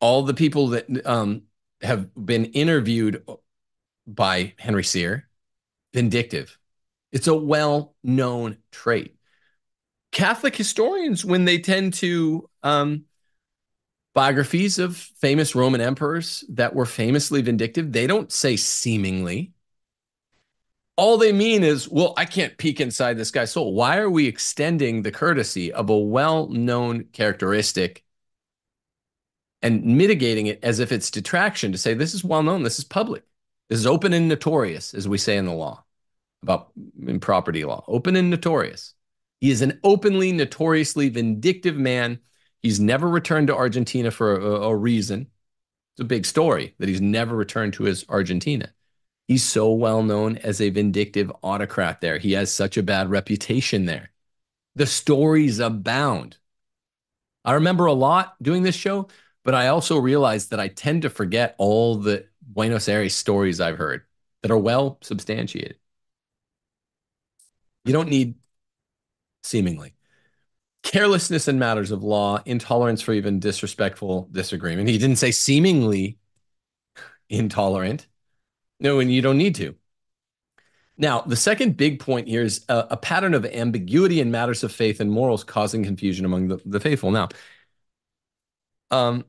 All 0.00 0.22
the 0.22 0.34
people 0.34 0.68
that 0.68 1.06
um, 1.06 1.42
have 1.82 2.08
been 2.14 2.46
interviewed 2.46 3.22
by 4.06 4.54
Henry 4.58 4.84
Sire, 4.84 5.28
vindictive. 5.92 6.58
It's 7.12 7.26
a 7.26 7.34
well-known 7.34 8.58
trait. 8.70 9.16
Catholic 10.12 10.56
historians, 10.56 11.24
when 11.24 11.44
they 11.44 11.58
tend 11.58 11.94
to 11.94 12.48
um, 12.62 13.04
biographies 14.14 14.78
of 14.78 14.96
famous 14.96 15.54
Roman 15.54 15.80
emperors 15.80 16.44
that 16.48 16.74
were 16.74 16.86
famously 16.86 17.42
vindictive, 17.42 17.92
they 17.92 18.06
don't 18.06 18.32
say 18.32 18.56
seemingly 18.56 19.52
all 20.96 21.16
they 21.16 21.32
mean 21.32 21.62
is, 21.62 21.88
well, 21.88 22.14
I 22.16 22.24
can't 22.24 22.56
peek 22.58 22.80
inside 22.80 23.16
this 23.16 23.30
guy's 23.30 23.52
soul. 23.52 23.72
Why 23.72 23.98
are 23.98 24.10
we 24.10 24.26
extending 24.26 25.02
the 25.02 25.10
courtesy 25.10 25.72
of 25.72 25.88
a 25.90 25.98
well 25.98 26.48
known 26.48 27.04
characteristic 27.12 28.04
and 29.62 29.84
mitigating 29.84 30.46
it 30.46 30.62
as 30.62 30.78
if 30.78 30.92
it's 30.92 31.10
detraction 31.10 31.72
to 31.72 31.78
say, 31.78 31.94
this 31.94 32.14
is 32.14 32.24
well 32.24 32.42
known, 32.42 32.62
this 32.62 32.78
is 32.78 32.84
public, 32.84 33.22
this 33.68 33.78
is 33.78 33.86
open 33.86 34.12
and 34.12 34.28
notorious, 34.28 34.94
as 34.94 35.08
we 35.08 35.18
say 35.18 35.36
in 35.36 35.46
the 35.46 35.52
law 35.52 35.84
about 36.42 36.70
in 37.06 37.20
property 37.20 37.64
law, 37.64 37.84
open 37.86 38.16
and 38.16 38.30
notorious. 38.30 38.94
He 39.40 39.50
is 39.50 39.62
an 39.62 39.80
openly, 39.84 40.32
notoriously 40.32 41.08
vindictive 41.08 41.76
man. 41.76 42.20
He's 42.62 42.80
never 42.80 43.08
returned 43.08 43.46
to 43.48 43.56
Argentina 43.56 44.10
for 44.10 44.38
a, 44.38 44.68
a 44.68 44.76
reason. 44.76 45.28
It's 45.94 46.00
a 46.00 46.04
big 46.04 46.26
story 46.26 46.74
that 46.78 46.88
he's 46.88 47.00
never 47.00 47.34
returned 47.34 47.74
to 47.74 47.84
his 47.84 48.04
Argentina. 48.08 48.72
He's 49.30 49.44
so 49.44 49.72
well 49.72 50.02
known 50.02 50.38
as 50.38 50.60
a 50.60 50.70
vindictive 50.70 51.30
autocrat 51.44 52.00
there. 52.00 52.18
He 52.18 52.32
has 52.32 52.50
such 52.52 52.76
a 52.76 52.82
bad 52.82 53.10
reputation 53.10 53.84
there. 53.84 54.10
The 54.74 54.86
stories 54.86 55.60
abound. 55.60 56.38
I 57.44 57.52
remember 57.52 57.86
a 57.86 57.92
lot 57.92 58.34
doing 58.42 58.64
this 58.64 58.74
show, 58.74 59.06
but 59.44 59.54
I 59.54 59.68
also 59.68 59.98
realized 59.98 60.50
that 60.50 60.58
I 60.58 60.66
tend 60.66 61.02
to 61.02 61.10
forget 61.10 61.54
all 61.58 61.94
the 61.94 62.26
Buenos 62.42 62.88
Aires 62.88 63.14
stories 63.14 63.60
I've 63.60 63.78
heard 63.78 64.02
that 64.42 64.50
are 64.50 64.58
well 64.58 64.98
substantiated. 65.00 65.76
You 67.84 67.92
don't 67.92 68.08
need, 68.08 68.34
seemingly, 69.44 69.94
carelessness 70.82 71.48
in 71.48 71.58
matters 71.60 71.92
of 71.92 72.02
law, 72.02 72.42
intolerance 72.46 73.00
for 73.00 73.12
even 73.12 73.40
disrespectful 73.40 74.28
disagreement. 74.32 74.88
He 74.88 74.98
didn't 74.98 75.18
say 75.18 75.30
seemingly 75.30 76.18
intolerant. 77.28 78.08
No, 78.80 78.98
and 78.98 79.12
you 79.12 79.22
don't 79.22 79.38
need 79.38 79.54
to. 79.56 79.74
Now, 80.96 81.22
the 81.22 81.36
second 81.36 81.76
big 81.76 82.00
point 82.00 82.28
here 82.28 82.42
is 82.42 82.64
a, 82.68 82.88
a, 82.90 82.96
pattern 82.96 83.32
of 83.32 83.46
ambiguity 83.46 84.20
in 84.20 84.30
matters 84.30 84.62
of 84.62 84.72
faith 84.72 85.00
and 85.00 85.10
morals 85.10 85.44
causing 85.44 85.82
confusion 85.82 86.26
among 86.26 86.48
the, 86.48 86.60
the 86.66 86.78
faithful. 86.80 87.10
Now, 87.10 87.28
um, 88.90 89.24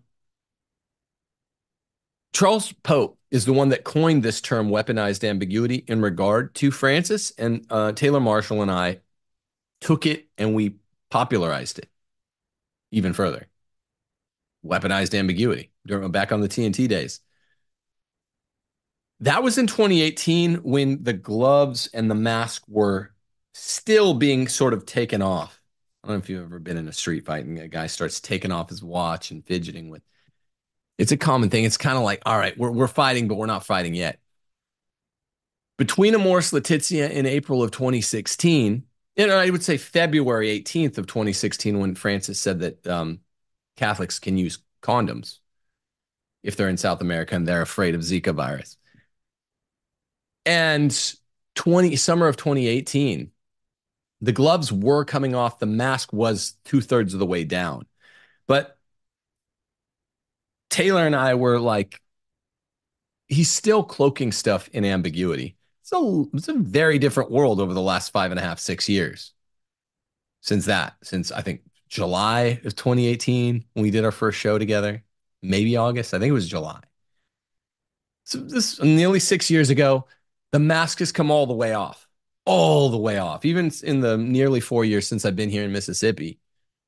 Charles 2.33 2.73
Pope 2.83 3.17
is 3.29 3.45
the 3.45 3.53
one 3.53 3.69
that 3.69 3.85
coined 3.85 4.23
this 4.23 4.41
term 4.41 4.69
weaponized 4.69 5.27
ambiguity 5.27 5.85
in 5.87 6.01
regard 6.01 6.53
to 6.55 6.71
Francis, 6.71 7.31
and 7.37 7.65
uh, 7.69 7.93
Taylor 7.93 8.19
Marshall 8.19 8.61
and 8.61 8.71
I 8.71 8.99
took 9.79 10.05
it 10.05 10.27
and 10.37 10.53
we 10.53 10.75
popularized 11.09 11.79
it 11.79 11.89
even 12.91 13.13
further. 13.13 13.47
Weaponized 14.65 15.17
ambiguity 15.17 15.71
during, 15.85 16.11
back 16.11 16.31
on 16.31 16.41
the 16.41 16.49
TNT 16.49 16.87
days. 16.87 17.21
That 19.21 19.43
was 19.43 19.59
in 19.59 19.67
2018 19.67 20.55
when 20.63 21.03
the 21.03 21.13
gloves 21.13 21.87
and 21.93 22.09
the 22.09 22.15
mask 22.15 22.63
were 22.67 23.13
still 23.53 24.15
being 24.15 24.47
sort 24.47 24.73
of 24.73 24.87
taken 24.87 25.21
off. 25.21 25.61
I 26.03 26.07
don't 26.07 26.17
know 26.17 26.19
if 26.19 26.29
you've 26.29 26.43
ever 26.43 26.57
been 26.57 26.77
in 26.77 26.87
a 26.87 26.93
street 26.93 27.27
fight 27.27 27.45
and 27.45 27.57
a 27.59 27.67
guy 27.67 27.85
starts 27.85 28.19
taking 28.19 28.51
off 28.51 28.69
his 28.69 28.81
watch 28.81 29.29
and 29.29 29.45
fidgeting 29.45 29.89
with. 29.89 30.01
It's 30.97 31.11
a 31.11 31.17
common 31.17 31.51
thing. 31.51 31.65
It's 31.65 31.77
kind 31.77 31.97
of 31.97 32.03
like, 32.03 32.23
all 32.25 32.37
right, 32.37 32.57
we're 32.57 32.71
we're 32.71 32.87
fighting, 32.87 33.27
but 33.27 33.35
we're 33.35 33.45
not 33.45 33.65
fighting 33.65 33.93
yet. 33.93 34.19
Between 35.77 36.15
Amoris 36.15 36.51
Laetitia 36.51 37.09
in 37.09 37.27
April 37.27 37.61
of 37.61 37.69
2016, 37.69 38.83
and 39.17 39.31
I 39.31 39.49
would 39.51 39.63
say 39.63 39.77
February 39.77 40.47
18th 40.59 40.97
of 40.97 41.05
2016, 41.05 41.79
when 41.79 41.93
Francis 41.93 42.39
said 42.39 42.59
that 42.59 42.87
um, 42.87 43.19
Catholics 43.77 44.17
can 44.17 44.37
use 44.37 44.59
condoms 44.81 45.39
if 46.41 46.55
they're 46.55 46.69
in 46.69 46.77
South 46.77 47.01
America 47.01 47.35
and 47.35 47.47
they're 47.47 47.61
afraid 47.61 47.93
of 47.93 48.01
Zika 48.01 48.33
virus 48.33 48.77
and 50.45 51.15
20 51.55 51.95
summer 51.95 52.27
of 52.27 52.37
2018 52.37 53.31
the 54.21 54.31
gloves 54.31 54.71
were 54.71 55.03
coming 55.03 55.33
off 55.33 55.59
the 55.59 55.65
mask 55.65 56.13
was 56.13 56.53
two-thirds 56.63 57.13
of 57.13 57.19
the 57.19 57.25
way 57.25 57.43
down. 57.43 57.85
But 58.47 58.77
taylor 60.69 61.05
and 61.05 61.15
i 61.15 61.33
were 61.33 61.59
like 61.59 61.99
he's 63.27 63.51
still 63.51 63.83
cloaking 63.83 64.31
stuff 64.31 64.69
in 64.73 64.85
ambiguity. 64.85 65.55
It's 65.81 65.91
a, 65.93 66.25
it's 66.33 66.47
a 66.47 66.53
very 66.53 66.99
different 66.99 67.31
world 67.31 67.59
over 67.59 67.73
the 67.73 67.81
last 67.81 68.11
five 68.11 68.31
and 68.31 68.39
a 68.39 68.43
half 68.43 68.59
six 68.59 68.87
years 68.87 69.33
since 70.41 70.65
that 70.65 70.95
since 71.03 71.31
i 71.31 71.41
think 71.41 71.61
july 71.87 72.59
of 72.63 72.75
2018 72.75 73.65
when 73.73 73.83
we 73.83 73.91
did 73.91 74.05
our 74.05 74.11
first 74.11 74.39
show 74.39 74.57
together. 74.57 75.03
Maybe 75.41 75.75
august. 75.75 76.13
I 76.13 76.19
think 76.19 76.29
it 76.29 76.33
was 76.33 76.47
july. 76.47 76.79
So 78.23 78.37
this 78.37 78.81
nearly 78.81 79.19
six 79.19 79.49
years 79.51 79.69
ago 79.69 80.07
the 80.51 80.59
mask 80.59 80.99
has 80.99 81.11
come 81.11 81.31
all 81.31 81.45
the 81.47 81.53
way 81.53 81.73
off, 81.73 82.07
all 82.45 82.89
the 82.89 82.97
way 82.97 83.17
off. 83.17 83.45
Even 83.45 83.71
in 83.83 84.01
the 84.01 84.17
nearly 84.17 84.59
four 84.59 84.85
years 84.85 85.07
since 85.07 85.25
I've 85.25 85.35
been 85.35 85.49
here 85.49 85.63
in 85.63 85.71
Mississippi, 85.71 86.39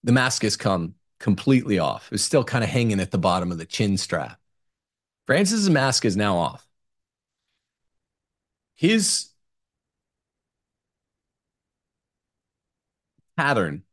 the 0.03 0.11
mask 0.11 0.43
has 0.43 0.57
come 0.57 0.95
completely 1.19 1.79
off. 1.79 2.09
It's 2.11 2.23
still 2.23 2.43
kind 2.43 2.63
of 2.63 2.69
hanging 2.69 2.99
at 2.99 3.11
the 3.11 3.17
bottom 3.17 3.51
of 3.51 3.57
the 3.57 3.65
chin 3.65 3.97
strap. 3.97 4.39
Francis's 5.25 5.69
mask 5.69 6.03
is 6.03 6.17
now 6.17 6.37
off. 6.37 6.67
His 8.75 9.29
pattern 13.37 13.83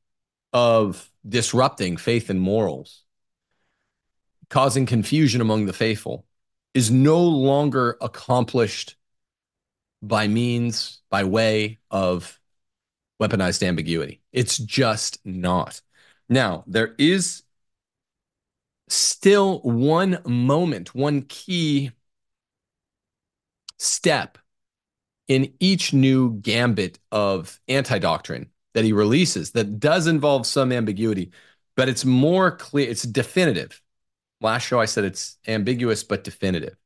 of 0.52 1.08
disrupting 1.28 1.96
faith 1.96 2.30
and 2.30 2.40
morals, 2.40 3.04
causing 4.48 4.86
confusion 4.86 5.40
among 5.40 5.66
the 5.66 5.72
faithful, 5.72 6.26
is 6.74 6.90
no 6.90 7.22
longer 7.22 7.96
accomplished 8.00 8.96
by 10.02 10.28
means, 10.28 11.00
by 11.10 11.24
way 11.24 11.78
of 11.90 12.38
weaponized 13.20 13.66
ambiguity. 13.66 14.22
It's 14.32 14.56
just 14.58 15.18
not. 15.24 15.80
Now, 16.28 16.64
there 16.66 16.94
is 16.98 17.42
still 18.88 19.60
one 19.60 20.20
moment, 20.24 20.94
one 20.94 21.22
key 21.22 21.90
step 23.78 24.38
in 25.28 25.52
each 25.60 25.92
new 25.92 26.34
gambit 26.40 26.98
of 27.12 27.60
anti 27.68 27.98
doctrine 27.98 28.50
that 28.74 28.84
he 28.84 28.92
releases 28.92 29.52
that 29.52 29.78
does 29.80 30.06
involve 30.06 30.46
some 30.46 30.72
ambiguity, 30.72 31.30
but 31.76 31.88
it's 31.88 32.04
more 32.04 32.50
clear, 32.50 32.88
it's 32.88 33.02
definitive. 33.02 33.80
Last 34.40 34.66
show 34.66 34.80
I 34.80 34.86
said 34.86 35.04
it's 35.04 35.38
ambiguous 35.46 36.02
but 36.02 36.24
definitive 36.24 36.76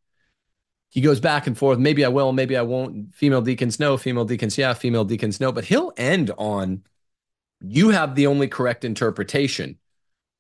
he 0.95 1.01
goes 1.01 1.19
back 1.19 1.49
and 1.49 1.59
forth. 1.59 1.81
Maybe 1.81 2.05
I 2.05 2.09
will, 2.09 2.33
maybe 2.33 2.57
I 2.57 2.63
won't. 2.63 3.13
Female 3.17 3.43
deacons 3.43 3.81
no, 3.81 3.97
female 3.97 4.25
deacons 4.25 4.57
yeah, 4.57 4.75
female 4.75 5.05
deacons 5.05 5.41
no. 5.41 5.51
But 5.51 5.65
he'll 5.65 5.93
end 5.97 6.31
on 6.39 6.85
you 7.61 7.89
have 7.89 8.15
the 8.15 8.29
only 8.29 8.47
correct 8.47 8.85
interpretation 8.85 9.77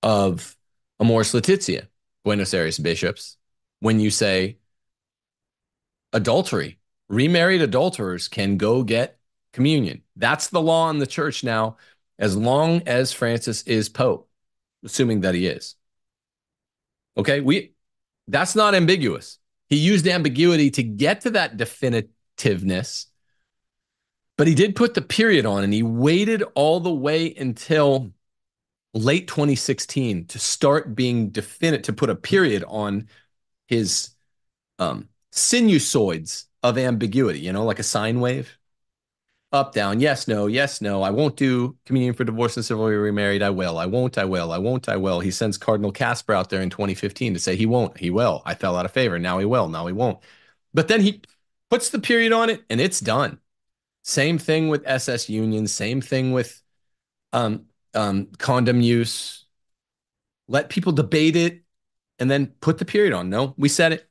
of 0.04 0.56
Amoris 1.00 1.34
Laetitia, 1.34 1.88
Buenos 2.22 2.54
Aires 2.54 2.78
bishops, 2.78 3.36
when 3.80 3.98
you 3.98 4.10
say 4.10 4.58
adultery, 6.12 6.78
remarried 7.08 7.60
adulterers 7.60 8.28
can 8.28 8.56
go 8.56 8.84
get 8.84 9.18
communion. 9.52 10.02
That's 10.14 10.50
the 10.50 10.62
law 10.62 10.88
in 10.90 10.98
the 10.98 11.06
church 11.06 11.42
now, 11.42 11.78
as 12.16 12.36
long 12.36 12.82
as 12.86 13.12
Francis 13.12 13.62
is 13.62 13.88
Pope, 13.88 14.28
assuming 14.84 15.22
that 15.22 15.34
he 15.34 15.48
is. 15.48 15.74
Okay, 17.16 17.40
we 17.40 17.72
that's 18.28 18.54
not 18.54 18.76
ambiguous. 18.76 19.40
He 19.68 19.76
used 19.76 20.06
ambiguity 20.06 20.70
to 20.72 20.82
get 20.82 21.22
to 21.22 21.30
that 21.30 21.56
definitiveness, 21.56 23.06
but 24.36 24.46
he 24.46 24.54
did 24.54 24.76
put 24.76 24.94
the 24.94 25.02
period 25.02 25.46
on 25.46 25.64
and 25.64 25.72
he 25.72 25.82
waited 25.82 26.42
all 26.54 26.80
the 26.80 26.92
way 26.92 27.34
until 27.34 28.12
late 28.92 29.26
2016 29.26 30.26
to 30.26 30.38
start 30.38 30.94
being 30.94 31.30
definite, 31.30 31.84
to 31.84 31.92
put 31.92 32.10
a 32.10 32.14
period 32.14 32.64
on 32.68 33.08
his 33.66 34.10
um, 34.78 35.08
sinusoids 35.32 36.44
of 36.62 36.78
ambiguity, 36.78 37.40
you 37.40 37.52
know, 37.52 37.64
like 37.64 37.78
a 37.78 37.84
sine 37.84 38.20
wave 38.20 38.56
up, 39.54 39.72
down, 39.72 40.00
yes, 40.00 40.26
no, 40.26 40.46
yes, 40.46 40.80
no. 40.80 41.02
I 41.02 41.10
won't 41.10 41.36
do 41.36 41.76
communion 41.86 42.12
for 42.12 42.24
divorce 42.24 42.56
and 42.56 42.66
civilly 42.66 42.94
remarried. 42.94 43.40
I 43.40 43.50
will. 43.50 43.78
I 43.78 43.86
won't. 43.86 44.18
I 44.18 44.24
will. 44.24 44.50
I 44.50 44.58
won't. 44.58 44.88
I 44.88 44.96
will. 44.96 45.20
He 45.20 45.30
sends 45.30 45.56
Cardinal 45.56 45.92
Kasper 45.92 46.32
out 46.34 46.50
there 46.50 46.60
in 46.60 46.70
2015 46.70 47.34
to 47.34 47.40
say 47.40 47.54
he 47.54 47.64
won't. 47.64 47.96
He 47.96 48.10
will. 48.10 48.42
I 48.44 48.54
fell 48.54 48.76
out 48.76 48.84
of 48.84 48.90
favor. 48.90 49.16
Now 49.18 49.38
he 49.38 49.44
will. 49.44 49.68
Now 49.68 49.86
he 49.86 49.92
won't. 49.92 50.18
But 50.74 50.88
then 50.88 51.00
he 51.00 51.22
puts 51.70 51.90
the 51.90 52.00
period 52.00 52.32
on 52.32 52.50
it 52.50 52.64
and 52.68 52.80
it's 52.80 52.98
done. 52.98 53.38
Same 54.02 54.38
thing 54.38 54.68
with 54.68 54.82
SS 54.86 55.28
Union. 55.30 55.68
Same 55.68 56.00
thing 56.00 56.32
with 56.32 56.60
um, 57.32 57.66
um, 57.94 58.26
condom 58.38 58.80
use. 58.80 59.46
Let 60.48 60.68
people 60.68 60.92
debate 60.92 61.36
it 61.36 61.62
and 62.18 62.28
then 62.28 62.48
put 62.60 62.78
the 62.78 62.84
period 62.84 63.12
on. 63.12 63.30
No, 63.30 63.54
we 63.56 63.68
said 63.68 63.92
it. 63.92 64.10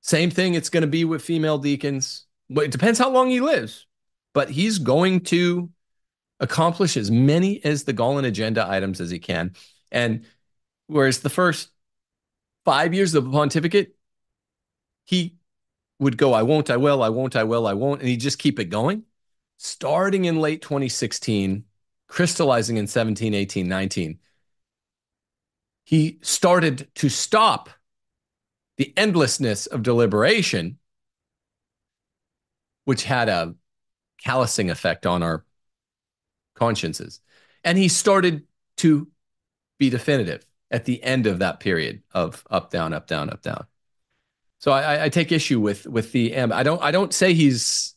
Same 0.00 0.30
thing. 0.30 0.54
It's 0.54 0.70
going 0.70 0.82
to 0.82 0.86
be 0.86 1.04
with 1.04 1.22
female 1.22 1.58
deacons. 1.58 2.26
But 2.48 2.64
it 2.64 2.70
depends 2.70 3.00
how 3.00 3.10
long 3.10 3.30
he 3.30 3.40
lives 3.40 3.87
but 4.34 4.50
he's 4.50 4.78
going 4.78 5.20
to 5.20 5.70
accomplish 6.40 6.96
as 6.96 7.10
many 7.10 7.64
as 7.64 7.84
the 7.84 7.92
Gallen 7.92 8.24
agenda 8.24 8.66
items 8.68 9.00
as 9.00 9.10
he 9.10 9.18
can. 9.18 9.54
And 9.90 10.24
whereas 10.86 11.20
the 11.20 11.30
first 11.30 11.70
five 12.64 12.94
years 12.94 13.14
of 13.14 13.24
the 13.24 13.30
pontificate, 13.30 13.96
he 15.04 15.36
would 15.98 16.16
go, 16.16 16.32
I 16.32 16.42
won't, 16.42 16.70
I 16.70 16.76
will, 16.76 17.02
I 17.02 17.08
won't, 17.08 17.34
I 17.34 17.44
will, 17.44 17.66
I 17.66 17.72
won't. 17.72 18.00
And 18.00 18.08
he'd 18.08 18.20
just 18.20 18.38
keep 18.38 18.58
it 18.58 18.66
going. 18.66 19.04
Starting 19.56 20.26
in 20.26 20.40
late 20.40 20.62
2016, 20.62 21.64
crystallizing 22.06 22.76
in 22.76 22.86
17, 22.86 23.34
18, 23.34 23.68
19, 23.68 24.18
he 25.84 26.18
started 26.22 26.88
to 26.96 27.08
stop 27.08 27.70
the 28.76 28.92
endlessness 28.96 29.66
of 29.66 29.82
deliberation, 29.82 30.78
which 32.84 33.04
had 33.04 33.28
a 33.28 33.54
callousing 34.22 34.70
effect 34.70 35.06
on 35.06 35.22
our 35.22 35.44
consciences. 36.54 37.20
And 37.64 37.78
he 37.78 37.88
started 37.88 38.46
to 38.78 39.08
be 39.78 39.90
definitive 39.90 40.44
at 40.70 40.84
the 40.84 41.02
end 41.02 41.26
of 41.26 41.38
that 41.38 41.60
period 41.60 42.02
of 42.12 42.44
up, 42.50 42.70
down, 42.70 42.92
up, 42.92 43.06
down, 43.06 43.30
up, 43.30 43.42
down. 43.42 43.66
So 44.58 44.72
I, 44.72 45.04
I 45.04 45.08
take 45.08 45.30
issue 45.30 45.60
with 45.60 45.86
with 45.86 46.10
the 46.10 46.36
I 46.36 46.62
don't 46.64 46.82
I 46.82 46.90
don't 46.90 47.14
say 47.14 47.32
he's 47.32 47.94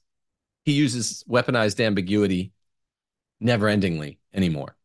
he 0.64 0.74
uses 0.74 1.24
weaponized 1.28 1.84
ambiguity 1.84 2.54
never 3.40 3.66
endingly 3.66 4.18
anymore. 4.34 4.76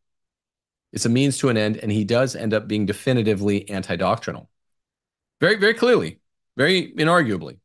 It's 0.91 1.05
a 1.05 1.09
means 1.09 1.37
to 1.39 1.49
an 1.49 1.57
end, 1.57 1.77
and 1.77 1.91
he 1.91 2.03
does 2.03 2.35
end 2.35 2.53
up 2.53 2.67
being 2.67 2.87
definitively 2.87 3.69
anti-doctrinal. 3.69 4.49
Very, 5.39 5.57
very 5.57 5.75
clearly, 5.75 6.19
very 6.55 6.93
inarguably. 6.93 7.59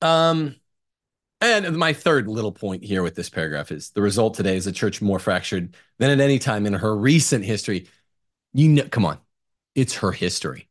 Um, 0.00 0.56
and 1.40 1.76
my 1.76 1.92
third 1.92 2.26
little 2.26 2.52
point 2.52 2.84
here 2.84 3.02
with 3.02 3.14
this 3.14 3.30
paragraph 3.30 3.70
is 3.70 3.90
the 3.90 4.02
result 4.02 4.34
today 4.34 4.56
is 4.56 4.66
a 4.66 4.72
church 4.72 5.00
more 5.00 5.18
fractured 5.18 5.76
than 5.98 6.10
at 6.10 6.20
any 6.20 6.38
time 6.38 6.66
in 6.66 6.72
her 6.72 6.96
recent 6.96 7.44
history. 7.44 7.86
You 8.52 8.68
know, 8.68 8.88
come 8.88 9.04
on, 9.04 9.18
it's 9.74 9.94
her 9.96 10.10
history. 10.10 10.68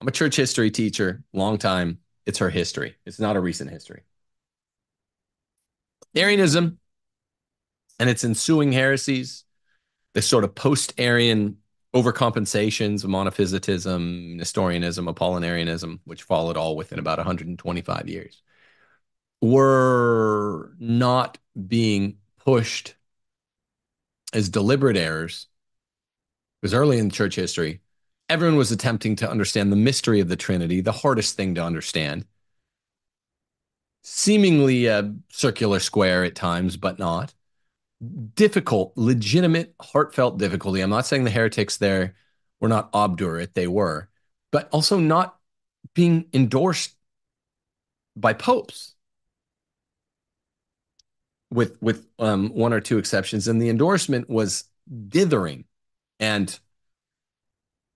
I'm 0.00 0.08
a 0.08 0.12
church 0.12 0.36
history 0.36 0.70
teacher, 0.70 1.22
long 1.32 1.58
time. 1.58 1.98
It's 2.26 2.38
her 2.38 2.50
history. 2.50 2.96
It's 3.06 3.18
not 3.18 3.36
a 3.36 3.40
recent 3.40 3.70
history. 3.70 4.02
Arianism 6.14 6.78
and 7.98 8.10
its 8.10 8.24
ensuing 8.24 8.72
heresies, 8.72 9.44
the 10.14 10.22
sort 10.22 10.44
of 10.44 10.54
post-Arian 10.54 11.56
overcompensations 11.94 13.04
of 13.04 13.10
monophysitism, 13.10 14.36
Nestorianism, 14.36 15.06
Apollinarianism, 15.06 16.00
which 16.04 16.24
followed 16.24 16.56
all 16.56 16.76
within 16.76 16.98
about 16.98 17.18
125 17.18 18.08
years 18.08 18.42
were 19.40 20.72
not 20.78 21.38
being 21.66 22.16
pushed 22.38 22.94
as 24.32 24.48
deliberate 24.48 24.96
errors. 24.96 25.46
Because 26.60 26.74
early 26.74 26.98
in 26.98 27.10
church 27.10 27.36
history, 27.36 27.80
everyone 28.28 28.56
was 28.56 28.70
attempting 28.70 29.16
to 29.16 29.30
understand 29.30 29.72
the 29.72 29.76
mystery 29.76 30.20
of 30.20 30.28
the 30.28 30.36
Trinity, 30.36 30.80
the 30.80 30.92
hardest 30.92 31.36
thing 31.36 31.54
to 31.54 31.64
understand. 31.64 32.26
Seemingly 34.02 34.86
a 34.86 35.14
circular 35.30 35.80
square 35.80 36.24
at 36.24 36.34
times, 36.34 36.76
but 36.76 36.98
not. 36.98 37.34
Difficult, 38.34 38.92
legitimate, 38.96 39.74
heartfelt 39.80 40.38
difficulty. 40.38 40.80
I'm 40.80 40.90
not 40.90 41.06
saying 41.06 41.24
the 41.24 41.30
heretics 41.30 41.76
there 41.76 42.14
were 42.60 42.68
not 42.68 42.90
obdurate, 42.92 43.54
they 43.54 43.66
were, 43.66 44.08
but 44.52 44.68
also 44.70 44.98
not 44.98 45.36
being 45.94 46.26
endorsed 46.32 46.94
by 48.16 48.32
popes 48.32 48.94
with 51.50 51.80
with 51.80 52.06
um, 52.18 52.50
one 52.50 52.72
or 52.72 52.80
two 52.80 52.98
exceptions, 52.98 53.48
and 53.48 53.60
the 53.60 53.68
endorsement 53.68 54.28
was 54.28 54.64
dithering 55.08 55.64
and 56.18 56.58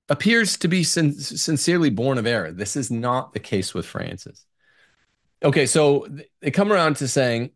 appears 0.09 0.57
to 0.59 0.69
be 0.69 0.83
sin- 0.83 1.15
sincerely 1.15 1.91
born 1.91 2.19
of 2.19 2.27
error. 2.27 2.53
This 2.53 2.77
is 2.77 2.91
not 2.91 3.33
the 3.33 3.41
case 3.41 3.73
with 3.73 3.87
Francis. 3.87 4.45
Okay, 5.43 5.67
so 5.67 6.07
they 6.41 6.51
come 6.51 6.73
around 6.73 6.97
to 6.97 7.09
saying 7.09 7.51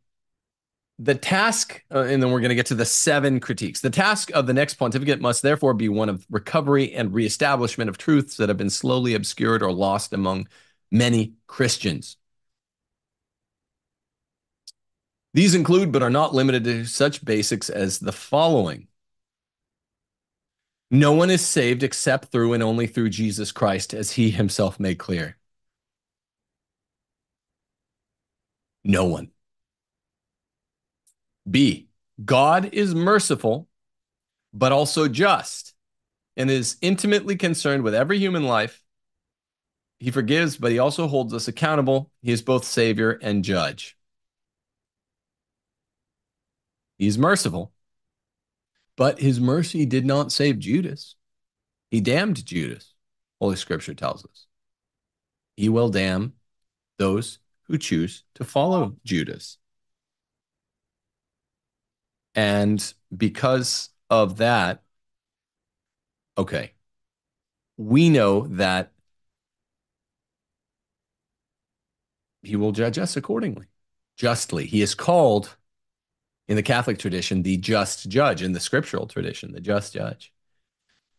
the 0.98 1.14
task, 1.14 1.82
uh, 1.94 2.00
and 2.00 2.22
then 2.22 2.30
we're 2.30 2.40
going 2.40 2.48
to 2.48 2.54
get 2.54 2.66
to 2.66 2.74
the 2.74 2.84
seven 2.84 3.38
critiques. 3.38 3.80
The 3.80 3.90
task 3.90 4.30
of 4.32 4.46
the 4.46 4.52
next 4.52 4.74
pontificate 4.74 5.20
must 5.20 5.42
therefore 5.42 5.74
be 5.74 5.88
one 5.88 6.08
of 6.08 6.26
recovery 6.28 6.92
and 6.92 7.14
reestablishment 7.14 7.88
of 7.88 7.98
truths 7.98 8.36
that 8.36 8.48
have 8.48 8.58
been 8.58 8.70
slowly 8.70 9.14
obscured 9.14 9.62
or 9.62 9.72
lost 9.72 10.12
among 10.12 10.48
many 10.90 11.34
Christians. 11.46 12.16
These 15.34 15.54
include, 15.54 15.92
but 15.92 16.02
are 16.02 16.10
not 16.10 16.34
limited 16.34 16.64
to, 16.64 16.84
such 16.86 17.24
basics 17.24 17.68
as 17.70 17.98
the 17.98 18.12
following 18.12 18.88
No 20.90 21.12
one 21.12 21.30
is 21.30 21.44
saved 21.46 21.82
except 21.82 22.26
through 22.32 22.54
and 22.54 22.62
only 22.62 22.86
through 22.86 23.10
Jesus 23.10 23.52
Christ, 23.52 23.92
as 23.94 24.12
he 24.12 24.30
himself 24.30 24.80
made 24.80 24.98
clear. 24.98 25.36
No 28.84 29.04
one. 29.04 29.30
B. 31.48 31.88
God 32.24 32.70
is 32.72 32.94
merciful, 32.94 33.68
but 34.54 34.72
also 34.72 35.08
just, 35.08 35.74
and 36.36 36.50
is 36.50 36.76
intimately 36.80 37.36
concerned 37.36 37.84
with 37.84 37.94
every 37.94 38.18
human 38.18 38.44
life. 38.44 38.82
He 40.00 40.10
forgives, 40.10 40.56
but 40.56 40.72
he 40.72 40.78
also 40.78 41.06
holds 41.06 41.34
us 41.34 41.48
accountable. 41.48 42.10
He 42.22 42.32
is 42.32 42.40
both 42.40 42.64
Savior 42.64 43.18
and 43.20 43.44
Judge. 43.44 43.97
He's 46.98 47.16
merciful. 47.16 47.72
But 48.96 49.20
his 49.20 49.40
mercy 49.40 49.86
did 49.86 50.04
not 50.04 50.32
save 50.32 50.58
Judas. 50.58 51.14
He 51.90 52.00
damned 52.00 52.44
Judas, 52.44 52.94
Holy 53.40 53.56
Scripture 53.56 53.94
tells 53.94 54.24
us. 54.24 54.46
He 55.56 55.68
will 55.68 55.88
damn 55.88 56.34
those 56.98 57.38
who 57.62 57.78
choose 57.78 58.24
to 58.34 58.44
follow 58.44 58.96
Judas. 59.04 59.58
And 62.34 62.92
because 63.16 63.90
of 64.10 64.38
that, 64.38 64.82
okay, 66.36 66.72
we 67.76 68.08
know 68.08 68.46
that 68.48 68.92
he 72.42 72.56
will 72.56 72.72
judge 72.72 72.98
us 72.98 73.16
accordingly, 73.16 73.66
justly. 74.16 74.66
He 74.66 74.82
is 74.82 74.94
called 74.94 75.56
in 76.48 76.56
the 76.56 76.62
Catholic 76.62 76.98
tradition, 76.98 77.42
the 77.42 77.58
just 77.58 78.08
judge, 78.08 78.42
in 78.42 78.52
the 78.52 78.60
scriptural 78.60 79.06
tradition, 79.06 79.52
the 79.52 79.60
just 79.60 79.92
judge. 79.92 80.32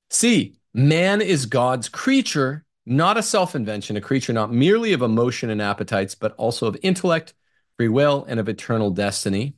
C, 0.09 0.55
man 0.73 1.21
is 1.21 1.45
God's 1.45 1.87
creature, 1.87 2.65
not 2.85 3.17
a 3.17 3.23
self 3.23 3.55
invention, 3.55 3.95
a 3.95 4.01
creature 4.01 4.33
not 4.33 4.51
merely 4.51 4.91
of 4.93 5.03
emotion 5.03 5.51
and 5.51 5.61
appetites, 5.61 6.15
but 6.15 6.33
also 6.35 6.65
of 6.65 6.77
intellect, 6.81 7.35
free 7.77 7.87
will, 7.87 8.25
and 8.27 8.39
of 8.39 8.49
eternal 8.49 8.89
destiny. 8.89 9.55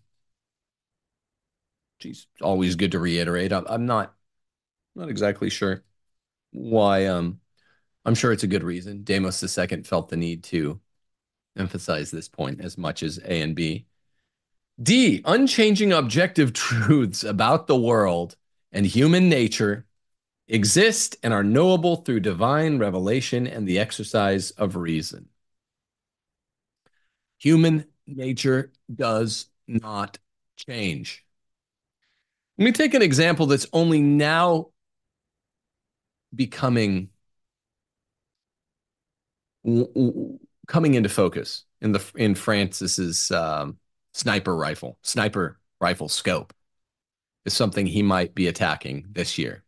Geez, 1.99 2.27
always 2.41 2.75
good 2.75 2.91
to 2.91 2.99
reiterate. 2.99 3.53
I'm, 3.53 3.85
not 3.85 4.13
not 4.95 5.09
exactly 5.09 5.49
sure 5.49 5.83
why. 6.51 7.05
Um, 7.05 7.39
I'm 8.03 8.15
sure 8.15 8.31
it's 8.33 8.43
a 8.43 8.47
good 8.47 8.63
reason. 8.63 9.03
Demos 9.03 9.41
II 9.57 9.83
felt 9.83 10.09
the 10.09 10.17
need 10.17 10.43
to 10.45 10.81
emphasize 11.55 12.11
this 12.11 12.27
point 12.27 12.59
as 12.61 12.77
much 12.77 13.03
as 13.03 13.19
A 13.19 13.41
and 13.41 13.55
B. 13.55 13.85
D, 14.81 15.21
unchanging 15.25 15.91
objective 15.93 16.53
truths 16.53 17.23
about 17.23 17.67
the 17.67 17.79
world 17.79 18.35
and 18.71 18.85
human 18.85 19.29
nature 19.29 19.85
exist 20.47 21.15
and 21.23 21.33
are 21.33 21.43
knowable 21.43 21.97
through 21.97 22.19
divine 22.19 22.77
revelation 22.77 23.47
and 23.47 23.67
the 23.67 23.79
exercise 23.79 24.51
of 24.51 24.75
reason. 24.75 25.29
Human 27.39 27.85
nature 28.05 28.71
does 28.93 29.47
not 29.67 30.19
change. 30.57 31.25
Let 32.57 32.65
me 32.65 32.71
take 32.71 32.93
an 32.93 33.01
example 33.01 33.45
that's 33.45 33.65
only 33.73 34.01
now 34.01 34.69
becoming 36.35 37.09
coming 40.67 40.93
into 40.93 41.09
focus 41.09 41.65
in 41.81 41.91
the 41.91 42.03
in 42.15 42.35
Francis's 42.35 43.31
um, 43.31 43.77
sniper 44.13 44.55
rifle, 44.55 44.97
sniper 45.01 45.59
rifle 45.79 46.09
scope 46.09 46.53
is 47.45 47.53
something 47.53 47.85
he 47.85 48.03
might 48.03 48.35
be 48.35 48.47
attacking 48.47 49.07
this 49.11 49.37
year. 49.37 49.63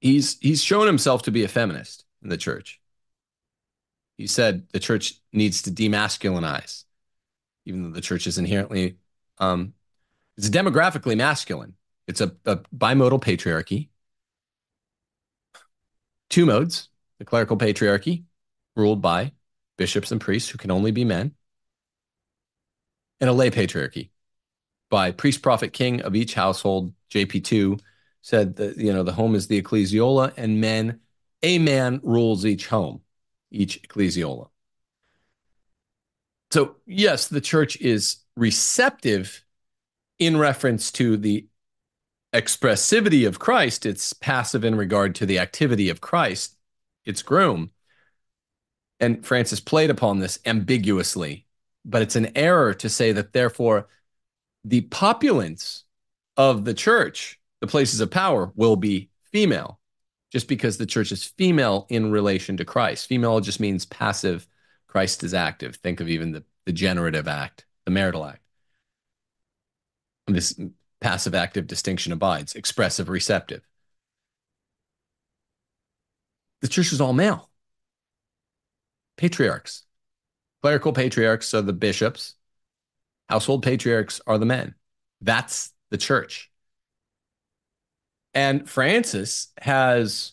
He's 0.00 0.38
he's 0.40 0.62
shown 0.62 0.86
himself 0.86 1.22
to 1.22 1.30
be 1.30 1.42
a 1.42 1.48
feminist 1.48 2.04
in 2.22 2.28
the 2.28 2.36
church. 2.36 2.80
He 4.18 4.26
said 4.26 4.66
the 4.72 4.80
church 4.80 5.14
needs 5.32 5.62
to 5.62 5.70
demasculinize, 5.70 6.84
even 7.64 7.82
though 7.82 7.90
the 7.90 8.00
church 8.00 8.26
is 8.26 8.38
inherently 8.38 8.98
um, 9.38 9.74
it's 10.36 10.48
demographically 10.48 11.16
masculine. 11.16 11.74
It's 12.06 12.20
a, 12.20 12.36
a 12.44 12.56
bimodal 12.74 13.22
patriarchy. 13.22 13.88
Two 16.28 16.46
modes: 16.46 16.88
the 17.18 17.24
clerical 17.24 17.56
patriarchy, 17.56 18.24
ruled 18.76 19.02
by 19.02 19.32
bishops 19.76 20.12
and 20.12 20.20
priests 20.20 20.50
who 20.50 20.58
can 20.58 20.70
only 20.70 20.90
be 20.90 21.04
men, 21.04 21.34
and 23.20 23.30
a 23.30 23.32
lay 23.32 23.50
patriarchy 23.50 24.10
by 24.90 25.10
priest, 25.10 25.42
prophet, 25.42 25.72
king 25.72 26.02
of 26.02 26.14
each 26.14 26.34
household. 26.34 26.92
JP2 27.10 27.80
said 28.22 28.56
that, 28.56 28.76
you 28.76 28.92
know, 28.92 29.02
the 29.02 29.12
home 29.12 29.34
is 29.34 29.46
the 29.46 29.60
ecclesiola 29.60 30.32
and 30.36 30.60
men, 30.60 31.00
a 31.42 31.58
man 31.58 32.00
rules 32.02 32.44
each 32.44 32.66
home, 32.66 33.00
each 33.50 33.82
ecclesiola. 33.82 34.48
So, 36.50 36.76
yes, 36.86 37.28
the 37.28 37.40
church 37.40 37.76
is 37.80 38.16
receptive 38.36 39.44
in 40.18 40.36
reference 40.36 40.90
to 40.92 41.16
the 41.16 41.46
expressivity 42.32 43.26
of 43.26 43.38
Christ. 43.38 43.86
It's 43.86 44.12
passive 44.12 44.64
in 44.64 44.74
regard 44.74 45.14
to 45.16 45.26
the 45.26 45.38
activity 45.38 45.88
of 45.88 46.00
Christ, 46.00 46.56
its 47.04 47.22
groom. 47.22 47.70
And 49.00 49.24
Francis 49.24 49.60
played 49.60 49.90
upon 49.90 50.18
this 50.18 50.38
ambiguously 50.46 51.45
but 51.86 52.02
it's 52.02 52.16
an 52.16 52.36
error 52.36 52.74
to 52.74 52.88
say 52.88 53.12
that 53.12 53.32
therefore 53.32 53.88
the 54.64 54.82
populace 54.82 55.84
of 56.36 56.64
the 56.64 56.74
church, 56.74 57.40
the 57.60 57.68
places 57.68 58.00
of 58.00 58.10
power, 58.10 58.52
will 58.56 58.76
be 58.76 59.08
female, 59.32 59.78
just 60.32 60.48
because 60.48 60.76
the 60.76 60.84
church 60.84 61.12
is 61.12 61.24
female 61.24 61.86
in 61.88 62.10
relation 62.10 62.56
to 62.56 62.64
Christ. 62.64 63.06
Female 63.06 63.40
just 63.40 63.60
means 63.60 63.86
passive, 63.86 64.46
Christ 64.88 65.22
is 65.22 65.32
active. 65.32 65.76
Think 65.76 66.00
of 66.00 66.08
even 66.08 66.32
the, 66.32 66.44
the 66.66 66.72
generative 66.72 67.28
act, 67.28 67.64
the 67.84 67.92
marital 67.92 68.24
act. 68.24 68.42
This 70.26 70.58
passive 71.00 71.36
active 71.36 71.68
distinction 71.68 72.12
abides, 72.12 72.56
expressive, 72.56 73.08
receptive. 73.08 73.62
The 76.62 76.68
church 76.68 76.92
is 76.92 77.00
all 77.00 77.12
male. 77.12 77.48
Patriarchs, 79.16 79.84
Clerical 80.66 80.92
patriarchs 80.92 81.54
are 81.54 81.62
the 81.62 81.72
bishops, 81.72 82.34
household 83.28 83.62
patriarchs 83.62 84.20
are 84.26 84.36
the 84.36 84.46
men. 84.46 84.74
That's 85.20 85.72
the 85.90 85.96
church. 85.96 86.50
And 88.34 88.68
Francis 88.68 89.52
has 89.60 90.32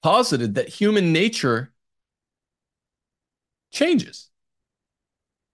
posited 0.00 0.54
that 0.54 0.68
human 0.68 1.12
nature 1.12 1.72
changes, 3.72 4.30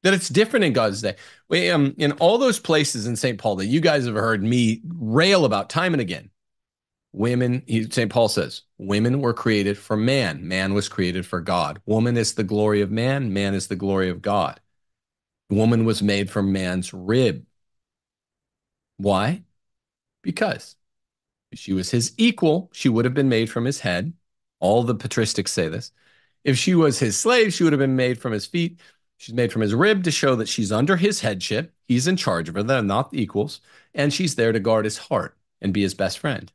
that 0.02 0.12
it's 0.12 0.28
different 0.28 0.66
in 0.66 0.74
God's 0.74 1.00
day. 1.00 1.16
We, 1.48 1.70
um, 1.70 1.94
in 1.96 2.12
all 2.12 2.36
those 2.36 2.60
places 2.60 3.06
in 3.06 3.16
St. 3.16 3.38
Paul 3.38 3.56
that 3.56 3.68
you 3.68 3.80
guys 3.80 4.04
have 4.04 4.16
heard 4.16 4.42
me 4.42 4.82
rail 4.86 5.46
about 5.46 5.70
time 5.70 5.94
and 5.94 6.02
again, 6.02 6.28
Women, 7.16 7.62
St. 7.92 8.10
Paul 8.10 8.28
says, 8.28 8.62
women 8.76 9.20
were 9.20 9.32
created 9.32 9.78
for 9.78 9.96
man. 9.96 10.48
Man 10.48 10.74
was 10.74 10.88
created 10.88 11.24
for 11.24 11.40
God. 11.40 11.80
Woman 11.86 12.16
is 12.16 12.34
the 12.34 12.42
glory 12.42 12.80
of 12.80 12.90
man. 12.90 13.32
Man 13.32 13.54
is 13.54 13.68
the 13.68 13.76
glory 13.76 14.10
of 14.10 14.20
God. 14.20 14.58
Woman 15.48 15.84
was 15.84 16.02
made 16.02 16.28
from 16.28 16.52
man's 16.52 16.92
rib. 16.92 17.46
Why? 18.96 19.44
Because 20.22 20.74
if 21.52 21.60
she 21.60 21.72
was 21.72 21.88
his 21.92 22.14
equal, 22.16 22.68
she 22.72 22.88
would 22.88 23.04
have 23.04 23.14
been 23.14 23.28
made 23.28 23.48
from 23.48 23.64
his 23.64 23.78
head. 23.78 24.12
All 24.58 24.82
the 24.82 24.96
patristics 24.96 25.50
say 25.50 25.68
this. 25.68 25.92
If 26.42 26.58
she 26.58 26.74
was 26.74 26.98
his 26.98 27.16
slave, 27.16 27.54
she 27.54 27.62
would 27.62 27.72
have 27.72 27.78
been 27.78 27.94
made 27.94 28.20
from 28.20 28.32
his 28.32 28.44
feet. 28.44 28.80
She's 29.18 29.36
made 29.36 29.52
from 29.52 29.62
his 29.62 29.72
rib 29.72 30.02
to 30.02 30.10
show 30.10 30.34
that 30.34 30.48
she's 30.48 30.72
under 30.72 30.96
his 30.96 31.20
headship. 31.20 31.72
He's 31.86 32.08
in 32.08 32.16
charge 32.16 32.48
of 32.48 32.56
her. 32.56 32.64
They're 32.64 32.82
not 32.82 33.14
equals. 33.14 33.60
And 33.94 34.12
she's 34.12 34.34
there 34.34 34.50
to 34.50 34.58
guard 34.58 34.84
his 34.84 34.98
heart 34.98 35.38
and 35.62 35.72
be 35.72 35.82
his 35.82 35.94
best 35.94 36.18
friend. 36.18 36.50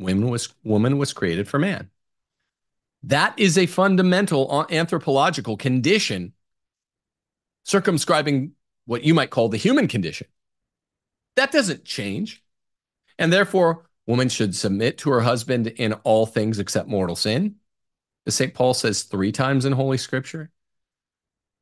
Woman 0.00 0.30
was, 0.30 0.48
woman 0.64 0.98
was 0.98 1.12
created 1.12 1.46
for 1.46 1.58
man. 1.58 1.90
That 3.02 3.38
is 3.38 3.56
a 3.56 3.66
fundamental 3.66 4.50
uh, 4.50 4.66
anthropological 4.70 5.56
condition 5.56 6.32
circumscribing 7.64 8.52
what 8.86 9.04
you 9.04 9.14
might 9.14 9.30
call 9.30 9.48
the 9.48 9.56
human 9.56 9.86
condition. 9.86 10.26
That 11.36 11.52
doesn't 11.52 11.84
change. 11.84 12.42
And 13.18 13.32
therefore, 13.32 13.86
woman 14.06 14.28
should 14.28 14.56
submit 14.56 14.98
to 14.98 15.10
her 15.10 15.20
husband 15.20 15.66
in 15.66 15.92
all 16.04 16.26
things 16.26 16.58
except 16.58 16.88
mortal 16.88 17.14
sin. 17.14 17.56
As 18.26 18.34
St. 18.34 18.54
Paul 18.54 18.74
says 18.74 19.02
three 19.02 19.32
times 19.32 19.64
in 19.64 19.72
Holy 19.72 19.98
Scripture. 19.98 20.50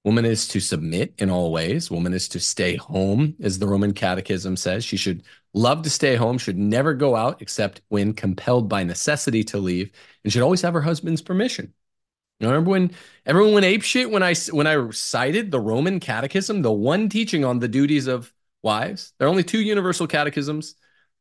Woman 0.04 0.24
is 0.24 0.48
to 0.48 0.60
submit 0.60 1.14
in 1.18 1.28
all 1.28 1.52
ways. 1.52 1.90
Woman 1.90 2.14
is 2.14 2.28
to 2.28 2.40
stay 2.40 2.76
home, 2.76 3.34
as 3.40 3.58
the 3.58 3.66
Roman 3.66 3.92
Catechism 3.92 4.56
says. 4.56 4.84
She 4.84 4.96
should 4.96 5.24
love 5.54 5.82
to 5.82 5.90
stay 5.90 6.16
home, 6.16 6.38
should 6.38 6.56
never 6.56 6.94
go 6.94 7.16
out 7.16 7.42
except 7.42 7.82
when 7.88 8.14
compelled 8.14 8.68
by 8.68 8.84
necessity 8.84 9.44
to 9.44 9.58
leave, 9.58 9.90
and 10.22 10.32
should 10.32 10.42
always 10.42 10.62
have 10.62 10.74
her 10.74 10.80
husband's 10.80 11.20
permission. 11.20 11.74
You 12.40 12.46
remember 12.46 12.70
when 12.70 12.92
everyone 13.26 13.54
went 13.54 13.66
ape 13.66 13.82
shit 13.82 14.10
when 14.10 14.22
I 14.22 14.34
when 14.52 14.68
I 14.68 14.90
cited 14.90 15.50
the 15.50 15.60
Roman 15.60 15.98
Catechism, 15.98 16.62
the 16.62 16.72
one 16.72 17.08
teaching 17.08 17.44
on 17.44 17.58
the 17.58 17.68
duties 17.68 18.06
of 18.06 18.32
wives? 18.62 19.12
There 19.18 19.26
are 19.26 19.30
only 19.30 19.42
two 19.42 19.60
universal 19.60 20.06
catechisms. 20.06 20.76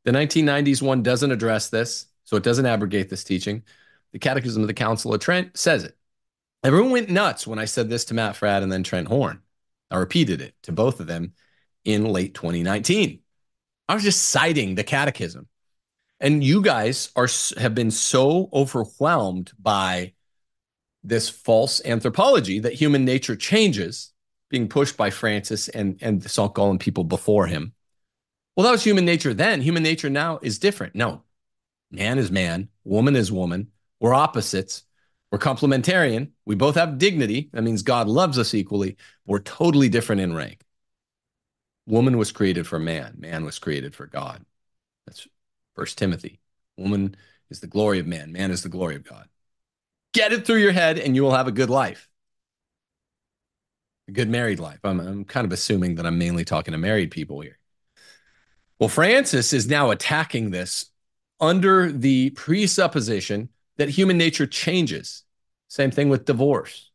The 0.05 0.11
1990s 0.11 0.81
one 0.81 1.01
doesn't 1.01 1.31
address 1.31 1.69
this, 1.69 2.05
so 2.23 2.37
it 2.37 2.43
doesn't 2.43 2.67
abrogate 2.67 3.09
this 3.09 3.23
teaching. 3.23 3.63
The 4.13 4.19
Catechism 4.19 4.61
of 4.61 4.67
the 4.67 4.73
Council 4.73 5.13
of 5.13 5.19
Trent 5.19 5.57
says 5.57 5.83
it. 5.83 5.97
Everyone 6.63 6.91
went 6.91 7.09
nuts 7.09 7.45
when 7.45 7.59
I 7.59 7.65
said 7.65 7.89
this 7.89 8.05
to 8.05 8.13
Matt 8.13 8.35
Fradd 8.35 8.63
and 8.63 8.71
then 8.71 8.83
Trent 8.83 9.07
Horn. 9.07 9.41
I 9.89 9.97
repeated 9.97 10.41
it 10.41 10.55
to 10.63 10.71
both 10.71 10.99
of 10.99 11.07
them 11.07 11.33
in 11.85 12.05
late 12.05 12.33
2019. 12.33 13.19
I 13.87 13.93
was 13.93 14.03
just 14.03 14.29
citing 14.29 14.75
the 14.75 14.83
catechism. 14.83 15.47
And 16.19 16.43
you 16.43 16.61
guys 16.61 17.11
are 17.15 17.27
have 17.57 17.75
been 17.75 17.91
so 17.91 18.49
overwhelmed 18.51 19.51
by 19.59 20.13
this 21.03 21.29
false 21.29 21.79
anthropology 21.85 22.59
that 22.59 22.73
human 22.73 23.05
nature 23.05 23.35
changes, 23.35 24.11
being 24.49 24.67
pushed 24.67 24.97
by 24.97 25.11
Francis 25.11 25.69
and 25.69 25.99
and 26.01 26.21
the 26.21 26.29
St. 26.29 26.53
Gallen 26.55 26.79
people 26.79 27.03
before 27.03 27.45
him. 27.45 27.73
Well, 28.55 28.65
that 28.65 28.71
was 28.71 28.83
human 28.83 29.05
nature 29.05 29.33
then. 29.35 29.61
Human 29.61 29.83
nature 29.83 30.09
now 30.09 30.39
is 30.41 30.57
different. 30.57 30.95
No, 30.95 31.21
man 31.91 32.17
is 32.17 32.31
man, 32.31 32.69
woman 32.83 33.15
is 33.15 33.31
woman. 33.31 33.67
We're 33.99 34.15
opposites. 34.15 34.83
We're 35.31 35.39
complementarian. 35.39 36.31
We 36.45 36.55
both 36.55 36.75
have 36.75 36.97
dignity. 36.97 37.49
That 37.51 37.63
means 37.63 37.81
God 37.81 38.07
loves 38.07 38.39
us 38.39 38.53
equally. 38.53 38.97
We're 39.25 39.39
totally 39.39 39.89
different 39.89 40.21
in 40.21 40.33
rank. 40.33 40.61
Woman 41.85 42.17
was 42.17 42.31
created 42.31 42.67
for 42.67 42.79
man, 42.79 43.15
man 43.17 43.45
was 43.45 43.59
created 43.59 43.95
for 43.95 44.05
God. 44.05 44.45
That's 45.05 45.27
First 45.73 45.97
Timothy. 45.97 46.39
Woman 46.77 47.15
is 47.49 47.59
the 47.61 47.67
glory 47.67 47.99
of 47.99 48.07
man, 48.07 48.31
man 48.31 48.51
is 48.51 48.63
the 48.63 48.69
glory 48.69 48.95
of 48.95 49.03
God. 49.03 49.27
Get 50.13 50.33
it 50.33 50.45
through 50.45 50.57
your 50.57 50.71
head 50.71 50.99
and 50.99 51.15
you 51.15 51.23
will 51.23 51.35
have 51.35 51.47
a 51.47 51.51
good 51.51 51.69
life. 51.69 52.09
A 54.09 54.11
good 54.11 54.29
married 54.29 54.59
life. 54.59 54.79
I'm, 54.83 54.99
I'm 54.99 55.25
kind 55.25 55.45
of 55.45 55.51
assuming 55.51 55.95
that 55.95 56.05
I'm 56.05 56.17
mainly 56.17 56.45
talking 56.45 56.71
to 56.71 56.77
married 56.77 57.11
people 57.11 57.41
here. 57.41 57.57
Well, 58.79 58.89
Francis 58.89 59.53
is 59.53 59.67
now 59.67 59.91
attacking 59.91 60.51
this 60.51 60.91
under 61.39 61.91
the 61.91 62.31
presupposition 62.31 63.49
that 63.77 63.89
human 63.89 64.17
nature 64.17 64.47
changes. 64.47 65.23
Same 65.67 65.91
thing 65.91 66.09
with 66.09 66.25
divorce. 66.25 66.91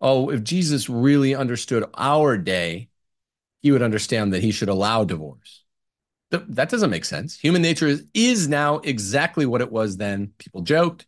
Oh, 0.00 0.30
if 0.30 0.42
Jesus 0.42 0.88
really 0.88 1.34
understood 1.34 1.84
our 1.94 2.36
day, 2.36 2.88
he 3.60 3.70
would 3.70 3.82
understand 3.82 4.32
that 4.32 4.42
he 4.42 4.50
should 4.50 4.68
allow 4.68 5.04
divorce. 5.04 5.64
That 6.30 6.70
doesn't 6.70 6.90
make 6.90 7.04
sense. 7.04 7.38
Human 7.38 7.60
nature 7.60 7.86
is, 7.86 8.06
is 8.14 8.48
now 8.48 8.78
exactly 8.78 9.44
what 9.44 9.60
it 9.60 9.70
was 9.70 9.98
then. 9.98 10.32
People 10.38 10.62
joked, 10.62 11.06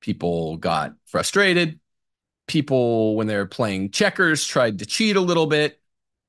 people 0.00 0.56
got 0.56 0.94
frustrated, 1.04 1.78
people, 2.46 3.14
when 3.14 3.26
they 3.26 3.36
were 3.36 3.46
playing 3.46 3.90
checkers, 3.90 4.44
tried 4.44 4.78
to 4.78 4.86
cheat 4.86 5.16
a 5.16 5.20
little 5.20 5.46
bit. 5.46 5.80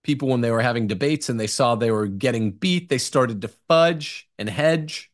People, 0.04 0.28
when 0.28 0.42
they 0.42 0.52
were 0.52 0.62
having 0.62 0.86
debates 0.86 1.30
and 1.30 1.40
they 1.40 1.48
saw 1.48 1.76
they 1.76 1.92
were 1.92 2.08
getting 2.08 2.52
beat, 2.52 2.90
they 2.90 2.98
started 2.98 3.42
to 3.42 3.48
fudge 3.68 4.30
and 4.38 4.50
hedge 4.50 5.09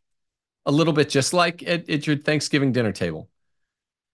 a 0.65 0.71
little 0.71 0.93
bit, 0.93 1.09
just 1.09 1.33
like 1.33 1.63
at, 1.63 1.89
at 1.89 2.07
your 2.07 2.17
Thanksgiving 2.17 2.71
dinner 2.71 2.91
table. 2.91 3.29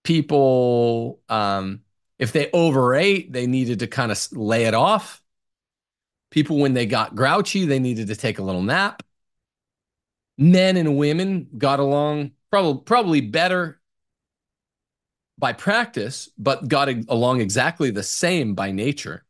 People, 0.04 1.20
um, 1.30 1.82
if 2.20 2.32
they 2.32 2.50
overate, 2.52 3.32
they 3.32 3.48
needed 3.48 3.80
to 3.80 3.88
kind 3.88 4.12
of 4.12 4.32
lay 4.32 4.66
it 4.66 4.74
off. 4.74 5.22
People, 6.30 6.58
when 6.58 6.74
they 6.74 6.86
got 6.86 7.16
grouchy, 7.16 7.66
they 7.66 7.80
needed 7.80 8.08
to 8.08 8.16
take 8.16 8.40
a 8.40 8.44
little 8.44 8.62
nap. 8.62 9.04
Men 10.38 10.78
and 10.78 10.98
women 10.98 11.50
got 11.58 11.80
along 11.80 12.32
probably 12.50 12.82
probably 12.84 13.22
better 13.22 13.80
by 15.38 15.54
practice, 15.54 16.30
but 16.38 16.68
got 16.68 16.88
along 17.10 17.42
exactly 17.42 17.90
the 17.90 18.04
same 18.04 18.54
by 18.54 18.72
nature. 18.72 19.26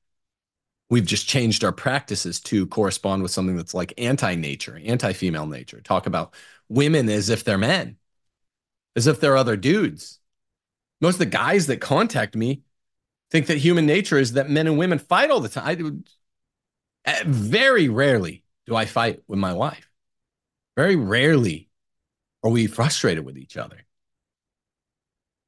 We've 0.90 1.06
just 1.06 1.26
changed 1.28 1.64
our 1.64 1.72
practices 1.72 2.42
to 2.42 2.68
correspond 2.68 3.24
with 3.24 3.32
something 3.32 3.56
that's 3.56 3.74
like 3.74 3.94
anti 3.98 4.36
nature, 4.36 4.80
anti 4.84 5.14
female 5.14 5.48
nature. 5.48 5.80
Talk 5.82 6.06
about 6.06 6.34
women 6.72 7.10
as 7.10 7.30
if 7.30 7.44
they're 7.44 7.58
men, 7.58 7.98
as 8.96 9.08
if 9.08 9.20
they're 9.20 9.38
other 9.38 9.58
dudes. 9.58 10.20
Most 11.00 11.16
of 11.16 11.20
the 11.20 11.26
guys 11.26 11.68
that 11.68 11.82
contact 11.82 12.36
me 12.36 12.62
think 13.30 13.48
that 13.48 13.58
human 13.58 13.86
nature 13.86 14.18
is 14.18 14.34
that 14.34 14.50
men 14.50 14.68
and 14.68 14.78
women 14.78 15.00
fight 15.00 15.32
all 15.32 15.40
the 15.40 15.50
time. 15.50 16.04
I 17.06 17.10
eh, 17.10 17.24
very 17.26 17.90
rarely 17.90 18.44
do 18.66 18.76
I 18.76 18.86
fight 18.86 19.22
with 19.28 19.40
my 19.40 19.54
wife. 19.54 19.90
Very 20.78 20.96
rarely 20.96 21.70
are 22.44 22.52
we 22.52 22.68
frustrated 22.68 23.26
with 23.26 23.38
each 23.38 23.58
other 23.58 23.86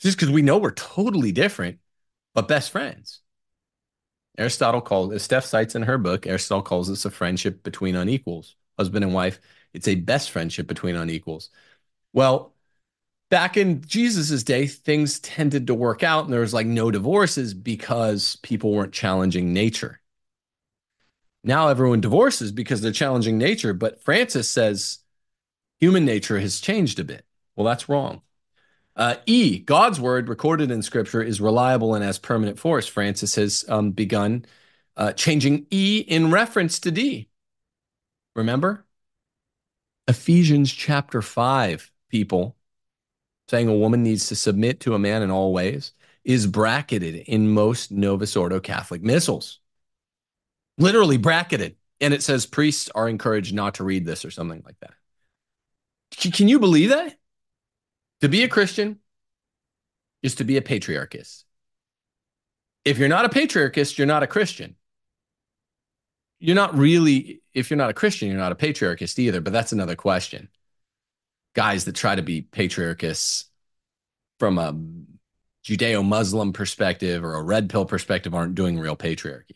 just 0.03 0.17
because 0.17 0.30
we 0.30 0.41
know 0.41 0.57
we're 0.57 0.71
totally 0.71 1.32
different, 1.32 1.80
but 2.36 2.47
best 2.49 2.71
friends. 2.71 3.21
Aristotle 4.38 4.82
calls, 4.82 5.13
as 5.13 5.24
Steph 5.24 5.45
cites 5.45 5.76
in 5.76 5.84
her 5.84 5.97
book, 5.97 6.28
Aristotle 6.28 6.61
calls 6.61 6.89
this 6.89 7.05
a 7.05 7.11
friendship 7.11 7.63
between 7.63 7.95
unequals, 7.95 8.55
husband 8.78 9.05
and 9.05 9.13
wife. 9.13 9.39
It's 9.74 9.88
a 9.88 9.95
best 9.95 10.32
friendship 10.32 10.67
between 10.67 10.95
unequals. 10.95 11.49
Well, 12.13 12.53
back 13.30 13.57
in 13.57 13.82
Jesus's 13.82 14.43
day, 14.43 14.67
things 14.67 15.19
tended 15.19 15.67
to 15.67 15.74
work 15.74 16.03
out, 16.03 16.26
and 16.26 16.34
there 16.34 16.41
was 16.41 16.53
like 16.53 16.67
no 16.67 16.91
divorces 16.91 17.53
because 17.53 18.38
people 18.38 18.71
weren't 18.71 18.93
challenging 18.93 19.53
nature. 19.53 19.99
Now 21.43 21.67
everyone 21.67 22.01
divorces 22.01 22.51
because 22.51 22.82
they're 22.82 22.91
challenging 22.91 23.38
nature, 23.38 23.74
but 23.74 24.01
Francis 24.01 24.49
says 24.49 24.99
human 25.80 26.05
nature 26.05 26.39
has 26.39 26.61
changed 26.61 26.99
a 26.99 27.03
bit. 27.03 27.26
Well, 27.55 27.65
that's 27.65 27.89
wrong. 27.89 28.21
Uh, 28.95 29.15
e, 29.26 29.59
God's 29.59 29.99
word 29.99 30.30
recorded 30.30 30.69
in 30.71 30.82
scripture 30.82 31.21
is 31.21 31.41
reliable 31.41 31.95
and 31.95 32.03
has 32.03 32.19
permanent 32.19 32.59
force. 32.59 32.88
Francis 32.88 33.36
has 33.36 33.65
um, 33.67 33.91
begun 33.91 34.45
uh, 34.95 35.11
changing 35.13 35.65
E 35.71 36.05
in 36.07 36.32
reference 36.32 36.80
to 36.80 36.91
D. 36.91 37.30
Remember? 38.36 38.86
Ephesians 40.08 40.72
chapter 40.72 41.22
5, 41.22 41.91
people, 42.10 42.56
saying 43.49 43.68
a 43.68 43.76
woman 43.76 44.04
needs 44.04 44.28
to 44.28 44.36
submit 44.36 44.82
to 44.82 44.95
a 44.95 44.99
man 44.99 45.22
in 45.22 45.32
all 45.32 45.54
ways, 45.54 45.93
is 46.24 46.47
bracketed 46.47 47.16
in 47.16 47.49
most 47.49 47.91
Novus 47.91 48.36
Ordo 48.36 48.60
Catholic 48.60 49.01
missals. 49.01 49.60
Literally 50.78 51.18
bracketed. 51.18 51.76
And 52.01 52.14
it 52.14 52.24
says 52.24 52.45
priests 52.45 52.89
are 52.93 53.08
encouraged 53.08 53.54
not 53.54 53.76
to 53.76 53.84
read 53.84 54.06
this 54.06 54.26
or 54.26 54.32
something 54.32 54.62
like 54.66 54.80
that. 54.82 54.93
Can 56.34 56.47
you 56.47 56.60
believe 56.60 56.89
that? 56.89 57.16
To 58.22 58.30
be 58.30 58.43
a 58.43 58.49
Christian 58.49 58.99
is 60.22 60.36
to 60.36 60.43
be 60.43 60.58
a 60.58 60.62
patriarchist. 60.62 61.45
If 62.86 62.97
you're 62.97 63.10
not 63.10 63.26
a 63.26 63.30
patriarchist, 63.30 63.97
you're 63.97 64.08
not 64.08 64.24
a 64.24 64.28
Christian. 64.28 64.76
You're 66.43 66.57
not 66.57 66.77
really, 66.77 67.41
if 67.53 67.69
you're 67.69 67.77
not 67.77 67.89
a 67.89 67.93
Christian, 67.93 68.27
you're 68.27 68.37
not 68.37 68.51
a 68.51 68.55
patriarchist 68.55 69.17
either, 69.17 69.39
but 69.39 69.53
that's 69.53 69.71
another 69.71 69.95
question. 69.95 70.49
Guys 71.55 71.85
that 71.85 71.95
try 71.95 72.15
to 72.15 72.21
be 72.21 72.41
patriarchists 72.41 73.45
from 74.39 74.57
a 74.57 74.73
Judeo 75.65 76.05
Muslim 76.05 76.51
perspective 76.51 77.23
or 77.23 77.35
a 77.35 77.41
red 77.41 77.69
pill 77.69 77.85
perspective 77.85 78.35
aren't 78.35 78.55
doing 78.55 78.77
real 78.77 78.97
patriarchy. 78.97 79.55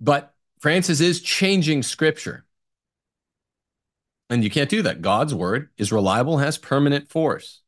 But 0.00 0.34
Francis 0.58 1.00
is 1.00 1.20
changing 1.20 1.84
scripture. 1.84 2.44
And 4.28 4.42
you 4.42 4.50
can't 4.50 4.68
do 4.68 4.82
that. 4.82 5.00
God's 5.00 5.32
word 5.32 5.68
is 5.78 5.92
reliable, 5.92 6.38
has 6.38 6.58
permanent 6.58 7.08
force. 7.08 7.60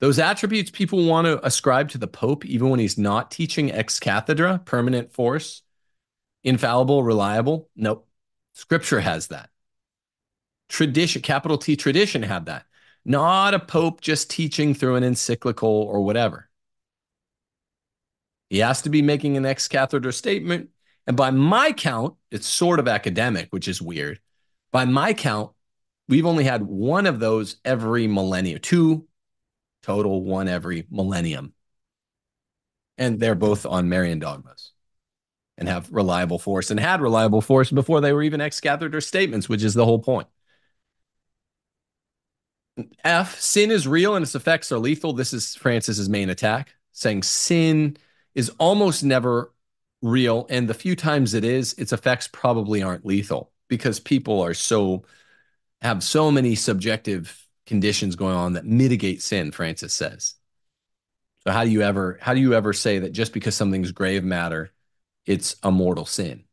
Those 0.00 0.18
attributes 0.18 0.72
people 0.72 1.06
want 1.06 1.26
to 1.26 1.46
ascribe 1.46 1.90
to 1.90 1.98
the 1.98 2.08
Pope, 2.08 2.44
even 2.44 2.68
when 2.68 2.80
he's 2.80 2.98
not 2.98 3.30
teaching 3.30 3.70
ex 3.70 4.00
cathedra, 4.00 4.60
permanent 4.64 5.12
force, 5.12 5.62
infallible, 6.44 7.02
reliable. 7.02 7.68
Nope. 7.76 8.08
Scripture 8.54 9.00
has 9.00 9.28
that. 9.28 9.50
Tradition, 10.68 11.22
capital 11.22 11.58
T 11.58 11.76
tradition 11.76 12.22
had 12.22 12.46
that. 12.46 12.64
Not 13.04 13.54
a 13.54 13.58
Pope 13.58 14.00
just 14.00 14.30
teaching 14.30 14.74
through 14.74 14.96
an 14.96 15.04
encyclical 15.04 15.68
or 15.68 16.04
whatever. 16.04 16.48
He 18.48 18.58
has 18.58 18.82
to 18.82 18.90
be 18.90 19.02
making 19.02 19.36
an 19.36 19.46
ex 19.46 19.66
cathedra 19.68 20.12
statement. 20.12 20.70
And 21.06 21.16
by 21.16 21.30
my 21.30 21.72
count, 21.72 22.14
it's 22.30 22.46
sort 22.46 22.78
of 22.78 22.86
academic, 22.86 23.48
which 23.50 23.66
is 23.66 23.82
weird. 23.82 24.20
By 24.70 24.84
my 24.84 25.14
count, 25.14 25.52
we've 26.08 26.26
only 26.26 26.44
had 26.44 26.62
one 26.62 27.06
of 27.06 27.18
those 27.18 27.56
every 27.64 28.06
millennium, 28.06 28.60
two 28.60 29.08
total 29.82 30.22
one 30.22 30.48
every 30.48 30.86
millennium. 30.90 31.54
And 32.98 33.18
they're 33.18 33.34
both 33.34 33.66
on 33.66 33.88
Marian 33.88 34.20
dogmas 34.20 34.71
and 35.58 35.68
have 35.68 35.92
reliable 35.92 36.38
force 36.38 36.70
and 36.70 36.80
had 36.80 37.00
reliable 37.00 37.40
force 37.40 37.70
before 37.70 38.00
they 38.00 38.12
were 38.12 38.22
even 38.22 38.40
ex 38.40 38.60
cathedra 38.60 39.02
statements, 39.02 39.48
which 39.48 39.62
is 39.62 39.74
the 39.74 39.84
whole 39.84 39.98
point. 39.98 40.28
F, 43.04 43.38
sin 43.38 43.70
is 43.70 43.86
real 43.86 44.14
and 44.14 44.22
its 44.22 44.34
effects 44.34 44.72
are 44.72 44.78
lethal. 44.78 45.12
This 45.12 45.32
is 45.32 45.54
Francis's 45.54 46.08
main 46.08 46.30
attack, 46.30 46.74
saying 46.92 47.22
sin 47.22 47.96
is 48.34 48.50
almost 48.58 49.04
never 49.04 49.52
real. 50.00 50.46
And 50.48 50.68
the 50.68 50.74
few 50.74 50.96
times 50.96 51.34
it 51.34 51.44
is, 51.44 51.74
its 51.74 51.92
effects 51.92 52.28
probably 52.28 52.82
aren't 52.82 53.04
lethal 53.04 53.52
because 53.68 54.00
people 54.00 54.40
are 54.40 54.54
so, 54.54 55.04
have 55.82 56.02
so 56.02 56.30
many 56.30 56.54
subjective 56.54 57.46
conditions 57.66 58.16
going 58.16 58.34
on 58.34 58.54
that 58.54 58.64
mitigate 58.64 59.22
sin, 59.22 59.52
Francis 59.52 59.92
says. 59.92 60.34
So 61.44 61.52
how 61.52 61.64
do 61.64 61.70
you 61.70 61.82
ever 61.82 62.18
how 62.20 62.34
do 62.34 62.40
you 62.40 62.54
ever 62.54 62.72
say 62.72 63.00
that 63.00 63.12
just 63.12 63.32
because 63.32 63.54
something's 63.56 63.92
grave 63.92 64.22
matter, 64.22 64.70
it's 65.26 65.56
a 65.62 65.70
mortal 65.70 66.06
sin? 66.06 66.44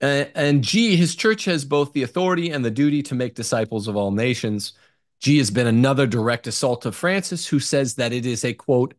And, 0.00 0.62
G, 0.62 0.94
his 0.94 1.14
church 1.14 1.46
has 1.46 1.64
both 1.64 1.92
the 1.92 2.02
authority 2.02 2.50
and 2.50 2.64
the 2.64 2.70
duty 2.70 3.02
to 3.04 3.14
make 3.14 3.34
disciples 3.34 3.88
of 3.88 3.96
all 3.96 4.10
nations. 4.10 4.74
G 5.20 5.38
has 5.38 5.50
been 5.50 5.66
another 5.66 6.06
direct 6.06 6.46
assault 6.46 6.84
of 6.84 6.94
Francis, 6.94 7.46
who 7.46 7.58
says 7.58 7.94
that 7.94 8.12
it 8.12 8.26
is 8.26 8.44
a 8.44 8.52
quote, 8.52 8.94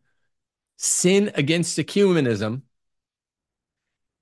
sin 0.76 1.30
against 1.34 1.78
ecumenism 1.78 2.62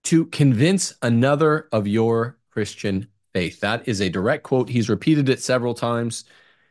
to 0.04 0.26
convince 0.26 0.94
another 1.00 1.68
of 1.72 1.86
your 1.86 2.38
Christian 2.50 3.08
faith. 3.32 3.60
That 3.60 3.88
is 3.88 4.00
a 4.00 4.10
direct 4.10 4.42
quote. 4.44 4.68
He's 4.68 4.88
repeated 4.88 5.28
it 5.30 5.40
several 5.40 5.74
times. 5.74 6.24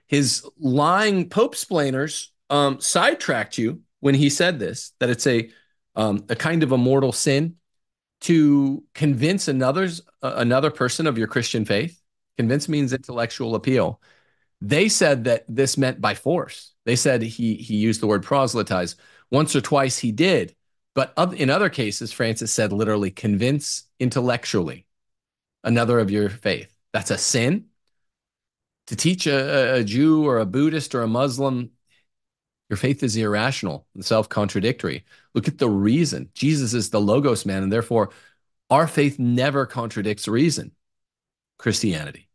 His 0.07 0.47
lying 0.59 1.29
Pope 1.29 1.55
splainers 1.55 2.31
um, 2.51 2.79
sidetracked 2.79 3.57
you 3.57 3.81
when 4.01 4.15
he 4.15 4.29
said 4.29 4.59
this, 4.59 4.93
that 4.99 5.09
it's 5.09 5.25
a 5.25 5.49
um, 5.95 6.25
a 6.29 6.35
kind 6.35 6.63
of 6.63 6.71
a 6.71 6.77
mortal 6.77 7.11
sin 7.11 7.55
to 8.21 8.83
convince 8.93 9.47
another's 9.47 10.01
uh, 10.21 10.33
another 10.37 10.71
person 10.71 11.07
of 11.07 11.17
your 11.17 11.27
Christian 11.27 11.65
faith. 11.65 12.01
Convince 12.37 12.67
means 12.67 12.93
intellectual 12.93 13.55
appeal. 13.55 14.01
They 14.61 14.89
said 14.89 15.25
that 15.25 15.45
this 15.47 15.77
meant 15.77 16.01
by 16.01 16.15
force. 16.15 16.73
They 16.85 16.95
said 16.95 17.21
he 17.21 17.55
he 17.55 17.75
used 17.75 18.01
the 18.01 18.07
word 18.07 18.23
proselytize 18.23 18.95
once 19.31 19.55
or 19.55 19.61
twice. 19.61 19.97
He 19.97 20.11
did, 20.11 20.55
but 20.93 21.13
in 21.35 21.49
other 21.49 21.69
cases, 21.69 22.11
Francis 22.11 22.51
said 22.51 22.71
literally 22.71 23.11
convince 23.11 23.83
intellectually 23.99 24.85
another 25.63 25.99
of 25.99 26.11
your 26.11 26.29
faith. 26.29 26.73
That's 26.93 27.11
a 27.11 27.17
sin. 27.17 27.65
To 28.87 28.95
teach 28.95 29.25
a, 29.27 29.75
a 29.75 29.83
Jew 29.83 30.25
or 30.27 30.39
a 30.39 30.45
Buddhist 30.45 30.93
or 30.93 31.01
a 31.01 31.07
Muslim, 31.07 31.71
your 32.69 32.77
faith 32.77 33.03
is 33.03 33.15
irrational 33.15 33.87
and 33.95 34.05
self 34.05 34.29
contradictory. 34.29 35.03
Look 35.35 35.47
at 35.47 35.59
the 35.59 35.69
reason. 35.69 36.31
Jesus 36.33 36.73
is 36.73 36.89
the 36.89 37.01
Logos 37.01 37.45
man, 37.45 37.61
and 37.61 37.71
therefore 37.71 38.09
our 38.69 38.87
faith 38.87 39.19
never 39.19 39.65
contradicts 39.67 40.27
reason. 40.27 40.71
Christianity. 41.59 42.29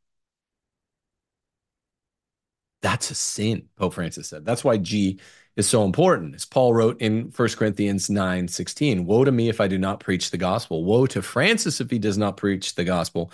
That's 2.82 3.10
a 3.10 3.14
sin, 3.14 3.68
Pope 3.76 3.94
Francis 3.94 4.28
said. 4.28 4.44
That's 4.44 4.64
why 4.64 4.78
G 4.78 5.20
is 5.56 5.68
so 5.68 5.84
important. 5.84 6.34
As 6.34 6.46
Paul 6.46 6.72
wrote 6.72 7.00
in 7.00 7.32
1 7.34 7.48
Corinthians 7.50 8.08
9 8.08 8.48
16, 8.48 9.04
Woe 9.04 9.24
to 9.24 9.32
me 9.32 9.48
if 9.48 9.60
I 9.60 9.68
do 9.68 9.78
not 9.78 10.00
preach 10.00 10.30
the 10.30 10.38
gospel. 10.38 10.84
Woe 10.84 11.06
to 11.06 11.22
Francis 11.22 11.80
if 11.80 11.90
he 11.90 11.98
does 11.98 12.16
not 12.18 12.36
preach 12.36 12.74
the 12.74 12.84
gospel. 12.84 13.32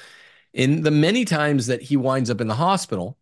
In 0.53 0.83
the 0.83 0.91
many 0.91 1.25
times 1.25 1.67
that 1.69 1.83
he 1.83 1.97
winds 1.97 2.31
up 2.31 2.41
in 2.41 2.49
the 2.49 2.55
hospital, 2.55 3.19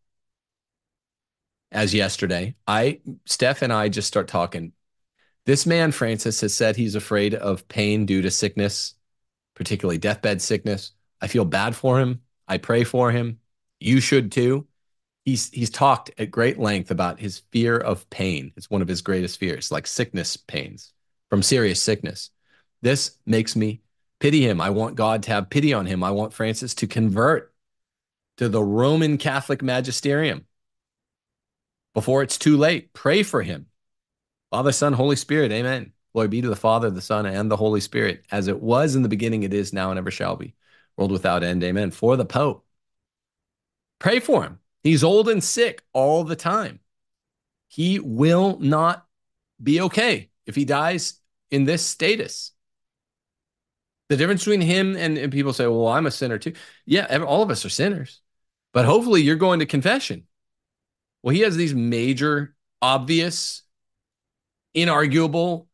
as 1.73 1.93
yesterday, 1.93 2.55
I, 2.67 3.01
Steph 3.27 3.63
and 3.63 3.73
I 3.73 3.89
just 3.89 4.09
start 4.09 4.29
talking. 4.29 4.73
This 5.47 5.67
man, 5.67 5.93
Francis, 5.93 6.41
has 6.41 6.55
said 6.55 6.77
he's 6.77 6.95
afraid 6.95 7.35
of 7.35 7.69
pain 7.69 8.07
due 8.07 8.23
to 8.23 8.31
sickness, 8.31 8.95
particularly 9.55 9.99
deathbed 9.99 10.41
sickness. 10.41 10.93
I 11.21 11.27
feel 11.27 11.45
bad 11.45 11.77
for 11.77 12.01
him. 12.01 12.23
I 12.49 12.59
pray 12.59 12.85
for 12.85 13.11
him. 13.11 13.41
You 13.81 14.01
should 14.01 14.33
too 14.33 14.67
he's 15.25 15.51
he's 15.51 15.71
talked 15.71 16.11
at 16.19 16.31
great 16.31 16.59
length 16.59 16.91
about 16.91 17.21
his 17.21 17.43
fear 17.51 17.77
of 17.77 18.09
pain. 18.11 18.53
It's 18.57 18.71
one 18.71 18.83
of 18.83 18.89
his 18.89 19.03
greatest 19.03 19.39
fears, 19.39 19.71
like 19.73 19.87
sickness 19.87 20.37
pains 20.37 20.93
from 21.31 21.43
serious 21.43 21.83
sickness. 21.83 22.31
This 22.83 23.17
makes 23.27 23.57
me 23.57 23.83
pity 24.21 24.47
him. 24.47 24.61
I 24.61 24.71
want 24.71 24.97
God 24.97 25.23
to 25.25 25.31
have 25.33 25.51
pity 25.51 25.73
on 25.73 25.87
him. 25.87 26.03
I 26.03 26.11
want 26.11 26.35
Francis 26.35 26.75
to 26.77 26.87
convert 26.87 27.53
to 28.37 28.49
the 28.49 28.63
Roman 28.63 29.17
Catholic 29.17 29.63
magisterium 29.63 30.47
before 31.95 32.23
it's 32.23 32.39
too 32.39 32.57
late. 32.57 32.93
Pray 32.93 33.23
for 33.23 33.43
him. 33.43 33.67
Father, 34.55 34.71
Son, 34.71 34.93
Holy 34.93 35.17
Spirit. 35.17 35.51
Amen. 35.51 35.93
Glory 36.13 36.29
be 36.29 36.41
to 36.41 36.49
the 36.49 36.55
Father, 36.55 36.89
the 36.89 37.01
Son, 37.01 37.27
and 37.27 37.51
the 37.51 37.57
Holy 37.57 37.81
Spirit, 37.81 38.25
as 38.31 38.47
it 38.47 38.63
was 38.63 38.95
in 38.95 39.03
the 39.03 39.09
beginning, 39.09 39.43
it 39.43 39.53
is 39.53 39.73
now, 39.73 39.91
and 39.91 39.99
ever 39.99 40.13
shall 40.13 40.37
be. 40.37 40.55
World 40.97 41.11
without 41.11 41.43
end. 41.43 41.65
Amen. 41.65 41.91
For 41.91 42.17
the 42.17 42.25
Pope. 42.25 42.65
Pray 43.99 44.21
for 44.21 44.45
him. 44.45 44.61
He's 44.85 45.03
old 45.03 45.29
and 45.29 45.43
sick 45.43 45.83
all 45.93 46.23
the 46.23 46.37
time. 46.37 46.79
He 47.67 47.99
will 47.99 48.57
not 48.61 49.05
be 49.61 49.81
okay 49.81 50.31
if 50.47 50.55
he 50.55 50.65
dies 50.65 51.15
in 51.51 51.65
this 51.65 51.85
status. 51.85 52.53
The 54.09 54.17
difference 54.17 54.45
between 54.45 54.61
him 54.61 54.97
and, 54.97 55.19
and 55.19 55.33
people 55.33 55.53
say, 55.53 55.67
well, 55.67 55.89
I'm 55.89 56.07
a 56.07 56.13
sinner 56.13 56.39
too. 56.39 56.53
Yeah, 56.87 57.25
all 57.25 57.43
of 57.43 57.51
us 57.51 57.65
are 57.65 57.71
sinners, 57.71 58.21
but 58.73 58.85
hopefully 58.85 59.23
you're 59.23 59.35
going 59.35 59.59
to 59.59 59.67
confession. 59.67 60.29
Well, 61.25 61.35
he 61.35 61.41
has 61.41 61.57
these 61.57 61.75
major, 61.75 62.55
obvious, 62.81 63.63
inarguable 64.75 65.66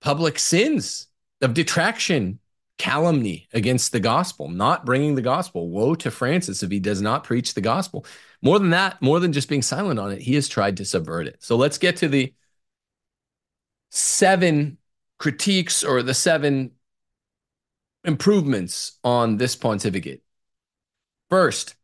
public 0.00 0.38
sins 0.38 1.06
of 1.40 1.54
detraction 1.54 2.38
calumny 2.78 3.46
against 3.52 3.92
the 3.92 4.00
gospel, 4.00 4.48
not 4.48 4.86
bringing 4.86 5.14
the 5.14 5.22
gospel. 5.22 5.68
Woe 5.68 5.94
to 5.96 6.10
Francis 6.10 6.62
if 6.62 6.70
he 6.70 6.80
does 6.80 7.02
not 7.02 7.24
preach 7.24 7.52
the 7.52 7.60
gospel. 7.60 8.06
More 8.40 8.58
than 8.58 8.70
that, 8.70 9.00
more 9.02 9.20
than 9.20 9.32
just 9.32 9.50
being 9.50 9.62
silent 9.62 10.00
on 10.00 10.12
it, 10.12 10.22
he 10.22 10.34
has 10.34 10.48
tried 10.48 10.78
to 10.78 10.84
subvert 10.84 11.26
it. 11.26 11.36
So 11.40 11.56
let's 11.56 11.76
get 11.76 11.98
to 11.98 12.08
the 12.08 12.32
seven 13.90 14.78
critiques 15.18 15.84
or 15.84 16.02
the 16.02 16.14
seven 16.14 16.70
improvements 18.04 18.98
on 19.04 19.36
this 19.36 19.56
pontificate. 19.56 20.22
First, 21.28 21.74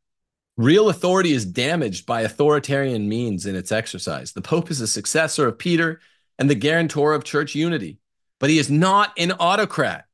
real 0.56 0.88
authority 0.88 1.32
is 1.32 1.44
damaged 1.44 2.06
by 2.06 2.22
authoritarian 2.22 3.06
means 3.06 3.44
in 3.44 3.54
its 3.54 3.70
exercise. 3.70 4.32
The 4.32 4.40
Pope 4.40 4.70
is 4.70 4.80
a 4.80 4.86
successor 4.86 5.46
of 5.46 5.58
Peter 5.58 6.00
and 6.38 6.50
the 6.50 6.54
guarantor 6.54 7.12
of 7.14 7.24
church 7.24 7.54
unity, 7.54 7.98
but 8.40 8.50
he 8.50 8.58
is 8.58 8.70
not 8.70 9.12
an 9.18 9.32
autocrat. 9.32 10.06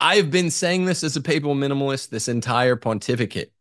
I've 0.00 0.30
been 0.30 0.50
saying 0.50 0.84
this 0.84 1.02
as 1.02 1.16
a 1.16 1.20
papal 1.20 1.54
minimalist 1.54 2.10
this 2.10 2.28
entire 2.28 2.76
pontificate. 2.76 3.52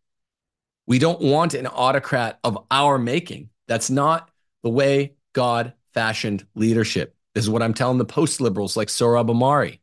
We 0.88 1.00
don't 1.00 1.22
want 1.22 1.54
an 1.54 1.68
autocrat 1.68 2.40
of 2.44 2.66
our 2.70 2.98
making. 2.98 3.50
That's 3.68 3.90
not 3.90 4.30
the 4.64 4.70
way 4.70 5.16
God 5.34 5.74
fashioned 5.94 6.46
leadership. 6.56 7.16
This 7.34 7.44
is 7.44 7.50
what 7.50 7.64
I'm 7.64 7.74
telling 7.74 7.98
the 7.98 8.06
post 8.06 8.40
liberals 8.40 8.78
like 8.78 8.90
Sohrab 8.90 9.30
Ahmari. 9.30 9.80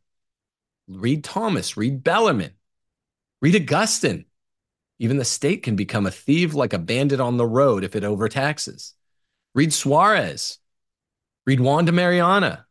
Read 0.87 1.23
Thomas, 1.23 1.77
read 1.77 2.03
Bellarmine, 2.03 2.53
read 3.41 3.55
Augustine. 3.55 4.25
Even 4.99 5.17
the 5.17 5.25
state 5.25 5.63
can 5.63 5.75
become 5.75 6.05
a 6.05 6.11
thief 6.11 6.53
like 6.53 6.73
a 6.73 6.79
bandit 6.79 7.19
on 7.19 7.37
the 7.37 7.45
road 7.45 7.83
if 7.83 7.95
it 7.95 8.03
overtaxes. 8.03 8.93
Read 9.55 9.73
Suarez, 9.73 10.59
read 11.45 11.59
Juan 11.59 11.85
de 11.85 11.91
Mariana, 11.91 12.65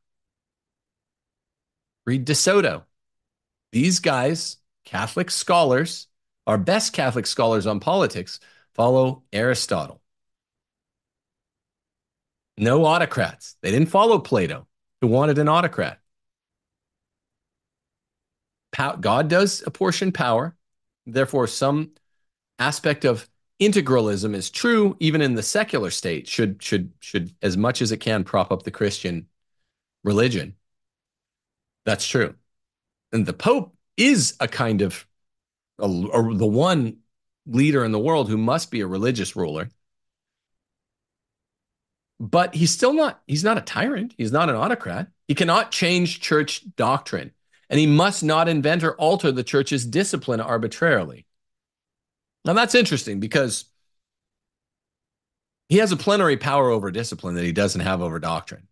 read 2.06 2.24
De 2.24 2.34
Soto. 2.34 2.84
These 3.70 4.00
guys, 4.00 4.58
Catholic 4.84 5.30
scholars, 5.30 6.08
our 6.46 6.58
best 6.58 6.92
Catholic 6.92 7.26
scholars 7.26 7.66
on 7.66 7.80
politics, 7.80 8.40
follow 8.74 9.22
Aristotle. 9.32 10.00
No 12.58 12.84
autocrats. 12.84 13.56
They 13.62 13.70
didn't 13.70 13.88
follow 13.88 14.18
Plato, 14.18 14.66
who 15.00 15.06
wanted 15.08 15.38
an 15.38 15.48
autocrat. 15.48 15.98
God 18.76 19.28
does 19.28 19.62
apportion 19.66 20.12
power. 20.12 20.56
Therefore, 21.06 21.46
some 21.46 21.92
aspect 22.58 23.04
of 23.04 23.28
integralism 23.66 24.34
is 24.34 24.50
true 24.50 24.96
even 25.00 25.20
in 25.20 25.34
the 25.34 25.42
secular 25.42 25.90
state 25.90 26.28
should 26.28 26.62
should 26.62 26.92
should 27.00 27.34
as 27.42 27.56
much 27.56 27.82
as 27.82 27.92
it 27.92 27.98
can 27.98 28.24
prop 28.24 28.52
up 28.52 28.62
the 28.62 28.70
christian 28.70 29.26
religion 30.04 30.54
that's 31.84 32.06
true 32.06 32.34
and 33.12 33.26
the 33.26 33.32
Pope 33.32 33.74
is 33.96 34.34
a 34.40 34.48
kind 34.48 34.82
of 34.82 35.06
a, 35.78 35.84
a, 35.84 36.34
the 36.34 36.46
one 36.46 36.98
leader 37.46 37.84
in 37.84 37.92
the 37.92 37.98
world 37.98 38.28
who 38.28 38.38
must 38.38 38.70
be 38.70 38.80
a 38.80 38.86
religious 38.86 39.36
ruler. 39.36 39.68
But 42.18 42.54
he's 42.54 42.70
still 42.70 42.92
not, 42.94 43.20
he's 43.26 43.44
not 43.44 43.58
a 43.58 43.62
tyrant. 43.62 44.14
He's 44.16 44.32
not 44.32 44.48
an 44.48 44.54
autocrat. 44.56 45.08
He 45.26 45.34
cannot 45.34 45.72
change 45.72 46.20
church 46.20 46.64
doctrine, 46.76 47.32
and 47.68 47.80
he 47.80 47.86
must 47.86 48.22
not 48.22 48.48
invent 48.48 48.84
or 48.84 48.94
alter 48.94 49.32
the 49.32 49.42
church's 49.42 49.84
discipline 49.84 50.40
arbitrarily. 50.40 51.26
Now, 52.44 52.52
that's 52.54 52.74
interesting 52.74 53.20
because 53.20 53.66
he 55.68 55.78
has 55.78 55.92
a 55.92 55.96
plenary 55.96 56.36
power 56.36 56.70
over 56.70 56.90
discipline 56.90 57.34
that 57.36 57.44
he 57.44 57.52
doesn't 57.52 57.80
have 57.80 58.02
over 58.02 58.18
doctrine. 58.18 58.68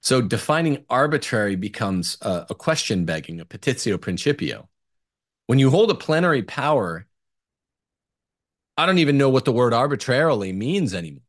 So 0.00 0.20
defining 0.20 0.84
arbitrary 0.88 1.56
becomes 1.56 2.16
a, 2.22 2.46
a 2.50 2.54
question 2.54 3.04
begging, 3.04 3.40
a 3.40 3.44
petitio 3.44 4.00
principio. 4.00 4.68
When 5.46 5.58
you 5.58 5.70
hold 5.70 5.90
a 5.90 5.94
plenary 5.94 6.42
power, 6.42 7.06
I 8.76 8.86
don't 8.86 8.98
even 8.98 9.18
know 9.18 9.28
what 9.28 9.44
the 9.44 9.52
word 9.52 9.74
arbitrarily 9.74 10.52
means 10.52 10.94
anymore. 10.94 11.22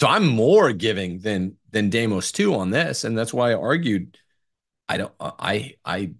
So 0.00 0.06
I'm 0.06 0.26
more 0.26 0.72
giving 0.72 1.20
than 1.20 1.56
than 1.70 1.88
Demos 1.88 2.30
2 2.30 2.54
on 2.54 2.70
this, 2.70 3.04
and 3.04 3.16
that's 3.16 3.32
why 3.32 3.52
I 3.52 3.54
argued. 3.54 4.18
I 4.88 4.98
don't. 4.98 5.12
I 5.18 5.76
I 5.84 6.12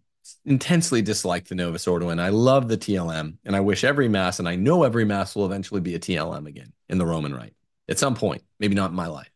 intensely 0.45 1.03
dislike 1.03 1.47
the 1.47 1.55
Novus 1.55 1.87
Ordo, 1.87 2.09
and 2.11 2.21
I 2.21 2.29
love 2.29 2.69
the 2.69 2.79
TLM, 2.79 3.37
and 3.45 3.57
I 3.57 3.61
wish 3.61 3.85
every 3.85 4.09
mass, 4.09 4.39
and 4.39 4.49
I 4.49 4.57
know 4.57 4.83
every 4.83 5.05
mass 5.05 5.35
will 5.35 5.47
eventually 5.47 5.81
be 5.81 5.95
a 5.95 5.99
TLM 5.99 6.47
again 6.47 6.73
in 6.89 6.99
the 6.99 7.07
Roman 7.07 7.35
Rite 7.35 7.55
at 7.89 7.99
some 7.99 8.15
point, 8.15 8.43
maybe 8.59 8.75
not 8.75 8.91
in 8.91 8.97
my 8.97 9.07
life. 9.07 9.31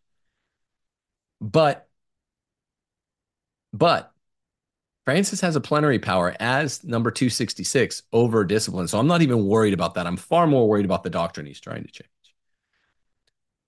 But 1.41 1.89
but 3.73 4.13
Francis 5.05 5.41
has 5.41 5.57
a 5.57 5.61
plenary 5.61 5.99
power 5.99 6.35
as 6.41 6.85
number 6.85 7.11
266 7.11 8.03
over 8.13 8.45
discipline. 8.45 8.89
So 8.89 8.99
I'm 8.99 9.07
not 9.07 9.23
even 9.23 9.47
worried 9.47 9.75
about 9.75 9.95
that. 9.95 10.07
I'm 10.07 10.17
far 10.17 10.47
more 10.47 10.69
worried 10.69 10.85
about 10.85 11.05
the 11.05 11.11
doctrine 11.11 11.47
he's 11.47 11.61
trying 11.61 11.85
to 11.85 11.91
change. 11.91 12.09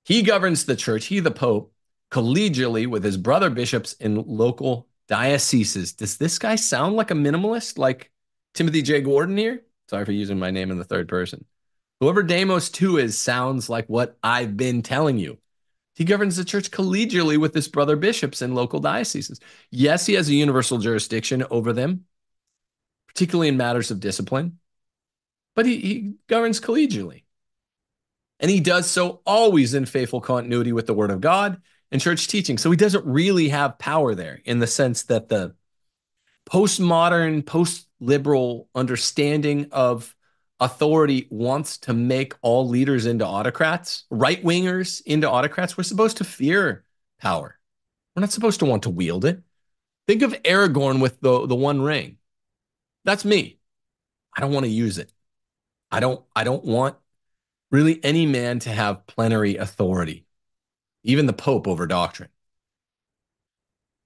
He 0.05 0.23
governs 0.23 0.65
the 0.65 0.77
church, 0.77 1.07
he, 1.07 1.21
the 1.21 1.31
Pope, 1.31 1.73
collegially 2.11 2.87
with 2.87 3.05
his 3.05 3.17
brother 3.17 3.49
bishops 3.49 3.95
in 3.95 4.23
local 4.27 4.89
dioceses. 5.13 5.93
Does 5.93 6.17
this 6.17 6.39
guy 6.39 6.55
sound 6.55 6.97
like 6.97 7.11
a 7.11 7.15
minimalist, 7.15 7.77
like 7.77 8.11
Timothy 8.55 8.81
J. 8.81 9.03
Gordon 9.03 9.37
here? 9.37 9.63
Sorry 9.91 10.07
for 10.07 10.13
using 10.13 10.39
my 10.39 10.51
name 10.51 10.71
in 10.71 10.79
the 10.79 10.85
third 10.85 11.07
person. 11.07 11.45
Whoever 12.01 12.23
Demos 12.23 12.71
2 12.71 12.97
is 12.97 13.21
sounds 13.21 13.69
like 13.69 13.85
what 13.89 14.17
I've 14.23 14.57
been 14.57 14.81
telling 14.81 15.19
you. 15.19 15.37
He 15.97 16.05
governs 16.05 16.37
the 16.37 16.47
church 16.47 16.71
collegially 16.71 17.37
with 17.37 17.53
his 17.53 17.69
brother 17.69 17.95
bishops 17.95 18.41
in 18.41 18.55
local 18.55 18.81
dioceses. 18.81 19.39
Yes, 19.71 20.07
he 20.07 20.15
has 20.15 20.31
a 20.31 20.35
universal 20.35 20.79
jurisdiction 20.79 21.45
over 21.51 21.75
them, 21.75 22.07
particularly 23.09 23.49
in 23.49 23.59
matters 23.59 23.91
of 23.91 24.01
discipline, 24.01 24.61
but 25.55 25.67
he, 25.67 25.77
he 25.77 26.15
governs 26.27 26.59
collegially. 26.59 27.25
And 28.41 28.51
he 28.51 28.61
does 28.61 28.91
so 28.91 29.21
always 29.27 29.75
in 29.75 29.85
faithful 29.85 30.23
continuity 30.23 30.73
with 30.73 30.87
the 30.87 30.95
word 30.95 31.11
of 31.11 31.21
God 31.21 31.61
and 31.93 32.01
church 32.01 32.27
teaching. 32.27 32.59
So 32.59 32.71
he 32.71 32.77
doesn't 32.77 33.07
really 33.07 33.51
have 33.51 33.79
power 33.79 34.15
there 34.15 34.41
in 34.45 34.59
the 34.59 34.67
sense 34.67 35.05
that 35.05 35.29
the 35.29 35.55
postmodern, 36.51 37.47
post 37.47 37.87
liberal 38.01 38.69
understanding 38.75 39.69
of 39.71 40.17
authority 40.59 41.29
wants 41.31 41.79
to 41.79 41.93
make 41.93 42.35
all 42.43 42.69
leaders 42.69 43.07
into 43.07 43.27
autocrats, 43.27 44.05
right 44.11 44.43
wingers 44.43 45.03
into 45.07 45.31
autocrats. 45.31 45.77
We're 45.77 45.85
supposed 45.85 46.17
to 46.17 46.25
fear 46.25 46.85
power. 47.21 47.59
We're 48.17 48.21
not 48.21 48.33
supposed 48.33 48.61
to 48.61 48.67
want 48.67 48.85
to 48.85 48.91
wield 48.91 49.25
it. 49.25 49.43
Think 50.09 50.23
of 50.23 50.33
Aragorn 50.43 51.01
with 51.01 51.21
the, 51.21 51.47
the 51.47 51.55
one 51.55 51.81
ring. 51.81 52.19
That's 53.05 53.25
me. 53.25 53.59
I 54.37 54.41
don't 54.41 54.53
want 54.53 54.65
to 54.65 54.73
use 54.73 54.99
it. 54.99 55.13
I 55.91 56.01
don't 56.01 56.25
I 56.35 56.45
don't 56.45 56.65
want 56.65 56.97
really 57.71 58.03
any 58.03 58.25
man 58.27 58.61
to 58.61 58.71
have 58.71 59.07
plenary 59.07 59.57
authority, 59.57 60.25
even 61.05 61.27
the 61.27 61.33
Pope 61.33 61.67
over 61.67 61.87
doctrine. 61.87 62.29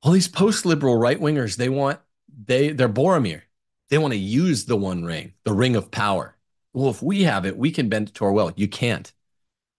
all 0.07 0.13
these 0.13 0.29
post-liberal 0.29 0.97
right-wingers, 0.97 1.57
they 1.57 1.69
want 1.69 1.99
they 2.47 2.71
they're 2.71 2.89
Boromir. 2.89 3.43
They 3.91 3.99
want 3.99 4.13
to 4.13 4.19
use 4.19 4.65
the 4.65 4.77
one 4.77 5.05
ring, 5.05 5.33
the 5.43 5.53
ring 5.53 5.75
of 5.75 5.91
power. 5.91 6.37
Well, 6.73 6.91
if 6.91 7.03
we 7.03 7.25
have 7.25 7.45
it, 7.45 7.57
we 7.57 7.73
can 7.73 7.89
bend 7.89 8.11
it 8.11 8.15
to 8.15 8.25
our 8.25 8.33
will. 8.33 8.53
You 8.55 8.69
can't. 8.69 9.13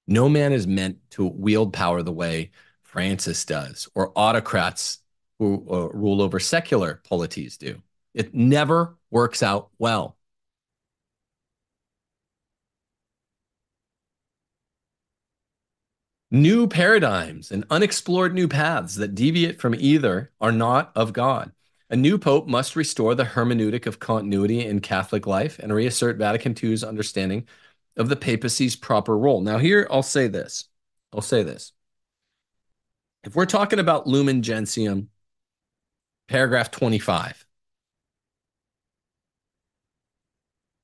No 0.05 0.27
man 0.27 0.51
is 0.51 0.67
meant 0.67 0.97
to 1.11 1.25
wield 1.25 1.71
power 1.71 2.03
the 2.03 2.11
way 2.11 2.51
Francis 2.83 3.45
does, 3.45 3.87
or 3.95 4.11
autocrats 4.15 4.99
who 5.39 5.65
uh, 5.71 5.87
rule 5.93 6.21
over 6.21 6.39
secular 6.39 7.01
polities 7.07 7.57
do. 7.57 7.81
It 8.13 8.33
never 8.33 8.97
works 9.09 9.41
out 9.41 9.69
well. 9.79 10.16
New 16.29 16.67
paradigms 16.67 17.51
and 17.51 17.63
unexplored 17.69 18.33
new 18.33 18.49
paths 18.49 18.95
that 18.95 19.15
deviate 19.15 19.61
from 19.61 19.73
either 19.73 20.31
are 20.41 20.51
not 20.51 20.91
of 20.93 21.13
God. 21.13 21.53
A 21.89 21.95
new 21.95 22.17
pope 22.17 22.47
must 22.47 22.75
restore 22.75 23.15
the 23.15 23.23
hermeneutic 23.23 23.85
of 23.85 23.99
continuity 23.99 24.65
in 24.65 24.81
Catholic 24.81 25.25
life 25.25 25.57
and 25.57 25.73
reassert 25.73 26.17
Vatican 26.17 26.53
II's 26.61 26.83
understanding 26.83 27.47
of 27.95 28.09
the 28.09 28.17
papacy's 28.17 28.75
proper 28.75 29.17
role. 29.17 29.39
Now, 29.39 29.57
here 29.57 29.87
I'll 29.89 30.03
say 30.03 30.27
this. 30.27 30.65
I'll 31.13 31.21
say 31.21 31.43
this. 31.43 31.71
If 33.23 33.33
we're 33.33 33.45
talking 33.45 33.79
about 33.79 34.05
Lumen 34.05 34.41
Gentium, 34.41 35.07
paragraph 36.27 36.71
25, 36.71 37.45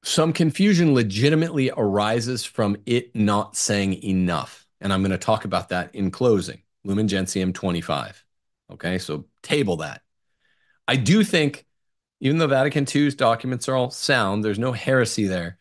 some 0.03 0.31
confusion 0.31 0.93
legitimately 0.93 1.69
arises 1.75 2.45
from 2.45 2.77
it 2.85 3.13
not 3.13 3.57
saying 3.57 4.01
enough. 4.03 4.62
And 4.83 4.93
I'm 4.93 5.01
going 5.01 5.11
to 5.11 5.17
talk 5.17 5.45
about 5.45 5.69
that 5.69 5.95
in 5.95 6.11
closing. 6.11 6.61
Lumen 6.83 7.07
Gentium 7.07 7.53
25. 7.53 8.23
Okay, 8.73 8.99
so 8.99 9.25
table 9.41 9.77
that. 9.77 10.01
I 10.87 10.97
do 10.97 11.23
think, 11.23 11.65
even 12.19 12.37
though 12.37 12.47
Vatican 12.47 12.85
II's 12.93 13.15
documents 13.15 13.69
are 13.69 13.75
all 13.75 13.89
sound, 13.89 14.43
there's 14.43 14.59
no 14.59 14.73
heresy 14.73 15.25
there. 15.25 15.57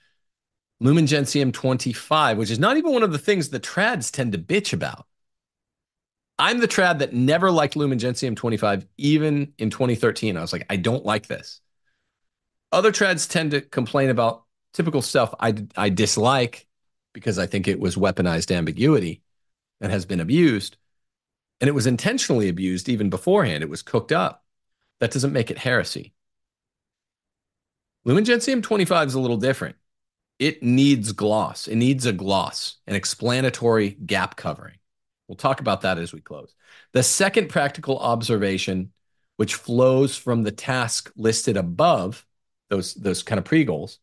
Lumen 0.80 1.06
Gentium 1.06 1.52
25, 1.52 2.38
which 2.38 2.50
is 2.50 2.58
not 2.58 2.76
even 2.76 2.92
one 2.92 3.04
of 3.04 3.12
the 3.12 3.18
things 3.18 3.48
the 3.48 3.60
trads 3.60 4.10
tend 4.10 4.32
to 4.32 4.38
bitch 4.38 4.72
about. 4.72 5.06
I'm 6.38 6.58
the 6.58 6.66
trad 6.66 6.98
that 6.98 7.12
never 7.12 7.52
liked 7.52 7.76
Lumen 7.76 8.00
Gentium 8.00 8.34
25, 8.34 8.84
even 8.98 9.52
in 9.58 9.70
2013. 9.70 10.36
I 10.36 10.40
was 10.40 10.52
like, 10.52 10.66
I 10.68 10.74
don't 10.76 11.04
like 11.04 11.28
this. 11.28 11.60
Other 12.72 12.90
trads 12.90 13.30
tend 13.30 13.52
to 13.52 13.60
complain 13.60 14.10
about 14.10 14.42
typical 14.72 15.02
stuff 15.02 15.32
I, 15.38 15.54
I 15.76 15.90
dislike 15.90 16.66
because 17.12 17.38
I 17.38 17.46
think 17.46 17.68
it 17.68 17.80
was 17.80 17.96
weaponized 17.96 18.54
ambiguity 18.54 19.22
and 19.80 19.92
has 19.92 20.04
been 20.04 20.20
abused. 20.20 20.76
And 21.60 21.68
it 21.68 21.74
was 21.74 21.86
intentionally 21.86 22.48
abused 22.48 22.88
even 22.88 23.10
beforehand. 23.10 23.62
It 23.62 23.70
was 23.70 23.82
cooked 23.82 24.12
up. 24.12 24.44
That 25.00 25.12
doesn't 25.12 25.32
make 25.32 25.50
it 25.50 25.58
heresy. 25.58 26.12
Lumen 28.04 28.24
Gentium 28.24 28.62
25 28.62 29.08
is 29.08 29.14
a 29.14 29.20
little 29.20 29.36
different. 29.36 29.76
It 30.38 30.62
needs 30.62 31.12
gloss. 31.12 31.68
It 31.68 31.76
needs 31.76 32.04
a 32.04 32.12
gloss, 32.12 32.76
an 32.86 32.96
explanatory 32.96 33.90
gap 33.90 34.36
covering. 34.36 34.78
We'll 35.28 35.36
talk 35.36 35.60
about 35.60 35.82
that 35.82 35.98
as 35.98 36.12
we 36.12 36.20
close. 36.20 36.54
The 36.92 37.02
second 37.02 37.48
practical 37.48 37.98
observation, 37.98 38.92
which 39.36 39.54
flows 39.54 40.16
from 40.16 40.42
the 40.42 40.50
task 40.50 41.12
listed 41.16 41.56
above, 41.56 42.26
those, 42.70 42.94
those 42.94 43.22
kind 43.22 43.38
of 43.38 43.44
pre 43.44 43.64
goals, 43.64 43.98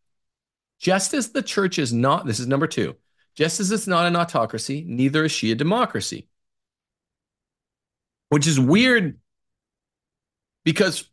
just 0.79 1.13
as 1.13 1.29
the 1.29 1.41
church 1.41 1.77
is 1.77 1.93
not, 1.93 2.25
this 2.25 2.39
is 2.39 2.47
number 2.47 2.67
two, 2.67 2.95
just 3.35 3.59
as 3.59 3.71
it's 3.71 3.87
not 3.87 4.05
an 4.05 4.15
autocracy, 4.15 4.83
neither 4.87 5.25
is 5.25 5.31
she 5.31 5.51
a 5.51 5.55
democracy. 5.55 6.27
Which 8.29 8.47
is 8.47 8.59
weird 8.59 9.19
because 10.63 11.09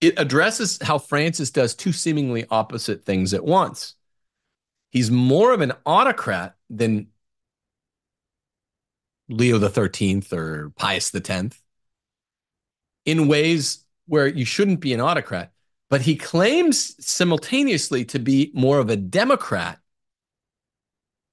it 0.00 0.18
addresses 0.18 0.78
how 0.82 0.98
Francis 0.98 1.50
does 1.50 1.74
two 1.74 1.92
seemingly 1.92 2.44
opposite 2.50 3.04
things 3.04 3.32
at 3.34 3.44
once. 3.44 3.94
He's 4.90 5.10
more 5.10 5.52
of 5.52 5.60
an 5.60 5.72
autocrat 5.84 6.56
than 6.68 7.08
Leo 9.28 9.58
the 9.58 9.68
13th 9.68 10.32
or 10.32 10.70
Pius 10.76 11.10
the 11.10 11.20
10th 11.20 11.58
in 13.04 13.28
ways 13.28 13.84
where 14.06 14.26
you 14.26 14.44
shouldn't 14.44 14.80
be 14.80 14.92
an 14.92 15.00
autocrat. 15.00 15.52
But 15.88 16.02
he 16.02 16.16
claims 16.16 16.96
simultaneously 17.04 18.04
to 18.06 18.18
be 18.18 18.50
more 18.54 18.80
of 18.80 18.90
a 18.90 18.96
Democrat 18.96 19.78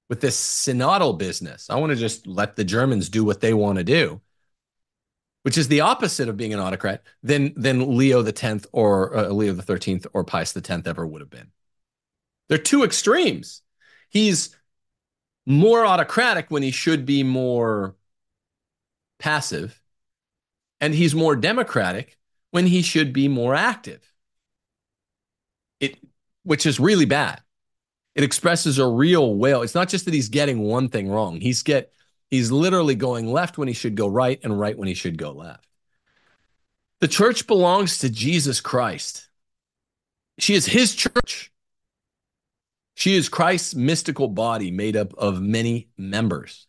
with 0.08 0.20
this 0.20 0.38
synodal 0.38 1.18
business. 1.18 1.70
I 1.70 1.76
want 1.76 1.90
to 1.90 1.96
just 1.96 2.26
let 2.26 2.56
the 2.56 2.64
Germans 2.64 3.08
do 3.08 3.24
what 3.24 3.40
they 3.40 3.52
want 3.52 3.78
to 3.78 3.84
do, 3.84 4.20
which 5.42 5.58
is 5.58 5.68
the 5.68 5.80
opposite 5.80 6.28
of 6.28 6.36
being 6.36 6.54
an 6.54 6.60
autocrat 6.60 7.02
than 7.22 7.52
than 7.56 7.96
Leo 7.96 8.22
Tenth 8.30 8.66
or 8.70 9.16
uh, 9.16 9.28
Leo 9.30 9.54
Thirteenth 9.54 10.06
or 10.12 10.22
Pius 10.22 10.52
Tenth 10.52 10.86
ever 10.86 11.06
would 11.06 11.20
have 11.20 11.30
been. 11.30 11.50
They're 12.48 12.58
two 12.58 12.84
extremes. 12.84 13.62
He's 14.08 14.54
more 15.46 15.84
autocratic 15.84 16.46
when 16.48 16.62
he 16.62 16.70
should 16.70 17.04
be 17.04 17.24
more 17.24 17.96
passive, 19.18 19.80
and 20.80 20.94
he's 20.94 21.14
more 21.14 21.34
democratic 21.34 22.18
when 22.50 22.66
he 22.66 22.82
should 22.82 23.12
be 23.12 23.26
more 23.26 23.54
active. 23.54 24.13
It, 25.84 25.98
which 26.42 26.66
is 26.66 26.80
really 26.80 27.04
bad. 27.04 27.40
It 28.14 28.24
expresses 28.24 28.78
a 28.78 28.86
real 28.86 29.34
will. 29.34 29.62
It's 29.62 29.74
not 29.74 29.88
just 29.88 30.04
that 30.04 30.14
he's 30.14 30.28
getting 30.28 30.60
one 30.60 30.88
thing 30.88 31.08
wrong. 31.08 31.40
He's 31.40 31.62
get 31.62 31.92
he's 32.30 32.52
literally 32.52 32.94
going 32.94 33.32
left 33.32 33.58
when 33.58 33.68
he 33.68 33.74
should 33.74 33.96
go 33.96 34.06
right 34.06 34.38
and 34.42 34.58
right 34.58 34.76
when 34.76 34.88
he 34.88 34.94
should 34.94 35.18
go 35.18 35.32
left. 35.32 35.66
The 37.00 37.08
church 37.08 37.46
belongs 37.46 37.98
to 37.98 38.10
Jesus 38.10 38.60
Christ. 38.60 39.28
She 40.38 40.54
is 40.54 40.66
his 40.66 40.94
church. 40.94 41.52
She 42.94 43.14
is 43.14 43.28
Christ's 43.28 43.74
mystical 43.74 44.28
body 44.28 44.70
made 44.70 44.96
up 44.96 45.12
of 45.14 45.42
many 45.42 45.88
members. 45.98 46.66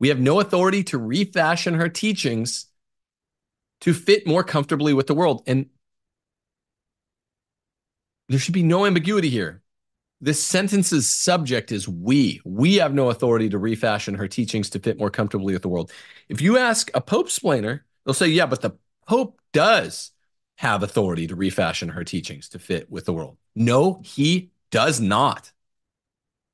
We 0.00 0.08
have 0.08 0.20
no 0.20 0.40
authority 0.40 0.84
to 0.84 0.98
refashion 0.98 1.74
her 1.74 1.88
teachings 1.88 2.66
to 3.80 3.94
fit 3.94 4.26
more 4.26 4.42
comfortably 4.42 4.92
with 4.92 5.06
the 5.06 5.14
world. 5.14 5.42
And 5.46 5.66
there 8.28 8.38
should 8.38 8.54
be 8.54 8.62
no 8.62 8.86
ambiguity 8.86 9.28
here. 9.28 9.62
This 10.20 10.42
sentence's 10.42 11.08
subject 11.08 11.70
is 11.70 11.88
we. 11.88 12.40
We 12.44 12.76
have 12.76 12.92
no 12.92 13.10
authority 13.10 13.48
to 13.50 13.58
refashion 13.58 14.14
her 14.14 14.26
teachings 14.26 14.68
to 14.70 14.80
fit 14.80 14.98
more 14.98 15.10
comfortably 15.10 15.52
with 15.52 15.62
the 15.62 15.68
world. 15.68 15.92
If 16.28 16.40
you 16.40 16.58
ask 16.58 16.90
a 16.92 17.00
Pope 17.00 17.28
splainer, 17.28 17.80
they'll 18.04 18.14
say, 18.14 18.26
yeah, 18.28 18.46
but 18.46 18.60
the 18.60 18.72
Pope 19.06 19.40
does 19.52 20.10
have 20.56 20.82
authority 20.82 21.28
to 21.28 21.36
refashion 21.36 21.90
her 21.90 22.02
teachings 22.02 22.48
to 22.48 22.58
fit 22.58 22.90
with 22.90 23.04
the 23.04 23.12
world. 23.12 23.36
No, 23.54 24.00
he 24.04 24.50
does 24.72 25.00
not. 25.00 25.52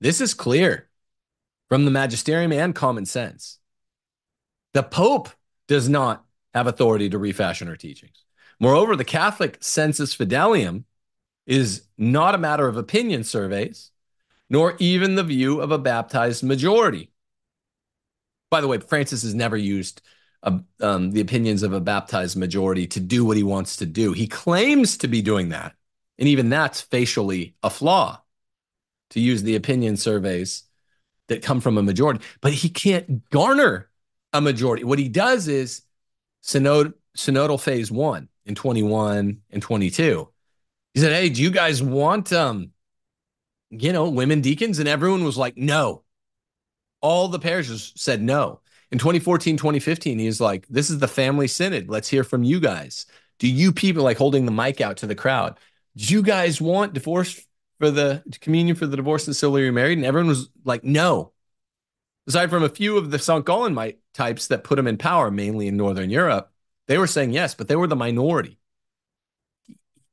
This 0.00 0.20
is 0.20 0.34
clear 0.34 0.90
from 1.70 1.86
the 1.86 1.90
magisterium 1.90 2.52
and 2.52 2.74
common 2.74 3.06
sense. 3.06 3.58
The 4.74 4.82
Pope 4.82 5.30
does 5.68 5.88
not 5.88 6.24
have 6.52 6.66
authority 6.66 7.08
to 7.08 7.18
refashion 7.18 7.68
her 7.68 7.76
teachings. 7.76 8.24
Moreover, 8.60 8.94
the 8.94 9.04
Catholic 9.04 9.56
sensus 9.60 10.14
Fidelium 10.14 10.84
is 11.46 11.84
not 11.98 12.34
a 12.34 12.38
matter 12.38 12.66
of 12.66 12.76
opinion 12.76 13.24
surveys, 13.24 13.90
nor 14.48 14.76
even 14.78 15.14
the 15.14 15.24
view 15.24 15.60
of 15.60 15.70
a 15.70 15.78
baptized 15.78 16.42
majority. 16.42 17.10
By 18.50 18.60
the 18.60 18.68
way, 18.68 18.78
Francis 18.78 19.22
has 19.22 19.34
never 19.34 19.56
used 19.56 20.00
a, 20.42 20.60
um, 20.80 21.10
the 21.10 21.20
opinions 21.20 21.62
of 21.62 21.72
a 21.72 21.80
baptized 21.80 22.36
majority 22.36 22.86
to 22.88 23.00
do 23.00 23.24
what 23.24 23.36
he 23.36 23.42
wants 23.42 23.76
to 23.76 23.86
do. 23.86 24.12
He 24.12 24.26
claims 24.26 24.98
to 24.98 25.08
be 25.08 25.22
doing 25.22 25.50
that. 25.50 25.74
And 26.18 26.28
even 26.28 26.48
that's 26.48 26.80
facially 26.80 27.56
a 27.62 27.70
flaw 27.70 28.20
to 29.10 29.20
use 29.20 29.42
the 29.42 29.56
opinion 29.56 29.96
surveys 29.96 30.64
that 31.28 31.42
come 31.42 31.60
from 31.60 31.78
a 31.78 31.82
majority. 31.82 32.20
But 32.40 32.52
he 32.52 32.68
can't 32.68 33.28
garner 33.30 33.90
a 34.32 34.40
majority. 34.40 34.84
What 34.84 34.98
he 34.98 35.08
does 35.08 35.48
is 35.48 35.82
synod, 36.42 36.94
synodal 37.16 37.60
phase 37.60 37.90
one 37.90 38.28
in 38.44 38.54
21 38.54 39.40
and 39.50 39.62
22 39.62 40.28
he 40.94 41.00
said, 41.00 41.12
Hey, 41.12 41.28
do 41.28 41.42
you 41.42 41.50
guys 41.50 41.82
want 41.82 42.32
um, 42.32 42.70
you 43.70 43.92
know, 43.92 44.08
women 44.08 44.40
deacons? 44.40 44.78
And 44.78 44.88
everyone 44.88 45.24
was 45.24 45.36
like, 45.36 45.56
No. 45.56 46.02
All 47.00 47.28
the 47.28 47.38
parishes 47.38 47.92
said 47.96 48.22
no. 48.22 48.60
In 48.90 48.98
2014, 48.98 49.56
2015, 49.56 50.18
he's 50.18 50.40
like, 50.40 50.66
This 50.68 50.88
is 50.88 51.00
the 51.00 51.08
family 51.08 51.48
synod. 51.48 51.90
Let's 51.90 52.08
hear 52.08 52.24
from 52.24 52.44
you 52.44 52.60
guys. 52.60 53.06
Do 53.40 53.48
you 53.48 53.72
people 53.72 54.04
like 54.04 54.16
holding 54.16 54.46
the 54.46 54.52
mic 54.52 54.80
out 54.80 54.98
to 54.98 55.06
the 55.06 55.16
crowd? 55.16 55.58
Do 55.96 56.14
you 56.14 56.22
guys 56.22 56.60
want 56.60 56.94
divorce 56.94 57.44
for 57.80 57.90
the 57.90 58.22
communion 58.40 58.76
for 58.76 58.86
the 58.86 58.96
divorced 58.96 59.26
and 59.26 59.36
civilly 59.36 59.62
remarried? 59.62 59.98
And 59.98 60.06
everyone 60.06 60.28
was 60.28 60.48
like, 60.64 60.84
no. 60.84 61.32
Aside 62.26 62.50
from 62.50 62.62
a 62.62 62.68
few 62.68 62.96
of 62.96 63.10
the 63.10 63.18
St. 63.18 63.44
Gallen 63.44 63.94
types 64.14 64.46
that 64.46 64.64
put 64.64 64.78
him 64.78 64.86
in 64.86 64.96
power, 64.96 65.30
mainly 65.30 65.66
in 65.66 65.76
Northern 65.76 66.08
Europe, 66.08 66.50
they 66.86 66.96
were 66.96 67.06
saying 67.06 67.32
yes, 67.32 67.54
but 67.54 67.68
they 67.68 67.76
were 67.76 67.86
the 67.86 67.96
minority 67.96 68.58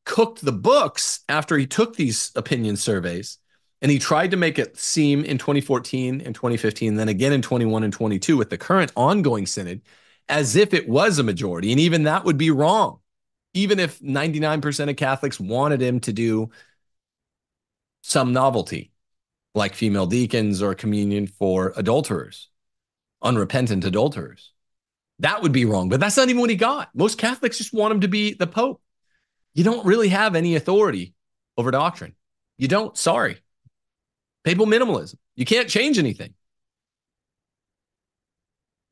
cooked 0.06 0.44
the 0.44 0.52
books 0.52 1.22
after 1.30 1.58
he 1.58 1.68
took 1.68 1.96
these 1.96 2.32
opinion 2.36 2.76
surveys 2.76 3.38
and 3.82 3.92
he 3.92 4.00
tried 4.00 4.32
to 4.32 4.38
make 4.38 4.60
it 4.60 4.78
seem 4.78 5.24
in 5.24 5.38
2014 5.38 6.22
and 6.22 6.36
2015 6.36 6.96
then 6.96 7.10
again 7.10 7.34
in 7.34 7.42
21 7.42 7.84
and 7.84 7.94
22 7.94 8.38
with 8.38 8.50
the 8.50 8.58
current 8.58 8.92
ongoing 8.96 9.46
synod 9.46 9.82
as 10.32 10.56
if 10.56 10.74
it 10.74 10.88
was 10.88 11.20
a 11.20 11.24
majority. 11.24 11.72
And 11.72 11.80
even 11.80 12.04
that 12.04 12.24
would 12.24 12.38
be 12.38 12.52
wrong. 12.52 13.00
Even 13.54 13.80
if 13.80 14.00
99% 14.00 14.90
of 14.90 14.96
Catholics 14.96 15.40
wanted 15.40 15.82
him 15.82 16.00
to 16.02 16.14
do 16.14 16.50
some 18.02 18.32
novelty, 18.32 18.92
like 19.54 19.76
female 19.76 20.08
deacons 20.08 20.62
or 20.62 20.74
communion 20.74 21.28
for 21.28 21.74
adulterers, 21.76 22.48
unrepentant 23.22 23.84
adulterers. 23.84 24.54
That 25.20 25.42
would 25.42 25.52
be 25.52 25.66
wrong. 25.66 25.90
But 25.90 26.00
that's 26.00 26.18
not 26.18 26.30
even 26.30 26.40
what 26.40 26.50
he 26.50 26.56
got. 26.56 26.90
Most 26.96 27.18
Catholics 27.18 27.58
just 27.58 27.74
want 27.74 27.94
him 27.94 28.02
to 28.02 28.08
be 28.08 28.34
the 28.34 28.48
Pope. 28.48 28.82
You 29.54 29.64
don't 29.64 29.86
really 29.86 30.10
have 30.10 30.36
any 30.36 30.56
authority 30.56 31.14
over 31.58 31.72
doctrine. 31.72 32.16
You 32.58 32.68
don't. 32.68 32.98
Sorry. 32.98 33.38
Papal 34.44 34.66
minimalism. 34.66 35.16
You 35.36 35.46
can't 35.46 35.70
change 35.70 35.98
anything. 35.98 36.34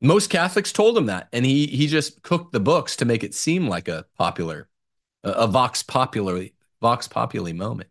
Most 0.00 0.30
Catholics 0.30 0.72
told 0.72 0.96
him 0.96 1.06
that, 1.06 1.28
and 1.32 1.44
he 1.44 1.66
he 1.66 1.86
just 1.86 2.22
cooked 2.22 2.52
the 2.52 2.60
books 2.60 2.96
to 2.96 3.04
make 3.04 3.22
it 3.22 3.34
seem 3.34 3.68
like 3.68 3.88
a 3.88 4.06
popular, 4.16 4.68
a, 5.24 5.30
a 5.30 5.46
vox 5.46 5.82
popular, 5.82 6.46
vox 6.80 7.06
populi 7.06 7.52
moment. 7.52 7.90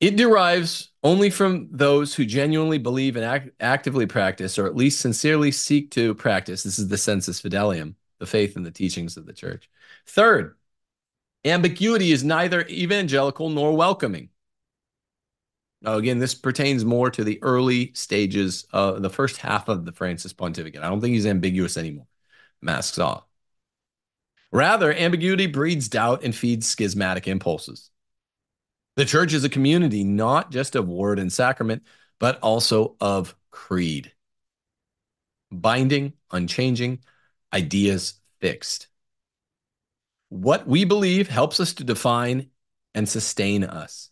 It 0.00 0.16
derives 0.16 0.92
only 1.02 1.28
from 1.28 1.68
those 1.72 2.14
who 2.14 2.24
genuinely 2.24 2.78
believe 2.78 3.16
and 3.16 3.24
act, 3.24 3.50
actively 3.60 4.06
practice, 4.06 4.58
or 4.58 4.66
at 4.66 4.76
least 4.76 5.00
sincerely 5.00 5.50
seek 5.50 5.90
to 5.92 6.14
practice. 6.14 6.62
This 6.62 6.78
is 6.78 6.88
the 6.88 6.96
sensus 6.96 7.42
fidelium, 7.42 7.96
the 8.20 8.26
faith 8.26 8.54
and 8.54 8.64
the 8.64 8.70
teachings 8.70 9.16
of 9.16 9.26
the 9.26 9.32
church. 9.32 9.68
Third, 10.06 10.56
ambiguity 11.44 12.12
is 12.12 12.22
neither 12.22 12.64
evangelical 12.68 13.50
nor 13.50 13.76
welcoming. 13.76 14.28
Now, 15.82 15.94
again, 15.94 16.18
this 16.18 16.34
pertains 16.34 16.84
more 16.84 17.10
to 17.10 17.24
the 17.24 17.42
early 17.42 17.92
stages 17.94 18.66
of 18.70 19.02
the 19.02 19.10
first 19.10 19.38
half 19.38 19.68
of 19.68 19.84
the 19.86 19.92
Francis 19.92 20.32
pontificate. 20.32 20.82
I 20.82 20.88
don't 20.88 21.00
think 21.00 21.14
he's 21.14 21.26
ambiguous 21.26 21.78
anymore. 21.78 22.06
Masks 22.60 22.98
off. 22.98 23.24
Rather, 24.52 24.92
ambiguity 24.92 25.46
breeds 25.46 25.88
doubt 25.88 26.22
and 26.22 26.34
feeds 26.34 26.68
schismatic 26.68 27.26
impulses. 27.26 27.90
The 28.96 29.04
church 29.06 29.32
is 29.32 29.44
a 29.44 29.48
community 29.48 30.04
not 30.04 30.50
just 30.50 30.76
of 30.76 30.88
word 30.88 31.18
and 31.18 31.32
sacrament, 31.32 31.84
but 32.18 32.38
also 32.40 32.96
of 33.00 33.34
creed. 33.50 34.12
Binding, 35.50 36.12
unchanging, 36.30 36.98
ideas 37.52 38.14
fixed. 38.40 38.88
What 40.28 40.66
we 40.66 40.84
believe 40.84 41.28
helps 41.28 41.60
us 41.60 41.74
to 41.74 41.84
define 41.84 42.50
and 42.94 43.08
sustain 43.08 43.64
us. 43.64 44.10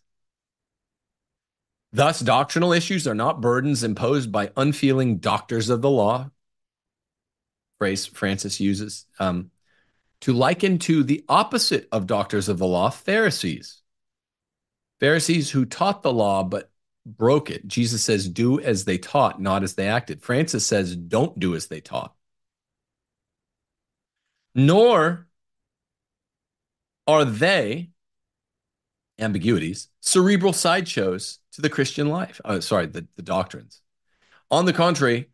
Thus, 1.91 2.19
doctrinal 2.19 2.73
issues 2.73 3.07
are 3.07 3.15
not 3.15 3.41
burdens 3.41 3.83
imposed 3.83 4.31
by 4.31 4.51
unfeeling 4.55 5.17
doctors 5.17 5.69
of 5.69 5.81
the 5.81 5.89
law, 5.89 6.29
phrase 7.79 8.05
Francis 8.05 8.59
uses, 8.59 9.05
um, 9.17 9.49
to 10.21 10.33
liken 10.33 10.77
to 10.79 11.03
the 11.03 11.23
opposite 11.27 11.87
of 11.91 12.05
doctors 12.05 12.49
of 12.49 12.59
the 12.59 12.67
law, 12.67 12.89
Pharisees. 12.89 13.81
Pharisees 14.99 15.49
who 15.49 15.65
taught 15.65 16.03
the 16.03 16.13
law 16.13 16.43
but 16.43 16.69
broke 17.05 17.49
it. 17.49 17.65
Jesus 17.65 18.03
says, 18.03 18.27
do 18.27 18.59
as 18.59 18.85
they 18.85 18.97
taught, 18.97 19.41
not 19.41 19.63
as 19.63 19.75
they 19.75 19.87
acted. 19.87 20.21
Francis 20.21 20.67
says, 20.67 20.95
don't 20.95 21.39
do 21.39 21.55
as 21.55 21.67
they 21.67 21.79
taught. 21.79 22.13
Nor 24.55 25.27
are 27.07 27.25
they, 27.25 27.89
ambiguities, 29.17 29.89
cerebral 29.99 30.53
sideshows 30.53 31.39
to 31.53 31.61
the 31.61 31.69
Christian 31.69 32.09
life. 32.09 32.39
Oh, 32.45 32.59
sorry, 32.59 32.85
the, 32.85 33.07
the 33.15 33.21
doctrines. 33.21 33.81
On 34.51 34.65
the 34.65 34.73
contrary, 34.73 35.29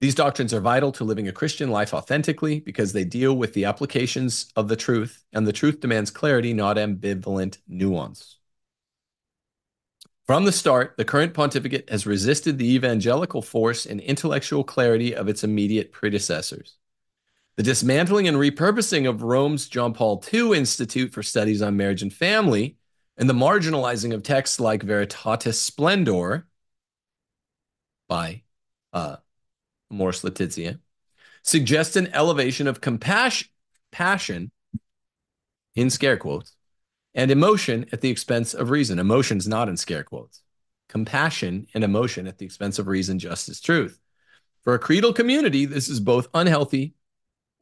these 0.00 0.14
doctrines 0.16 0.52
are 0.52 0.60
vital 0.60 0.90
to 0.92 1.04
living 1.04 1.28
a 1.28 1.32
Christian 1.32 1.70
life 1.70 1.94
authentically 1.94 2.58
because 2.58 2.92
they 2.92 3.04
deal 3.04 3.36
with 3.36 3.54
the 3.54 3.64
applications 3.66 4.50
of 4.56 4.66
the 4.66 4.76
truth, 4.76 5.24
and 5.32 5.46
the 5.46 5.52
truth 5.52 5.80
demands 5.80 6.10
clarity, 6.10 6.52
not 6.52 6.76
ambivalent 6.76 7.58
nuance. 7.68 8.38
From 10.26 10.44
the 10.44 10.52
start, 10.52 10.94
the 10.96 11.04
current 11.04 11.34
pontificate 11.34 11.90
has 11.90 12.06
resisted 12.06 12.58
the 12.58 12.74
evangelical 12.74 13.42
force 13.42 13.86
and 13.86 14.00
intellectual 14.00 14.64
clarity 14.64 15.14
of 15.14 15.28
its 15.28 15.44
immediate 15.44 15.92
predecessors. 15.92 16.78
The 17.56 17.62
dismantling 17.62 18.26
and 18.28 18.36
repurposing 18.38 19.08
of 19.08 19.22
Rome's 19.22 19.68
John 19.68 19.92
Paul 19.92 20.24
II 20.32 20.56
Institute 20.56 21.12
for 21.12 21.22
Studies 21.22 21.60
on 21.60 21.76
Marriage 21.76 22.02
and 22.02 22.12
Family 22.12 22.76
and 23.18 23.28
the 23.28 23.34
marginalizing 23.34 24.14
of 24.14 24.22
texts 24.22 24.58
like 24.58 24.84
Veritatis 24.84 25.54
Splendor 25.54 26.46
by 28.08 28.42
uh, 28.94 29.16
Amoris 29.90 30.24
Laetitia 30.24 30.80
suggests 31.42 31.96
an 31.96 32.08
elevation 32.14 32.66
of 32.66 32.80
compassion, 32.80 33.48
passion, 33.90 34.50
in 35.74 35.90
scare 35.90 36.16
quotes, 36.16 36.54
and 37.14 37.30
emotion 37.30 37.86
at 37.92 38.00
the 38.00 38.10
expense 38.10 38.54
of 38.54 38.70
reason. 38.70 38.98
Emotion's 38.98 39.46
not 39.46 39.68
in 39.68 39.76
scare 39.76 40.04
quotes. 40.04 40.42
Compassion 40.88 41.66
and 41.74 41.84
emotion 41.84 42.26
at 42.26 42.38
the 42.38 42.46
expense 42.46 42.78
of 42.78 42.86
reason, 42.86 43.18
justice, 43.18 43.60
truth. 43.60 43.98
For 44.62 44.74
a 44.74 44.78
creedal 44.78 45.12
community, 45.12 45.66
this 45.66 45.88
is 45.88 46.00
both 46.00 46.28
unhealthy 46.32 46.94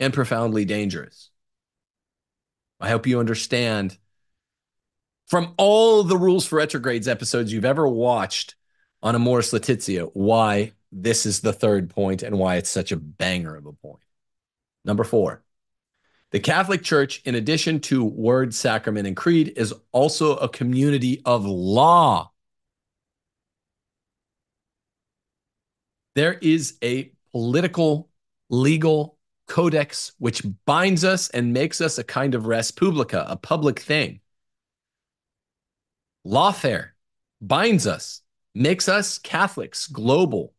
and 0.01 0.13
profoundly 0.13 0.65
dangerous. 0.65 1.31
I 2.81 2.89
hope 2.89 3.07
you 3.07 3.21
understand 3.21 3.97
from 5.29 5.55
all 5.59 6.03
the 6.03 6.17
rules 6.17 6.47
for 6.47 6.57
retrogrades 6.57 7.07
episodes 7.07 7.53
you've 7.53 7.65
ever 7.65 7.87
watched 7.87 8.57
on 9.03 9.15
Amoris 9.15 9.53
Laetitia, 9.53 10.07
why 10.07 10.73
this 10.91 11.25
is 11.25 11.41
the 11.41 11.53
third 11.53 11.91
point 11.91 12.23
and 12.23 12.37
why 12.39 12.57
it's 12.57 12.71
such 12.71 12.91
a 12.91 12.97
banger 12.97 13.55
of 13.55 13.67
a 13.67 13.73
point. 13.73 14.03
Number 14.85 15.05
four, 15.05 15.45
the 16.33 16.41
Catholic 16.41 16.83
Church, 16.83 17.23
in 17.25 17.35
addition 17.35 17.81
to 17.81 18.05
word, 18.05 18.55
sacrament, 18.55 19.07
and 19.07 19.17
creed, 19.17 19.53
is 19.57 19.75
also 19.93 20.37
a 20.37 20.49
community 20.49 21.23
of 21.25 21.45
law. 21.45 22.31
There 26.15 26.33
is 26.33 26.77
a 26.83 27.13
political, 27.33 28.09
legal 28.49 29.17
codex 29.51 30.13
which 30.19 30.43
binds 30.65 31.03
us 31.03 31.29
and 31.31 31.53
makes 31.53 31.81
us 31.81 31.99
a 31.99 32.05
kind 32.05 32.37
of 32.37 32.47
res 32.47 32.71
publica, 32.71 33.27
a 33.29 33.37
public 33.37 33.81
thing. 33.81 34.21
Lawfare 36.25 36.91
binds 37.41 37.85
us, 37.85 38.23
makes 38.55 38.89
us 38.89 39.19
Catholics, 39.19 39.89
global, 39.89 40.55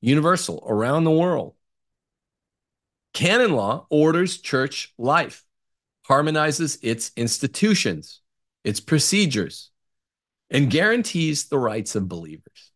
universal, 0.00 0.64
around 0.66 1.04
the 1.04 1.10
world. 1.10 1.54
Canon 3.12 3.52
law 3.52 3.86
orders 3.90 4.40
church 4.40 4.94
life, 4.96 5.44
harmonizes 6.06 6.78
its 6.82 7.12
institutions, 7.18 8.22
its 8.64 8.80
procedures, 8.80 9.70
and 10.48 10.70
guarantees 10.70 11.48
the 11.48 11.58
rights 11.58 11.96
of 11.96 12.08
believers. 12.08 12.72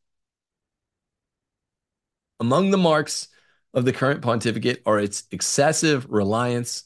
Among 2.40 2.70
the 2.70 2.76
marks 2.76 3.28
of 3.76 3.84
the 3.84 3.92
current 3.92 4.22
pontificate 4.22 4.82
are 4.86 4.98
its 4.98 5.24
excessive 5.30 6.06
reliance 6.10 6.84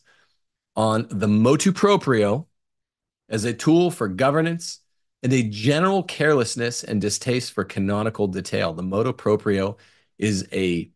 on 0.76 1.06
the 1.08 1.28
motu 1.28 1.72
proprio 1.72 2.48
as 3.28 3.44
a 3.44 3.54
tool 3.54 3.92
for 3.92 4.08
governance 4.08 4.80
and 5.22 5.32
a 5.32 5.44
general 5.44 6.02
carelessness 6.02 6.82
and 6.82 7.00
distaste 7.00 7.52
for 7.52 7.62
canonical 7.62 8.26
detail. 8.26 8.74
The 8.74 8.82
motu 8.82 9.12
proprio 9.12 9.76
is 10.18 10.48
a 10.52 10.90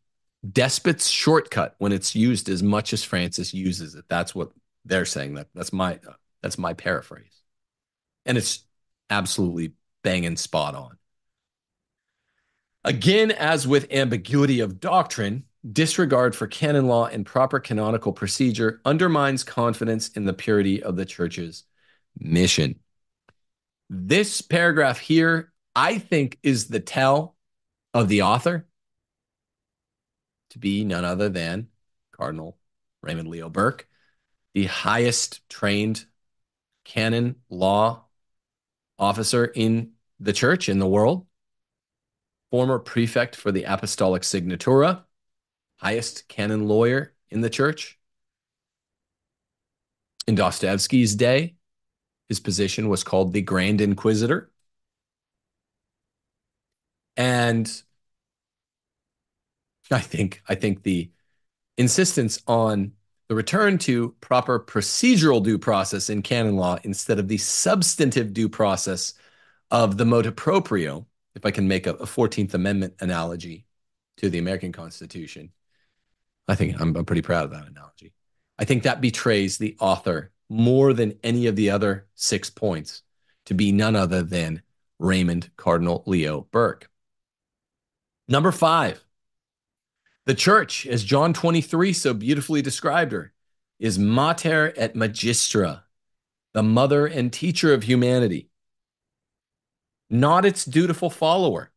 despot's 0.51 1.09
shortcut 1.09 1.77
when 1.79 1.93
it's 1.93 2.17
used 2.17 2.49
as 2.49 2.63
much 2.63 2.93
as 2.93 3.05
Francis 3.05 3.55
uses 3.55 3.95
it. 3.95 4.05
That's 4.09 4.35
what 4.35 4.51
they're 4.85 5.05
saying. 5.05 5.35
That 5.35 5.47
that's 5.55 5.73
my 5.73 6.01
that's 6.43 6.59
my 6.59 6.75
paraphrase, 6.75 7.41
and 8.27 8.37
it's 8.37 8.67
absolutely 9.11 9.75
banging 10.03 10.37
spot 10.37 10.75
on. 10.75 10.99
Again, 12.83 13.31
as 13.31 13.67
with 13.67 13.91
ambiguity 13.91 14.61
of 14.61 14.81
doctrine, 14.81 15.45
disregard 15.73 16.37
for 16.37 16.47
canon 16.47 16.87
law 16.87 17.07
and 17.07 17.25
proper 17.25 17.59
canonical 17.59 18.13
procedure 18.13 18.81
undermines 18.85 19.45
confidence 19.45 20.09
in 20.09 20.25
the 20.25 20.33
purity 20.33 20.83
of 20.83 20.97
the 20.97 21.07
church's 21.07 21.65
mission. 22.19 22.79
This 23.89 24.41
paragraph 24.41 24.99
here, 24.99 25.53
I 25.75 25.99
think, 25.99 26.39
is 26.43 26.69
the 26.69 26.81
tell 26.81 27.37
of 27.93 28.09
the 28.09 28.23
author 28.23 28.67
to 30.51 30.59
be 30.59 30.85
none 30.85 31.05
other 31.05 31.29
than 31.29 31.69
Cardinal 32.13 32.59
Raymond 33.03 33.29
Leo 33.29 33.49
Burke, 33.49 33.89
the 34.53 34.67
highest 34.67 35.49
trained 35.49 36.05
canon 36.85 37.37
law 37.49 38.05
officer 38.99 39.45
in 39.45 39.93
the 40.21 40.33
church 40.33 40.69
in 40.69 40.79
the 40.79 40.87
world, 40.87 41.27
former 42.51 42.79
prefect 42.79 43.35
for 43.35 43.51
the 43.51 43.65
Apostolic 43.65 44.23
Signatura, 44.23 45.03
highest 45.77 46.29
canon 46.29 46.67
lawyer 46.67 47.15
in 47.31 47.41
the 47.41 47.51
church. 47.51 47.99
In 50.27 50.35
Dostoevsky's 50.35 51.15
day, 51.15 51.57
his 52.29 52.41
position 52.41 52.89
was 52.89 53.05
called 53.05 53.33
the 53.33 53.43
Grand 53.43 53.81
Inquisitor. 53.81 54.51
And 57.17 57.71
I 59.91 60.01
think 60.01 60.43
I 60.49 60.55
think 60.55 60.83
the 60.83 61.11
insistence 61.77 62.41
on 62.47 62.93
the 63.29 63.35
return 63.35 63.79
to 63.79 64.15
proper 64.21 64.61
procedural 64.61 65.43
due 65.43 65.59
process 65.59 66.11
in 66.11 66.23
canon 66.23 66.57
law 66.57 66.79
instead 66.85 67.19
of 67.19 67.29
the 67.29 67.39
substantive 67.39 68.33
due 68.33 68.49
process 68.49 69.15
of 69.71 69.97
the 69.97 70.05
motu 70.05 70.31
proprio, 70.31 71.07
if 71.35 71.45
I 71.47 71.51
can 71.51 71.67
make 71.67 71.87
a, 71.87 71.95
a 71.95 72.07
14th 72.07 72.55
Amendment 72.55 72.95
analogy 73.01 73.67
to 74.19 74.31
the 74.31 74.39
American 74.39 74.73
Constitution. 74.73 75.51
I 76.49 76.55
think 76.55 76.81
I'm, 76.81 76.97
I'm 76.97 77.05
pretty 77.05 77.23
proud 77.23 77.45
of 77.45 77.51
that 77.51 77.67
analogy. 77.67 78.13
I 78.59 78.65
think 78.65 78.83
that 78.83 79.01
betrays 79.01 79.59
the 79.59 79.77
author 79.81 80.31
more 80.49 80.93
than 80.93 81.19
any 81.23 81.47
of 81.47 81.57
the 81.57 81.71
other 81.71 82.07
six 82.15 82.51
points 82.51 83.03
to 83.47 83.55
be 83.55 83.73
none 83.73 83.97
other 83.97 84.23
than 84.23 84.63
Raymond 84.99 85.51
Cardinal 85.57 86.03
Leo 86.07 86.47
Burke. 86.51 86.91
Number 88.29 88.53
five, 88.53 89.05
the 90.27 90.35
church, 90.35 90.87
as 90.87 91.05
John 91.05 91.33
23 91.35 91.93
so 91.93 92.15
beautifully 92.15 92.63
described 92.63 93.13
her, 93.13 93.33
is 93.79 93.99
mater 93.99 94.73
et 94.77 94.95
magistra, 94.95 95.83
the 96.55 96.63
mother 96.63 97.07
and 97.07 97.33
teacher 97.33 97.75
of 97.75 97.83
humanity, 97.83 98.49
not 100.09 100.45
its 100.45 100.65
dutiful 100.65 101.11
follower. 101.11 101.71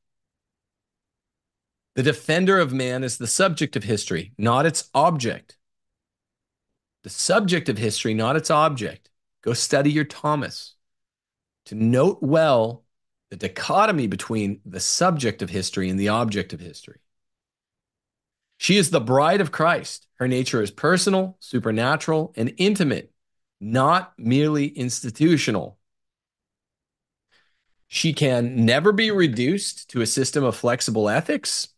The 1.98 2.04
defender 2.04 2.60
of 2.60 2.72
man 2.72 3.04
is 3.04 3.18
the 3.18 3.26
subject 3.26 3.76
of 3.76 3.84
history, 3.84 4.32
not 4.38 4.68
its 4.68 4.88
object. 4.93 5.58
The 7.02 7.10
subject 7.10 7.70
of 7.70 7.80
history, 7.80 8.14
not 8.14 8.36
its 8.36 8.52
object. 8.52 9.10
Go 9.41 9.54
study 9.54 9.91
your 9.91 10.04
Thomas 10.04 10.76
to 11.66 11.74
note 11.74 12.20
well 12.22 12.84
the 13.32 13.36
dichotomy 13.36 14.06
between 14.06 14.62
the 14.64 14.80
subject 14.80 15.41
of 15.41 15.50
history 15.50 15.89
and 15.89 16.00
the 16.00 16.10
object 16.10 16.54
of 16.54 16.60
history. 16.60 17.00
She 18.60 18.78
is 18.78 18.91
the 18.91 19.02
bride 19.02 19.41
of 19.41 19.52
Christ. 19.52 20.06
Her 20.20 20.28
nature 20.28 20.62
is 20.62 20.70
personal, 20.70 21.36
supernatural, 21.39 22.32
and 22.38 22.54
intimate, 22.58 23.12
not 23.60 24.14
merely 24.20 24.68
institutional. 24.68 25.80
She 27.88 28.14
can 28.14 28.68
never 28.68 28.91
be 28.91 29.10
reduced 29.10 29.89
to 29.89 30.02
a 30.02 30.06
system 30.06 30.43
of 30.43 30.56
flexible 30.56 31.10
ethics, 31.10 31.70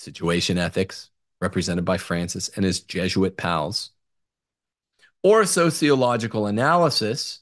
situation 0.00 0.58
ethics, 0.58 1.10
represented 1.40 1.84
by 1.84 1.98
Francis 1.98 2.48
and 2.50 2.64
his 2.64 2.80
Jesuit 2.80 3.36
pals, 3.36 3.90
or 5.22 5.44
sociological 5.44 6.46
analysis, 6.46 7.40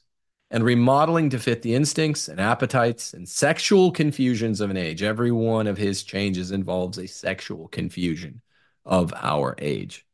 and 0.51 0.63
remodeling 0.63 1.29
to 1.29 1.39
fit 1.39 1.61
the 1.61 1.75
instincts 1.75 2.27
and 2.27 2.39
appetites 2.39 3.13
and 3.13 3.29
sexual 3.29 3.91
confusions 3.91 4.61
of 4.61 4.69
an 4.69 4.77
age. 4.77 5.03
Every 5.03 5.31
one 5.31 5.67
of 5.67 5.77
his 5.77 6.03
changes 6.03 6.51
involves 6.51 6.97
a 6.97 7.07
sexual 7.07 7.67
confusion 7.67 8.41
of 8.83 9.13
our 9.13 9.55
age. 9.59 10.05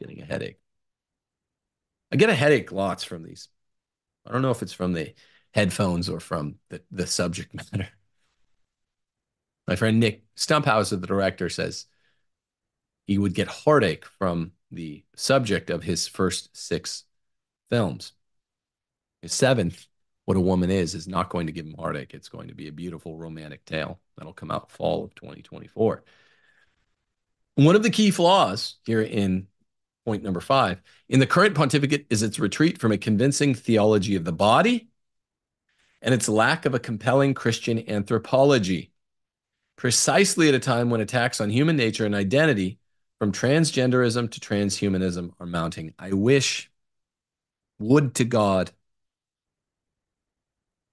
Getting 0.00 0.22
a 0.22 0.24
headache. 0.24 0.58
I 2.10 2.16
get 2.16 2.30
a 2.30 2.34
headache 2.34 2.72
lots 2.72 3.04
from 3.04 3.22
these. 3.22 3.48
I 4.26 4.32
don't 4.32 4.42
know 4.42 4.50
if 4.50 4.62
it's 4.62 4.72
from 4.72 4.94
the 4.94 5.14
headphones 5.52 6.08
or 6.08 6.20
from 6.20 6.56
the, 6.70 6.82
the 6.90 7.06
subject 7.06 7.54
matter. 7.54 7.88
My 9.66 9.76
friend 9.76 9.98
Nick 9.98 10.24
Stumphauser, 10.36 11.00
the 11.00 11.06
director, 11.06 11.48
says 11.48 11.86
he 13.06 13.18
would 13.18 13.34
get 13.34 13.48
heartache 13.48 14.04
from 14.18 14.52
the 14.70 15.04
subject 15.14 15.70
of 15.70 15.82
his 15.82 16.06
first 16.06 16.56
six 16.56 17.04
films. 17.70 18.12
His 19.22 19.32
seventh, 19.32 19.86
What 20.24 20.36
a 20.36 20.40
Woman 20.40 20.70
Is, 20.70 20.94
is 20.94 21.08
not 21.08 21.30
going 21.30 21.46
to 21.46 21.52
give 21.52 21.66
him 21.66 21.76
heartache. 21.78 22.14
It's 22.14 22.28
going 22.28 22.48
to 22.48 22.54
be 22.54 22.68
a 22.68 22.72
beautiful 22.72 23.16
romantic 23.16 23.64
tale 23.64 24.00
that'll 24.16 24.32
come 24.32 24.50
out 24.50 24.70
fall 24.70 25.04
of 25.04 25.14
2024. 25.14 26.04
One 27.56 27.76
of 27.76 27.82
the 27.82 27.90
key 27.90 28.10
flaws 28.10 28.76
here 28.84 29.02
in 29.02 29.46
point 30.04 30.22
number 30.22 30.40
five 30.40 30.80
in 31.08 31.18
the 31.18 31.26
current 31.26 31.54
pontificate 31.54 32.06
is 32.10 32.22
its 32.22 32.38
retreat 32.38 32.78
from 32.78 32.92
a 32.92 32.98
convincing 32.98 33.54
theology 33.54 34.14
of 34.14 34.24
the 34.24 34.32
body 34.32 34.88
and 36.00 36.14
its 36.14 36.28
lack 36.28 36.66
of 36.66 36.74
a 36.74 36.78
compelling 36.78 37.34
Christian 37.34 37.88
anthropology, 37.90 38.92
precisely 39.76 40.48
at 40.48 40.54
a 40.54 40.58
time 40.58 40.90
when 40.90 41.00
attacks 41.00 41.40
on 41.40 41.50
human 41.50 41.76
nature 41.76 42.06
and 42.06 42.14
identity, 42.14 42.78
from 43.18 43.32
transgenderism 43.32 44.30
to 44.30 44.40
transhumanism, 44.40 45.32
are 45.40 45.46
mounting. 45.46 45.94
I 45.98 46.12
wish, 46.12 46.70
would 47.78 48.14
to 48.16 48.24
God, 48.24 48.72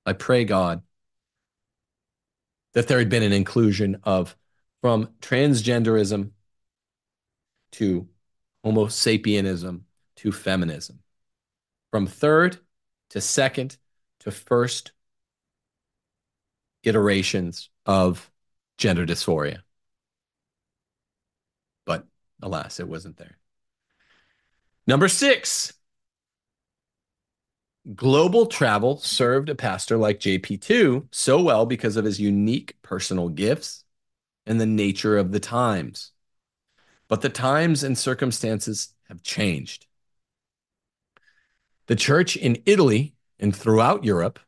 I 0.06 0.14
pray 0.14 0.46
God 0.46 0.84
that 2.74 2.88
there 2.88 3.00
had 3.00 3.10
been 3.10 3.24
an 3.24 3.34
inclusion 3.34 4.00
of 4.04 4.36
from 4.82 5.08
transgenderism 5.22 6.32
to 7.74 8.08
Homo 8.64 8.86
sapienism 8.86 9.82
to 10.18 10.32
feminism, 10.32 11.00
from 11.92 12.08
third 12.08 12.58
to 13.12 13.22
second 13.22 13.78
to 14.22 14.32
first 14.32 14.92
iterations 16.84 17.70
of 17.86 18.30
gender 18.84 19.06
dysphoria. 19.06 19.60
But 21.86 22.06
alas, 22.42 22.82
it 22.82 22.88
wasn't 22.90 23.16
there. 23.16 23.38
Number 24.86 25.08
six, 25.08 25.72
Global 27.96 28.48
travel 28.48 28.98
served 28.98 29.48
a 29.48 29.56
pastor 29.56 29.96
like 29.96 30.20
JP2 30.20 31.08
so 31.12 31.42
well 31.42 31.66
because 31.66 31.96
of 31.96 32.04
his 32.04 32.20
unique 32.20 32.76
personal 32.82 33.30
gifts 33.30 33.86
and 34.46 34.60
the 34.60 34.66
nature 34.66 35.18
of 35.18 35.32
the 35.32 35.40
times. 35.40 36.12
But 37.08 37.22
the 37.22 37.30
times 37.30 37.84
and 37.84 37.98
circumstances 37.98 38.94
have 39.08 39.24
changed. 39.24 39.86
The 41.88 41.96
church 41.96 42.36
in 42.36 42.62
Italy 42.66 43.16
and 43.40 43.56
throughout 43.56 44.04
Europe, 44.04 44.40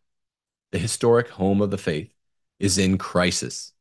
the 0.72 0.80
historic 0.80 1.30
home 1.30 1.62
of 1.62 1.72
the 1.72 1.78
faith, 1.78 2.14
is 2.60 2.78
in 2.78 2.98
crisis. 2.98 3.72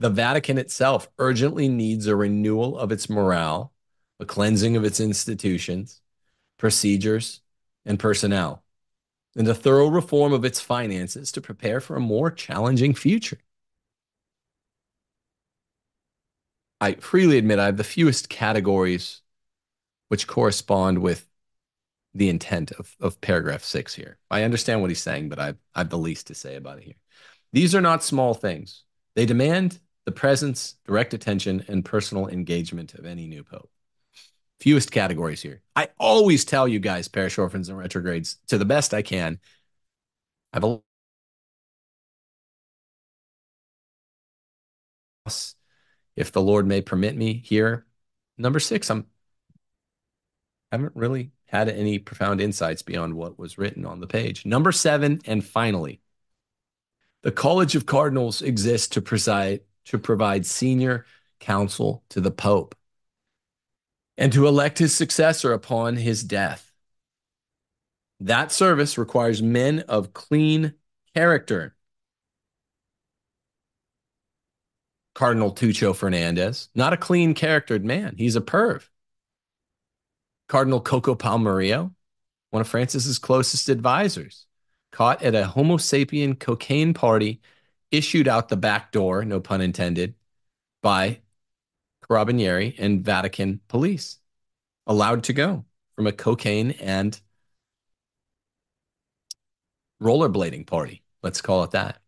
The 0.00 0.10
Vatican 0.10 0.58
itself 0.58 1.08
urgently 1.18 1.68
needs 1.68 2.06
a 2.06 2.14
renewal 2.14 2.78
of 2.78 2.92
its 2.92 3.10
morale, 3.10 3.72
a 4.20 4.24
cleansing 4.24 4.76
of 4.76 4.84
its 4.84 5.00
institutions, 5.00 6.00
procedures, 6.56 7.40
and 7.84 7.98
personnel, 7.98 8.62
and 9.36 9.48
a 9.48 9.54
thorough 9.54 9.88
reform 9.88 10.32
of 10.32 10.44
its 10.44 10.60
finances 10.60 11.32
to 11.32 11.40
prepare 11.40 11.80
for 11.80 11.96
a 11.96 12.00
more 12.00 12.30
challenging 12.30 12.94
future. 12.94 13.38
I 16.80 16.94
freely 16.94 17.38
admit 17.38 17.58
I 17.58 17.66
have 17.66 17.76
the 17.76 17.84
fewest 17.84 18.28
categories 18.28 19.22
which 20.08 20.28
correspond 20.28 20.98
with 21.00 21.26
the 22.14 22.28
intent 22.28 22.70
of, 22.72 22.96
of 23.00 23.20
paragraph 23.20 23.64
six 23.64 23.94
here. 23.94 24.18
I 24.30 24.44
understand 24.44 24.80
what 24.80 24.90
he's 24.90 25.02
saying, 25.02 25.28
but 25.28 25.40
I've, 25.40 25.58
I've 25.74 25.90
the 25.90 25.98
least 25.98 26.28
to 26.28 26.34
say 26.34 26.54
about 26.54 26.78
it 26.78 26.84
here. 26.84 26.94
These 27.52 27.74
are 27.74 27.80
not 27.80 28.04
small 28.04 28.32
things. 28.32 28.84
They 29.16 29.26
demand 29.26 29.80
the 30.08 30.12
presence, 30.12 30.76
direct 30.86 31.12
attention, 31.12 31.62
and 31.68 31.84
personal 31.84 32.28
engagement 32.28 32.94
of 32.94 33.04
any 33.04 33.26
new 33.26 33.44
pope 33.44 33.68
fewest 34.58 34.90
categories 34.90 35.42
here. 35.42 35.60
I 35.76 35.90
always 35.98 36.46
tell 36.46 36.66
you 36.66 36.78
guys, 36.78 37.08
parish 37.08 37.36
orphans 37.36 37.68
and 37.68 37.76
retrogrades, 37.76 38.38
to 38.46 38.56
the 38.56 38.64
best 38.64 38.94
I 38.94 39.02
can. 39.02 39.38
I've 40.50 40.64
a 40.64 40.80
if 46.16 46.32
the 46.32 46.40
Lord 46.40 46.66
may 46.66 46.80
permit 46.80 47.14
me 47.14 47.34
here. 47.34 47.84
Number 48.38 48.60
six, 48.60 48.90
I'm 48.90 49.04
I 50.72 50.76
haven't 50.76 50.96
really 50.96 51.32
had 51.44 51.68
any 51.68 51.98
profound 51.98 52.40
insights 52.40 52.80
beyond 52.80 53.12
what 53.12 53.38
was 53.38 53.58
written 53.58 53.84
on 53.84 54.00
the 54.00 54.06
page. 54.06 54.46
Number 54.46 54.72
seven, 54.72 55.20
and 55.26 55.44
finally, 55.44 56.00
the 57.22 57.30
College 57.30 57.74
of 57.76 57.84
Cardinals 57.84 58.40
exists 58.40 58.88
to 58.88 59.02
preside 59.02 59.60
to 59.88 59.98
provide 59.98 60.46
senior 60.46 61.06
counsel 61.40 62.04
to 62.10 62.20
the 62.20 62.30
Pope 62.30 62.74
and 64.16 64.32
to 64.32 64.46
elect 64.46 64.78
his 64.78 64.94
successor 64.94 65.52
upon 65.52 65.96
his 65.96 66.22
death. 66.24 66.72
That 68.20 68.50
service 68.50 68.98
requires 68.98 69.42
men 69.42 69.80
of 69.88 70.12
clean 70.12 70.74
character. 71.14 71.76
Cardinal 75.14 75.52
Tucho 75.52 75.94
Fernandez, 75.94 76.68
not 76.74 76.92
a 76.92 76.96
clean 76.96 77.34
charactered 77.34 77.84
man. 77.84 78.14
He's 78.16 78.36
a 78.36 78.40
perv. 78.40 78.88
Cardinal 80.48 80.80
Coccopalmerio, 80.80 81.92
one 82.50 82.60
of 82.60 82.68
Francis's 82.68 83.18
closest 83.18 83.68
advisors, 83.68 84.46
caught 84.92 85.22
at 85.22 85.34
a 85.34 85.46
Homo 85.46 85.76
sapien 85.76 86.38
cocaine 86.38 86.94
party, 86.94 87.40
issued 87.90 88.28
out 88.28 88.48
the 88.48 88.56
back 88.56 88.92
door, 88.92 89.24
no 89.24 89.40
pun 89.40 89.60
intended, 89.60 90.14
by 90.82 91.20
Carabinieri 92.04 92.74
and 92.78 93.04
Vatican 93.04 93.60
police 93.68 94.18
allowed 94.86 95.24
to 95.24 95.32
go 95.32 95.64
from 95.94 96.06
a 96.06 96.12
cocaine 96.12 96.72
and 96.72 97.20
rollerblading 100.02 100.66
party. 100.66 101.02
Let's 101.22 101.40
call 101.40 101.64
it 101.64 101.72
that. 101.72 102.00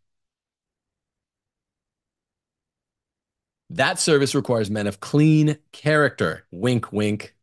That 3.70 4.00
service 4.00 4.34
requires 4.34 4.70
men 4.70 4.86
of 4.86 5.00
clean 5.00 5.58
character, 5.72 6.46
wink, 6.50 6.92
wink, 6.92 7.34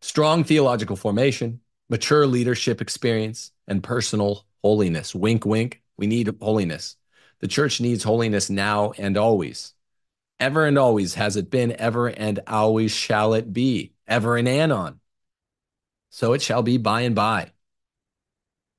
strong 0.00 0.44
theological 0.44 0.96
formation, 0.96 1.60
mature 1.90 2.26
leadership 2.26 2.80
experience, 2.80 3.52
and 3.66 3.82
personal 3.82 4.46
holiness, 4.62 5.14
wink, 5.14 5.44
wink. 5.44 5.82
We 5.98 6.06
need 6.06 6.34
holiness. 6.40 6.96
The 7.40 7.48
church 7.48 7.80
needs 7.80 8.04
holiness 8.04 8.48
now 8.48 8.92
and 8.96 9.16
always. 9.16 9.74
Ever 10.40 10.64
and 10.64 10.78
always 10.78 11.14
has 11.14 11.36
it 11.36 11.50
been, 11.50 11.72
ever 11.78 12.06
and 12.06 12.40
always 12.46 12.92
shall 12.92 13.34
it 13.34 13.52
be, 13.52 13.92
ever 14.06 14.36
and 14.36 14.48
anon. 14.48 15.00
So 16.10 16.32
it 16.32 16.40
shall 16.40 16.62
be 16.62 16.78
by 16.78 17.02
and 17.02 17.14
by. 17.14 17.52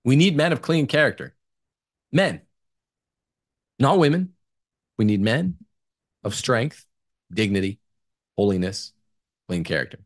We 0.03 0.15
need 0.15 0.38
men 0.38 0.53
of 0.53 0.61
clean 0.61 0.88
character. 0.88 1.36
Men, 2.11 2.41
not 3.78 3.99
women. 3.99 4.34
We 4.97 5.05
need 5.05 5.22
men 5.22 5.57
of 6.24 6.34
strength, 6.34 6.86
dignity, 7.32 7.80
holiness, 8.38 8.93
clean 9.47 9.63
character. 9.63 9.99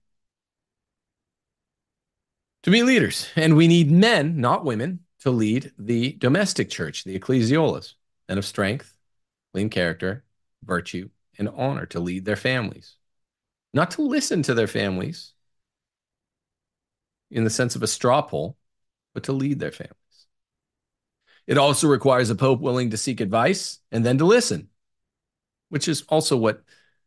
To 2.63 2.71
be 2.71 2.83
leaders. 2.83 3.27
And 3.35 3.55
we 3.55 3.67
need 3.67 3.91
men, 3.91 4.39
not 4.39 4.65
women, 4.65 5.02
to 5.23 5.31
lead 5.31 5.71
the 5.79 6.11
domestic 6.13 6.69
church, 6.69 7.05
the 7.05 7.17
ecclesiolas, 7.17 7.93
men 8.27 8.37
of 8.37 8.45
strength, 8.45 8.97
clean 9.53 9.69
character, 9.69 10.25
virtue, 10.65 11.09
and 11.39 11.47
honor 11.47 11.85
to 11.85 12.01
lead 12.01 12.25
their 12.25 12.35
families. 12.35 12.97
Not 13.73 13.91
to 13.91 14.01
listen 14.01 14.43
to 14.43 14.53
their 14.53 14.67
families 14.67 15.31
in 17.31 17.45
the 17.45 17.49
sense 17.49 17.77
of 17.77 17.83
a 17.83 17.87
straw 17.87 18.21
poll, 18.21 18.57
but 19.13 19.23
to 19.23 19.31
lead 19.31 19.59
their 19.59 19.71
families. 19.71 19.95
It 21.47 21.57
also 21.57 21.87
requires 21.87 22.29
a 22.29 22.35
pope 22.35 22.59
willing 22.59 22.89
to 22.89 22.97
seek 22.97 23.21
advice 23.21 23.79
and 23.93 24.05
then 24.05 24.17
to 24.17 24.25
listen, 24.25 24.67
which 25.69 25.87
is 25.87 26.01
also 26.09 26.35
what 26.35 26.63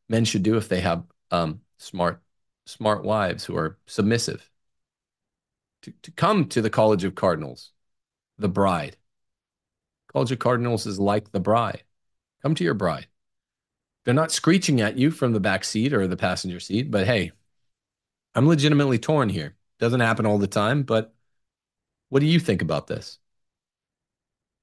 men 0.08 0.24
should 0.24 0.42
do 0.42 0.56
if 0.56 0.70
they 0.70 0.80
have 0.80 1.04
um, 1.30 1.60
smart, 1.76 2.22
smart 2.64 3.04
wives 3.04 3.44
who 3.44 3.54
are 3.58 3.76
submissive. 3.84 4.50
To, 5.82 5.92
to 6.00 6.10
come 6.12 6.46
to 6.46 6.62
the 6.62 6.70
College 6.70 7.04
of 7.04 7.14
Cardinals, 7.14 7.72
the 8.38 8.48
bride. 8.48 8.96
College 10.12 10.32
of 10.32 10.38
Cardinals 10.38 10.86
is 10.86 10.98
like 10.98 11.32
the 11.32 11.40
bride. 11.40 11.82
Come 12.42 12.54
to 12.54 12.64
your 12.64 12.74
bride. 12.74 13.06
They're 14.04 14.14
not 14.14 14.32
screeching 14.32 14.80
at 14.80 14.96
you 14.96 15.10
from 15.10 15.32
the 15.32 15.40
back 15.40 15.64
seat 15.64 15.92
or 15.92 16.06
the 16.06 16.16
passenger 16.16 16.60
seat, 16.60 16.90
but 16.90 17.06
hey, 17.06 17.32
I'm 18.34 18.46
legitimately 18.46 18.98
torn 18.98 19.28
here. 19.28 19.56
Doesn't 19.78 20.00
happen 20.00 20.26
all 20.26 20.38
the 20.38 20.46
time, 20.46 20.82
but 20.84 21.12
what 22.08 22.20
do 22.20 22.26
you 22.26 22.38
think 22.38 22.62
about 22.62 22.86
this? 22.86 23.18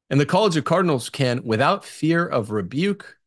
And 0.09 0.19
the 0.19 0.25
College 0.25 0.55
of 0.57 0.63
Cardinals 0.63 1.09
can, 1.09 1.43
without 1.43 1.83
fear 1.83 2.25
of 2.25 2.51
rebuke, 2.51 3.17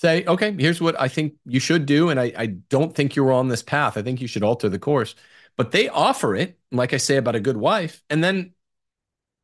say, 0.00 0.24
okay, 0.24 0.54
here's 0.58 0.80
what 0.80 1.00
I 1.00 1.08
think 1.08 1.34
you 1.46 1.60
should 1.60 1.86
do. 1.86 2.10
And 2.10 2.18
I, 2.18 2.32
I 2.36 2.46
don't 2.46 2.94
think 2.94 3.14
you're 3.14 3.32
on 3.32 3.48
this 3.48 3.62
path. 3.62 3.96
I 3.96 4.02
think 4.02 4.20
you 4.20 4.28
should 4.28 4.42
alter 4.42 4.68
the 4.68 4.78
course. 4.78 5.14
But 5.56 5.70
they 5.70 5.88
offer 5.88 6.34
it, 6.34 6.58
like 6.72 6.92
I 6.92 6.96
say 6.96 7.16
about 7.16 7.36
a 7.36 7.40
good 7.40 7.56
wife. 7.56 8.02
And 8.10 8.22
then 8.22 8.53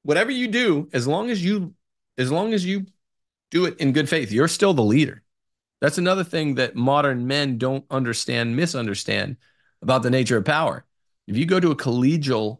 whatever 0.02 0.30
you 0.30 0.48
do, 0.48 0.88
as 0.92 1.06
long 1.06 1.30
as 1.30 1.44
you 1.44 1.74
as 2.18 2.30
long 2.30 2.52
as 2.52 2.64
you 2.64 2.86
do 3.50 3.64
it 3.64 3.78
in 3.78 3.92
good 3.92 4.08
faith, 4.08 4.30
you're 4.30 4.48
still 4.48 4.74
the 4.74 4.82
leader. 4.82 5.22
That's 5.80 5.98
another 5.98 6.24
thing 6.24 6.56
that 6.56 6.76
modern 6.76 7.26
men 7.26 7.56
don't 7.56 7.84
understand, 7.90 8.54
misunderstand 8.54 9.36
about 9.80 10.02
the 10.02 10.10
nature 10.10 10.36
of 10.36 10.44
power. 10.44 10.84
If 11.26 11.36
you 11.36 11.46
go 11.46 11.58
to 11.60 11.70
a 11.70 11.76
collegial 11.76 12.58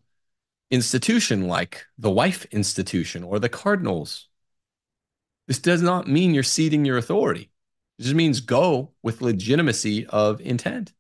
institution 0.71 1.49
like 1.49 1.85
the 1.99 2.11
wife 2.11 2.47
institution 2.47 3.25
or 3.25 3.39
the 3.39 3.49
cardinals. 3.49 4.29
This 5.49 5.59
does 5.59 5.83
not 5.83 6.09
mean 6.09 6.33
you're 6.33 6.43
ceding 6.45 6.85
your 6.85 6.97
authority. 6.97 7.51
It 7.99 8.03
just 8.03 8.15
means 8.15 8.41
go 8.41 8.93
with 9.03 9.21
legitimacy 9.21 10.07
of 10.07 10.41
intent. 10.41 10.93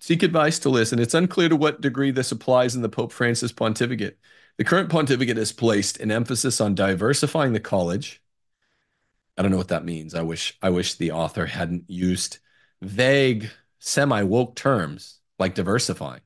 Seek 0.00 0.22
advice 0.22 0.58
to 0.60 0.68
listen. 0.68 0.98
It's 0.98 1.14
unclear 1.14 1.48
to 1.48 1.56
what 1.56 1.80
degree 1.80 2.10
this 2.10 2.30
applies 2.30 2.76
in 2.76 2.82
the 2.82 2.88
Pope 2.88 3.12
Francis 3.12 3.52
pontificate. 3.52 4.18
The 4.56 4.64
current 4.64 4.90
pontificate 4.90 5.36
has 5.36 5.52
placed 5.52 6.00
an 6.00 6.10
emphasis 6.10 6.60
on 6.60 6.74
diversifying 6.74 7.52
the 7.52 7.60
college. 7.60 8.22
I 9.36 9.42
don't 9.42 9.50
know 9.50 9.56
what 9.56 9.68
that 9.68 9.84
means. 9.84 10.14
I 10.14 10.22
wish 10.22 10.58
I 10.62 10.70
wish 10.70 10.94
the 10.94 11.12
author 11.12 11.46
hadn't 11.46 11.84
used 11.88 12.38
vague 12.80 13.50
semi 13.78 14.22
woke 14.22 14.56
terms 14.56 15.20
like 15.38 15.54
diversifying. 15.54 16.22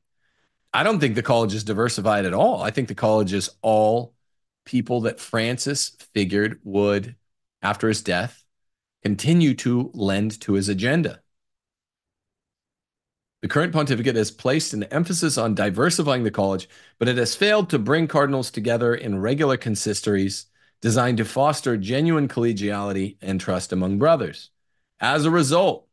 I 0.72 0.82
don't 0.82 1.00
think 1.00 1.14
the 1.14 1.22
college 1.22 1.54
is 1.54 1.64
diversified 1.64 2.24
at 2.24 2.32
all. 2.32 2.62
I 2.62 2.70
think 2.70 2.88
the 2.88 2.94
college 2.94 3.34
is 3.34 3.50
all 3.60 4.14
people 4.64 5.02
that 5.02 5.20
Francis 5.20 5.96
figured 6.14 6.60
would, 6.64 7.16
after 7.60 7.88
his 7.88 8.02
death, 8.02 8.42
continue 9.02 9.54
to 9.54 9.90
lend 9.92 10.40
to 10.42 10.54
his 10.54 10.70
agenda. 10.70 11.20
The 13.42 13.48
current 13.48 13.72
pontificate 13.72 14.14
has 14.14 14.30
placed 14.30 14.72
an 14.72 14.84
emphasis 14.84 15.36
on 15.36 15.56
diversifying 15.56 16.22
the 16.22 16.30
college, 16.30 16.68
but 17.00 17.08
it 17.08 17.16
has 17.16 17.34
failed 17.34 17.68
to 17.70 17.78
bring 17.78 18.06
cardinals 18.06 18.52
together 18.52 18.94
in 18.94 19.20
regular 19.20 19.56
consistories 19.56 20.46
designed 20.80 21.18
to 21.18 21.24
foster 21.24 21.76
genuine 21.76 22.28
collegiality 22.28 23.16
and 23.20 23.40
trust 23.40 23.72
among 23.72 23.98
brothers. 23.98 24.50
As 25.00 25.24
a 25.24 25.30
result, 25.30 25.88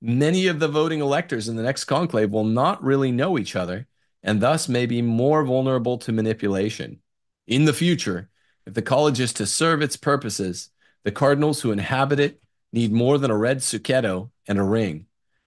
many 0.00 0.46
of 0.46 0.60
the 0.60 0.68
voting 0.68 1.00
electors 1.00 1.46
in 1.46 1.56
the 1.56 1.62
next 1.62 1.84
conclave 1.84 2.30
will 2.30 2.44
not 2.44 2.82
really 2.82 3.12
know 3.12 3.38
each 3.38 3.54
other 3.54 3.86
and 4.22 4.40
thus 4.40 4.66
may 4.66 4.86
be 4.86 5.02
more 5.02 5.44
vulnerable 5.44 5.98
to 5.98 6.12
manipulation. 6.12 7.00
In 7.46 7.66
the 7.66 7.74
future, 7.74 8.30
if 8.66 8.72
the 8.72 8.80
college 8.80 9.20
is 9.20 9.34
to 9.34 9.44
serve 9.44 9.82
its 9.82 9.98
purposes, 9.98 10.70
the 11.04 11.12
cardinals 11.12 11.60
who 11.60 11.70
inhabit 11.70 12.18
it 12.18 12.42
need 12.72 12.92
more 12.92 13.18
than 13.18 13.30
a 13.30 13.36
red 13.36 13.58
zucchetto 13.58 14.30
and 14.46 14.58
a 14.58 14.62
ring. 14.62 15.04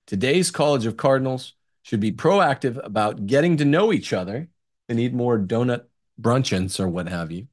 Today's 0.07 0.49
College 0.51 0.85
of 0.85 0.97
Cardinals 0.97 1.53
should 1.83 1.99
be 1.99 2.11
proactive 2.11 2.83
about 2.83 3.27
getting 3.27 3.57
to 3.57 3.65
know 3.65 3.93
each 3.93 4.11
other. 4.13 4.49
They 4.87 4.95
need 4.95 5.13
more 5.13 5.37
donut 5.37 5.85
bruncheons 6.19 6.79
or 6.79 6.87
what 6.87 7.07
have 7.07 7.31
you 7.31 7.47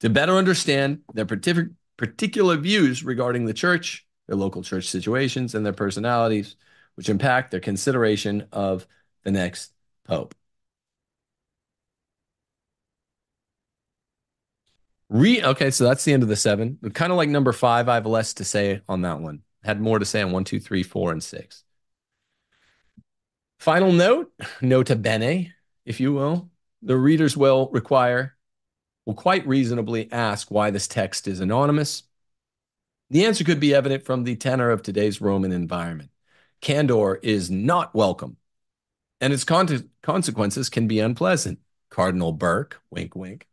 to 0.00 0.10
better 0.10 0.34
understand 0.34 1.00
their 1.14 1.24
particular 1.24 2.56
views 2.56 3.02
regarding 3.02 3.46
the 3.46 3.54
church 3.54 4.04
their 4.26 4.36
local 4.36 4.62
church 4.62 4.86
situations, 4.86 5.54
and 5.54 5.64
their 5.64 5.72
personalities, 5.72 6.56
which 6.94 7.08
impact 7.08 7.50
their 7.50 7.60
consideration 7.60 8.46
of 8.52 8.86
the 9.22 9.30
next 9.30 9.72
pope. 10.04 10.34
Re 15.10 15.42
okay, 15.42 15.70
so 15.70 15.84
that's 15.84 16.04
the 16.04 16.12
end 16.12 16.22
of 16.22 16.28
the 16.28 16.36
seven. 16.36 16.78
Kind 16.94 17.12
of 17.12 17.18
like 17.18 17.28
number 17.28 17.52
five, 17.52 17.88
I 17.88 17.94
have 17.94 18.06
less 18.06 18.34
to 18.34 18.44
say 18.44 18.80
on 18.88 19.02
that 19.02 19.20
one. 19.20 19.42
Had 19.62 19.80
more 19.80 19.98
to 19.98 20.04
say 20.04 20.22
on 20.22 20.32
one, 20.32 20.44
two, 20.44 20.60
three, 20.60 20.82
four, 20.82 21.12
and 21.12 21.22
six. 21.22 21.63
Final 23.64 23.92
note, 23.92 24.30
nota 24.60 24.94
bene, 24.94 25.54
if 25.86 25.98
you 25.98 26.12
will. 26.12 26.50
The 26.82 26.98
readers 26.98 27.34
will 27.34 27.70
require, 27.72 28.36
will 29.06 29.14
quite 29.14 29.46
reasonably 29.46 30.12
ask 30.12 30.50
why 30.50 30.70
this 30.70 30.86
text 30.86 31.26
is 31.26 31.40
anonymous 31.40 32.02
the 33.08 33.24
answer 33.24 33.44
could 33.44 33.60
be 33.60 33.74
evident 33.74 34.04
from 34.04 34.24
the 34.24 34.36
tenor 34.36 34.70
of 34.70 34.82
today's 34.82 35.20
Roman 35.20 35.52
environment. 35.52 36.10
Candor 36.60 37.20
is 37.22 37.50
not 37.50 37.94
welcome, 37.94 38.36
and 39.20 39.32
its 39.32 39.44
con- 39.44 39.88
consequences 40.02 40.68
can 40.68 40.86
be 40.86 41.00
unpleasant. 41.00 41.58
Cardinal 41.90 42.32
Burke, 42.32 42.82
wink, 42.90 43.14
wink. 43.14 43.46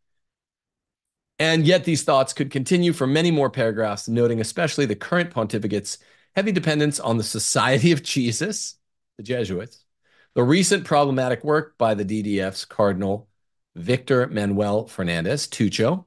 And 1.38 1.66
yet, 1.66 1.84
these 1.84 2.04
thoughts 2.04 2.34
could 2.34 2.52
continue 2.52 2.92
for 2.92 3.08
many 3.08 3.32
more 3.32 3.50
paragraphs, 3.50 4.10
noting 4.10 4.42
especially 4.42 4.86
the 4.86 4.96
current 4.96 5.32
pontificate's 5.32 6.00
heavy 6.36 6.52
dependence 6.52 7.00
on 7.00 7.18
the 7.18 7.24
Society 7.24 7.92
of 7.92 8.04
Jesus, 8.04 8.76
the 9.18 9.24
Jesuits, 9.24 9.86
the 10.34 10.44
recent 10.44 10.86
problematic 10.86 11.44
work 11.44 11.78
by 11.78 11.94
the 11.94 12.06
DDF's 12.06 12.66
Cardinal 12.66 13.28
Victor 13.76 14.28
Manuel 14.28 14.88
Fernandez, 14.88 15.48
Tucho, 15.48 16.06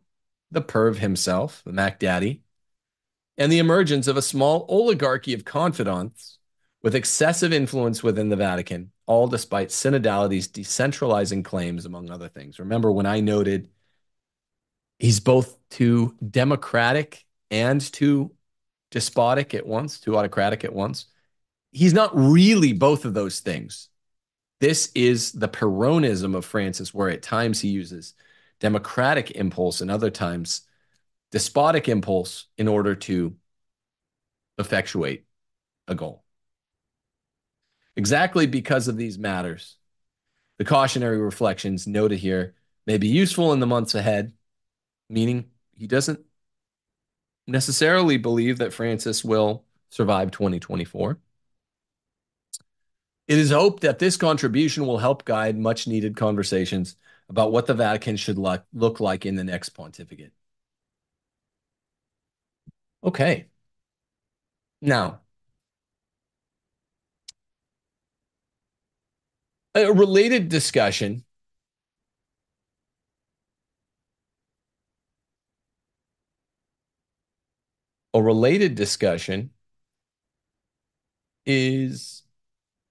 the 0.50 0.62
perv 0.62 0.96
himself, 0.96 1.62
the 1.64 1.72
Mac 1.72 1.98
Daddy, 1.98 2.42
and 3.36 3.50
the 3.50 3.58
emergence 3.58 4.06
of 4.06 4.16
a 4.16 4.22
small 4.22 4.64
oligarchy 4.68 5.34
of 5.34 5.44
confidants 5.44 6.38
with 6.82 6.94
excessive 6.94 7.52
influence 7.52 8.02
within 8.02 8.28
the 8.28 8.36
Vatican, 8.36 8.92
all 9.06 9.26
despite 9.26 9.72
synodality's 9.72 10.48
decentralizing 10.48 11.44
claims, 11.44 11.86
among 11.86 12.10
other 12.10 12.28
things. 12.28 12.58
Remember 12.58 12.92
when 12.92 13.06
I 13.06 13.20
noted 13.20 13.70
he's 14.98 15.20
both 15.20 15.56
too 15.70 16.14
democratic 16.30 17.24
and 17.50 17.80
too 17.80 18.32
despotic 18.90 19.54
at 19.54 19.66
once, 19.66 19.98
too 19.98 20.16
autocratic 20.16 20.64
at 20.64 20.74
once? 20.74 21.06
He's 21.72 21.94
not 21.94 22.12
really 22.14 22.72
both 22.72 23.04
of 23.04 23.14
those 23.14 23.40
things. 23.40 23.88
This 24.60 24.90
is 24.94 25.32
the 25.32 25.48
Peronism 25.48 26.34
of 26.34 26.44
Francis, 26.44 26.94
where 26.94 27.10
at 27.10 27.22
times 27.22 27.60
he 27.60 27.68
uses 27.68 28.14
democratic 28.60 29.32
impulse 29.32 29.80
and 29.80 29.90
other 29.90 30.10
times 30.10 30.62
despotic 31.30 31.88
impulse 31.88 32.46
in 32.56 32.68
order 32.68 32.94
to 32.94 33.34
effectuate 34.58 35.26
a 35.88 35.94
goal. 35.94 36.24
Exactly 37.96 38.46
because 38.46 38.88
of 38.88 38.96
these 38.96 39.18
matters, 39.18 39.76
the 40.58 40.64
cautionary 40.64 41.18
reflections 41.18 41.86
noted 41.86 42.18
here 42.18 42.54
may 42.86 42.98
be 42.98 43.08
useful 43.08 43.52
in 43.52 43.60
the 43.60 43.66
months 43.66 43.94
ahead, 43.94 44.32
meaning 45.08 45.50
he 45.76 45.86
doesn't 45.86 46.20
necessarily 47.46 48.16
believe 48.16 48.58
that 48.58 48.72
Francis 48.72 49.24
will 49.24 49.64
survive 49.90 50.30
2024. 50.30 51.18
It 53.26 53.38
is 53.38 53.50
hoped 53.50 53.82
that 53.82 53.98
this 53.98 54.16
contribution 54.16 54.86
will 54.86 54.98
help 54.98 55.24
guide 55.24 55.56
much 55.58 55.86
needed 55.86 56.16
conversations 56.16 56.96
about 57.28 57.52
what 57.52 57.66
the 57.66 57.74
Vatican 57.74 58.16
should 58.16 58.38
look, 58.38 59.00
like 59.00 59.24
in 59.26 59.36
the 59.36 59.44
next 59.44 59.70
pontificate. 59.70 60.32
Okay. 63.02 63.48
Now, 64.80 65.22
a 69.74 69.92
related 69.92 70.48
discussion 70.48 71.24
a 78.14 78.22
related 78.22 78.74
discussion 78.76 79.50
is 81.46 82.23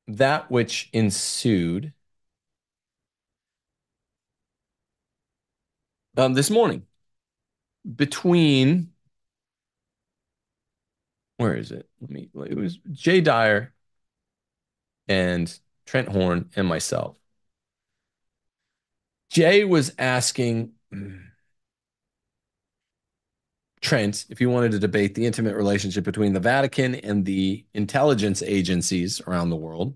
that 0.08 0.50
which 0.52 0.90
ensued 0.94 1.94
um, 6.18 6.34
this 6.34 6.50
morning 6.50 6.86
between 7.96 8.92
where 11.38 11.56
is 11.56 11.72
it? 11.72 11.90
Let 12.00 12.10
me. 12.10 12.30
It 12.48 12.56
was 12.56 12.78
Jay 12.92 13.22
Dyer 13.22 13.74
and 15.08 15.60
Trent 15.86 16.08
Horn 16.10 16.50
and 16.56 16.68
myself. 16.68 17.18
Jay 19.30 19.64
was 19.64 19.94
asking 19.98 20.74
Trent 23.84 24.26
if 24.30 24.42
you 24.42 24.50
wanted 24.50 24.72
to 24.72 24.80
debate 24.80 25.16
the 25.16 25.26
intimate 25.26 25.56
relationship 25.56 26.04
between 26.04 26.34
the 26.34 26.40
Vatican 26.40 26.96
and 26.96 27.26
the 27.26 27.66
intelligence 27.74 28.42
agencies 28.42 29.22
around 29.28 29.50
the 29.50 29.56
world 29.56 29.96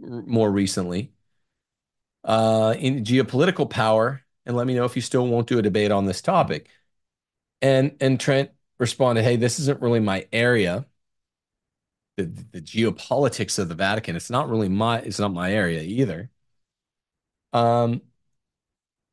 more 0.00 0.50
recently 0.50 1.12
uh, 2.24 2.74
in 2.78 3.04
geopolitical 3.04 3.68
power 3.68 4.22
and 4.46 4.56
let 4.56 4.66
me 4.66 4.74
know 4.74 4.84
if 4.84 4.96
you 4.96 5.02
still 5.02 5.26
won't 5.26 5.48
do 5.48 5.58
a 5.58 5.62
debate 5.62 5.92
on 5.92 6.06
this 6.06 6.20
topic. 6.22 6.68
And 7.60 7.96
and 8.00 8.18
Trent 8.18 8.50
responded 8.78 9.22
hey 9.22 9.36
this 9.36 9.60
isn't 9.60 9.80
really 9.80 10.00
my 10.00 10.26
area. 10.32 10.86
The, 12.16 12.24
the 12.24 12.60
geopolitics 12.60 13.58
of 13.58 13.68
the 13.68 13.74
Vatican 13.74 14.16
it's 14.16 14.30
not 14.30 14.48
really 14.50 14.68
my 14.68 15.00
it's 15.00 15.18
not 15.18 15.32
my 15.32 15.52
area 15.52 15.82
either. 15.82 16.30
Um 17.52 18.02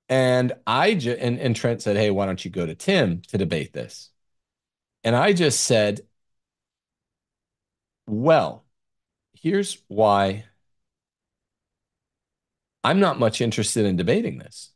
and 0.09 0.53
I 0.67 0.95
just 0.95 1.19
and, 1.21 1.39
and 1.39 1.55
Trent 1.55 1.81
said, 1.81 1.95
Hey, 1.97 2.11
why 2.11 2.25
don't 2.25 2.43
you 2.43 2.51
go 2.51 2.65
to 2.65 2.75
Tim 2.75 3.21
to 3.29 3.37
debate 3.37 3.73
this? 3.73 4.09
And 5.03 5.15
I 5.15 5.33
just 5.33 5.61
said, 5.61 6.01
Well, 8.07 8.65
here's 9.33 9.81
why 9.87 10.45
I'm 12.83 12.99
not 12.99 13.19
much 13.19 13.41
interested 13.41 13.85
in 13.85 13.95
debating 13.95 14.37
this. 14.39 14.71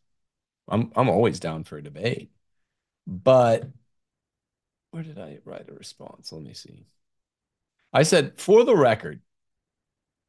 I'm 0.70 0.92
I'm 0.96 1.10
always 1.10 1.40
down 1.40 1.64
for 1.64 1.78
a 1.78 1.84
debate. 1.84 2.32
But 3.08 3.70
where 4.92 5.04
did 5.04 5.20
I 5.20 5.40
write 5.46 5.70
a 5.70 5.74
response? 5.74 6.32
Let 6.32 6.44
me 6.44 6.54
see. 6.54 6.86
I 7.92 8.04
said, 8.04 8.40
for 8.40 8.64
the 8.64 8.76
record, 8.76 9.22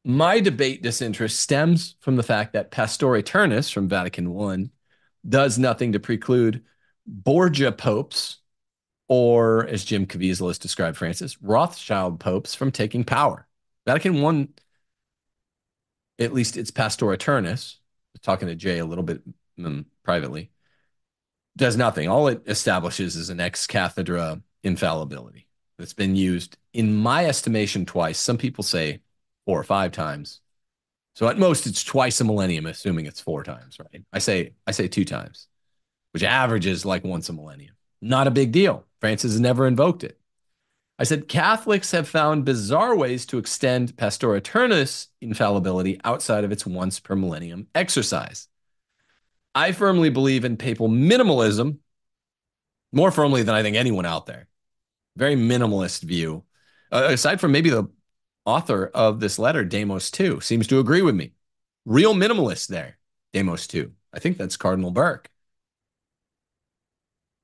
my 0.04 0.40
debate 0.40 0.82
disinterest 0.82 1.40
stems 1.40 1.96
from 2.00 2.16
the 2.16 2.22
fact 2.22 2.52
that 2.52 2.70
Pastor 2.70 3.16
Aeternus 3.16 3.70
from 3.70 3.88
Vatican 3.88 4.38
I 4.38 4.70
does 5.28 5.58
nothing 5.58 5.92
to 5.92 6.00
preclude 6.00 6.62
Borgia 7.06 7.72
popes, 7.72 8.38
or 9.08 9.66
as 9.66 9.84
Jim 9.84 10.06
Caviezel 10.06 10.48
has 10.48 10.58
described 10.58 10.96
Francis, 10.96 11.40
Rothschild 11.42 12.20
popes 12.20 12.54
from 12.54 12.70
taking 12.70 13.04
power. 13.04 13.46
Vatican 13.86 14.24
I, 14.24 14.48
at 16.22 16.32
least 16.32 16.56
it's 16.56 16.70
Pastor 16.70 17.12
Aeternus, 17.12 17.78
talking 18.22 18.48
to 18.48 18.54
Jay 18.54 18.78
a 18.78 18.86
little 18.86 19.04
bit 19.04 19.22
um, 19.62 19.86
privately, 20.02 20.50
does 21.56 21.76
nothing. 21.76 22.08
All 22.08 22.28
it 22.28 22.42
establishes 22.46 23.16
is 23.16 23.30
an 23.30 23.40
ex 23.40 23.66
cathedra 23.66 24.40
infallibility 24.62 25.46
that's 25.78 25.92
been 25.92 26.16
used, 26.16 26.56
in 26.72 26.94
my 26.94 27.26
estimation, 27.26 27.84
twice. 27.84 28.18
Some 28.18 28.38
people 28.38 28.64
say 28.64 29.00
four 29.44 29.60
or 29.60 29.64
five 29.64 29.92
times. 29.92 30.40
So 31.14 31.28
at 31.28 31.38
most 31.38 31.66
it's 31.66 31.84
twice 31.84 32.20
a 32.20 32.24
millennium, 32.24 32.66
assuming 32.66 33.06
it's 33.06 33.20
four 33.20 33.44
times, 33.44 33.78
right? 33.78 34.02
I 34.12 34.18
say 34.18 34.52
I 34.66 34.72
say 34.72 34.88
two 34.88 35.04
times, 35.04 35.46
which 36.12 36.22
averages 36.22 36.84
like 36.84 37.04
once 37.04 37.28
a 37.28 37.32
millennium. 37.32 37.74
Not 38.02 38.26
a 38.26 38.32
big 38.32 38.52
deal. 38.52 38.84
Francis 39.00 39.32
has 39.32 39.40
never 39.40 39.66
invoked 39.66 40.04
it. 40.04 40.18
I 40.98 41.04
said 41.04 41.28
Catholics 41.28 41.90
have 41.90 42.08
found 42.08 42.44
bizarre 42.44 42.96
ways 42.96 43.26
to 43.26 43.38
extend 43.38 43.96
Pastor 43.96 44.34
Aeternus 44.34 45.08
infallibility 45.20 46.00
outside 46.04 46.44
of 46.44 46.52
its 46.52 46.66
once 46.66 47.00
per 47.00 47.16
millennium 47.16 47.66
exercise. 47.74 48.48
I 49.54 49.72
firmly 49.72 50.10
believe 50.10 50.44
in 50.44 50.56
papal 50.56 50.88
minimalism 50.88 51.78
more 52.92 53.10
firmly 53.10 53.42
than 53.42 53.54
I 53.54 53.62
think 53.62 53.76
anyone 53.76 54.06
out 54.06 54.26
there. 54.26 54.46
Very 55.16 55.36
minimalist 55.36 56.02
view. 56.02 56.44
Uh, 56.92 57.08
aside 57.10 57.40
from 57.40 57.52
maybe 57.52 57.70
the 57.70 57.88
author 58.44 58.90
of 58.94 59.20
this 59.20 59.38
letter, 59.38 59.64
Demos 59.64 60.10
II, 60.18 60.40
seems 60.40 60.66
to 60.68 60.78
agree 60.78 61.02
with 61.02 61.14
me. 61.14 61.32
Real 61.84 62.14
minimalist 62.14 62.68
there, 62.68 62.98
Demos 63.32 63.72
II. 63.74 63.90
I 64.12 64.18
think 64.18 64.36
that's 64.38 64.56
Cardinal 64.56 64.90
Burke. 64.90 65.30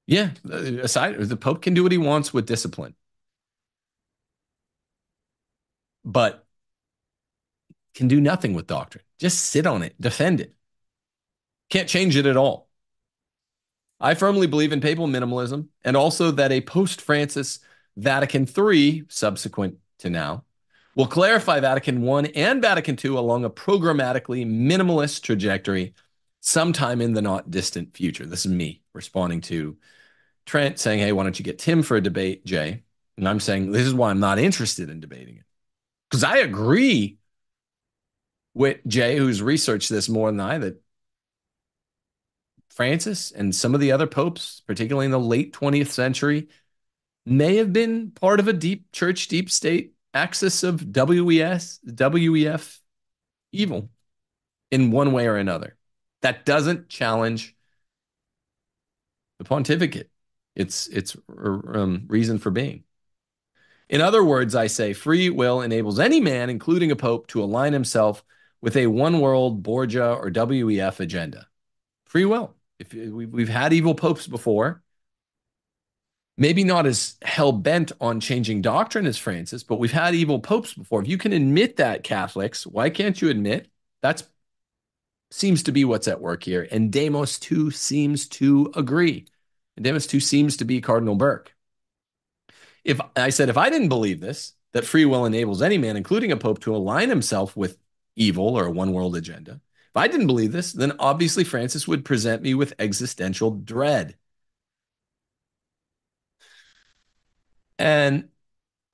Yeah, 0.07 0.31
uh, 0.51 0.57
aside 0.83 1.17
the 1.19 1.37
Pope 1.37 1.63
can 1.63 1.75
do 1.75 1.83
what 1.85 1.93
he 1.93 1.99
wants 1.99 2.35
with 2.35 2.47
discipline. 2.47 2.95
But 6.05 6.47
can 7.95 8.09
do 8.09 8.21
nothing 8.21 8.55
with 8.55 8.67
doctrine. 8.67 9.05
Just 9.19 9.45
sit 9.45 9.67
on 9.67 9.83
it, 9.83 9.95
defend 10.01 10.41
it. 10.41 10.55
Can't 11.69 11.89
change 11.89 12.17
it 12.17 12.27
at 12.27 12.37
all. 12.37 12.69
I 14.01 14.15
firmly 14.15 14.47
believe 14.47 14.73
in 14.73 14.81
papal 14.81 15.07
minimalism 15.07 15.69
and 15.85 15.97
also 15.97 16.31
that 16.33 16.53
a 16.53 16.63
post 16.63 17.01
Francis 17.01 17.61
Vatican 17.97 18.49
III, 18.49 19.05
subsequent 19.09 19.77
to 19.99 20.09
now, 20.11 20.45
will 20.95 21.07
clarify 21.07 21.61
Vatican 21.61 22.07
I 22.09 22.33
and 22.35 22.61
Vatican 22.61 22.99
II 23.03 23.13
along 23.13 23.45
a 23.45 23.51
programmatically 23.51 24.47
minimalist 24.47 25.23
trajectory 25.23 25.95
sometime 26.41 27.01
in 27.01 27.13
the 27.13 27.23
not 27.23 27.51
distant 27.51 27.97
future. 27.97 28.27
This 28.27 28.47
is 28.47 28.53
me 28.53 28.83
responding 28.93 29.41
to 29.43 29.77
Trent 30.47 30.79
saying, 30.79 31.01
Hey, 31.01 31.13
why 31.13 31.23
don't 31.23 31.39
you 31.39 31.45
get 31.45 31.59
Tim 31.59 31.83
for 31.83 31.97
a 31.97 32.03
debate, 32.03 32.45
Jay? 32.45 32.83
And 33.17 33.29
I'm 33.29 33.41
saying, 33.41 33.73
This 33.73 33.87
is 33.87 33.95
why 33.95 34.11
I'm 34.11 34.21
not 34.21 34.39
interested 34.39 34.91
in 34.91 35.01
debating 35.01 35.37
it. 35.37 35.45
Because 36.11 36.25
I 36.25 36.39
agree 36.39 37.19
with 38.55 38.85
Jay, 38.87 39.17
who's 39.17 39.43
researched 39.43 39.91
this 39.91 40.09
more 40.09 40.31
than 40.31 40.41
I, 40.41 40.59
that 40.59 40.83
Francis 42.71 43.31
and 43.31 43.55
some 43.55 43.75
of 43.75 43.81
the 43.81 43.93
other 43.93 44.07
popes, 44.07 44.63
particularly 44.67 45.05
in 45.05 45.13
the 45.13 45.21
late 45.21 45.53
20th 45.53 45.91
century, 45.91 46.49
may 47.25 47.57
have 47.57 47.73
been 47.73 48.11
part 48.11 48.41
of 48.41 48.49
a 48.49 48.53
deep 48.53 48.91
church, 48.93 49.29
deep 49.29 49.51
state 49.51 49.95
axis 50.15 50.63
of 50.63 50.83
WES, 50.83 51.81
WEF 51.85 52.79
evil 53.53 53.91
in 54.71 54.91
one 54.91 55.13
way 55.13 55.27
or 55.27 55.37
another. 55.37 55.77
That 56.23 56.45
doesn't 56.45 56.89
challenge 56.89 57.57
the 59.39 59.45
pontificate. 59.45 60.11
It's 60.55 60.87
its 60.89 61.17
um, 61.29 62.05
reason 62.09 62.39
for 62.39 62.51
being. 62.51 62.85
In 63.89 64.01
other 64.01 64.23
words, 64.23 64.55
I 64.55 64.69
say 64.69 64.93
free 64.93 65.31
will 65.31 65.63
enables 65.63 65.99
any 65.99 66.21
man, 66.21 66.51
including 66.51 66.91
a 66.91 66.97
pope, 66.97 67.27
to 67.29 67.43
align 67.43 67.73
himself 67.73 68.23
with 68.61 68.77
a 68.77 68.87
one 68.87 69.21
world 69.21 69.63
Borgia 69.63 70.13
or 70.13 70.31
WEF 70.31 71.01
agenda. 71.01 71.49
Free 72.07 72.25
will. 72.25 72.55
If 72.79 72.93
we've 72.93 73.49
had 73.49 73.73
evil 73.73 73.95
popes 73.95 74.27
before, 74.27 74.83
maybe 76.41 76.65
not 76.65 76.87
as 76.87 77.17
hell 77.23 77.53
bent 77.53 77.93
on 78.01 78.19
changing 78.19 78.63
doctrine 78.63 79.07
as 79.07 79.19
Francis, 79.19 79.63
but 79.63 79.79
we've 79.79 79.93
had 79.93 80.15
evil 80.15 80.41
popes 80.41 80.73
before. 80.73 81.03
If 81.03 81.09
you 81.09 81.19
can 81.19 81.35
admit 81.35 81.77
that, 81.77 82.03
Catholics, 82.03 82.67
why 82.67 82.89
can't 82.89 83.21
you 83.21 83.29
admit 83.29 83.71
that's 84.01 84.25
seems 85.31 85.63
to 85.65 85.71
be 85.71 85.85
what's 85.85 86.09
at 86.09 86.21
work 86.21 86.43
here? 86.43 86.67
And 86.73 86.91
Demos 86.91 87.39
II 87.53 87.71
seems 87.71 88.27
to 88.31 88.73
agree. 88.75 89.27
And 89.77 89.85
Demos 89.85 90.13
II 90.13 90.19
seems 90.19 90.57
to 90.57 90.65
be 90.65 90.81
Cardinal 90.81 91.15
Burke. 91.15 91.55
If 92.85 93.01
I 93.15 93.29
said 93.29 93.51
if 93.51 93.59
I 93.59 93.69
didn't 93.69 93.91
believe 93.91 94.21
this, 94.21 94.55
that 94.73 94.87
free 94.87 95.05
will 95.05 95.27
enables 95.27 95.61
any 95.61 95.77
man, 95.77 95.99
including 95.99 96.33
a 96.33 96.39
pope, 96.39 96.61
to 96.61 96.75
align 96.75 97.11
himself 97.11 97.55
with 97.55 97.77
evil 98.17 98.57
or 98.57 98.65
a 98.65 98.71
one 98.71 98.93
world 98.93 99.15
agenda. 99.15 99.61
If 99.91 99.97
I 99.97 100.09
didn't 100.09 100.27
believe 100.27 100.53
this, 100.53 100.73
then 100.73 100.93
obviously 100.99 101.45
Francis 101.45 101.87
would 101.87 102.05
present 102.05 102.41
me 102.41 102.55
with 102.55 102.73
existential 102.79 103.51
dread. 103.51 104.17
And 107.81 108.29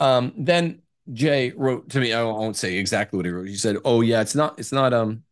um, 0.01 0.33
then 0.39 0.83
Jay 1.13 1.53
wrote 1.53 1.91
to 1.91 2.01
me. 2.01 2.13
I 2.13 2.23
won't 2.23 2.57
say 2.57 2.79
exactly 2.79 3.17
what 3.17 3.27
he 3.27 3.33
wrote. 3.33 3.49
He 3.49 3.57
said, 3.57 3.77
"Oh 3.85 4.01
yeah, 4.01 4.21
it's 4.23 4.35
not. 4.35 4.59
It's 4.59 4.73
not 4.73 4.95
um, 4.95 5.25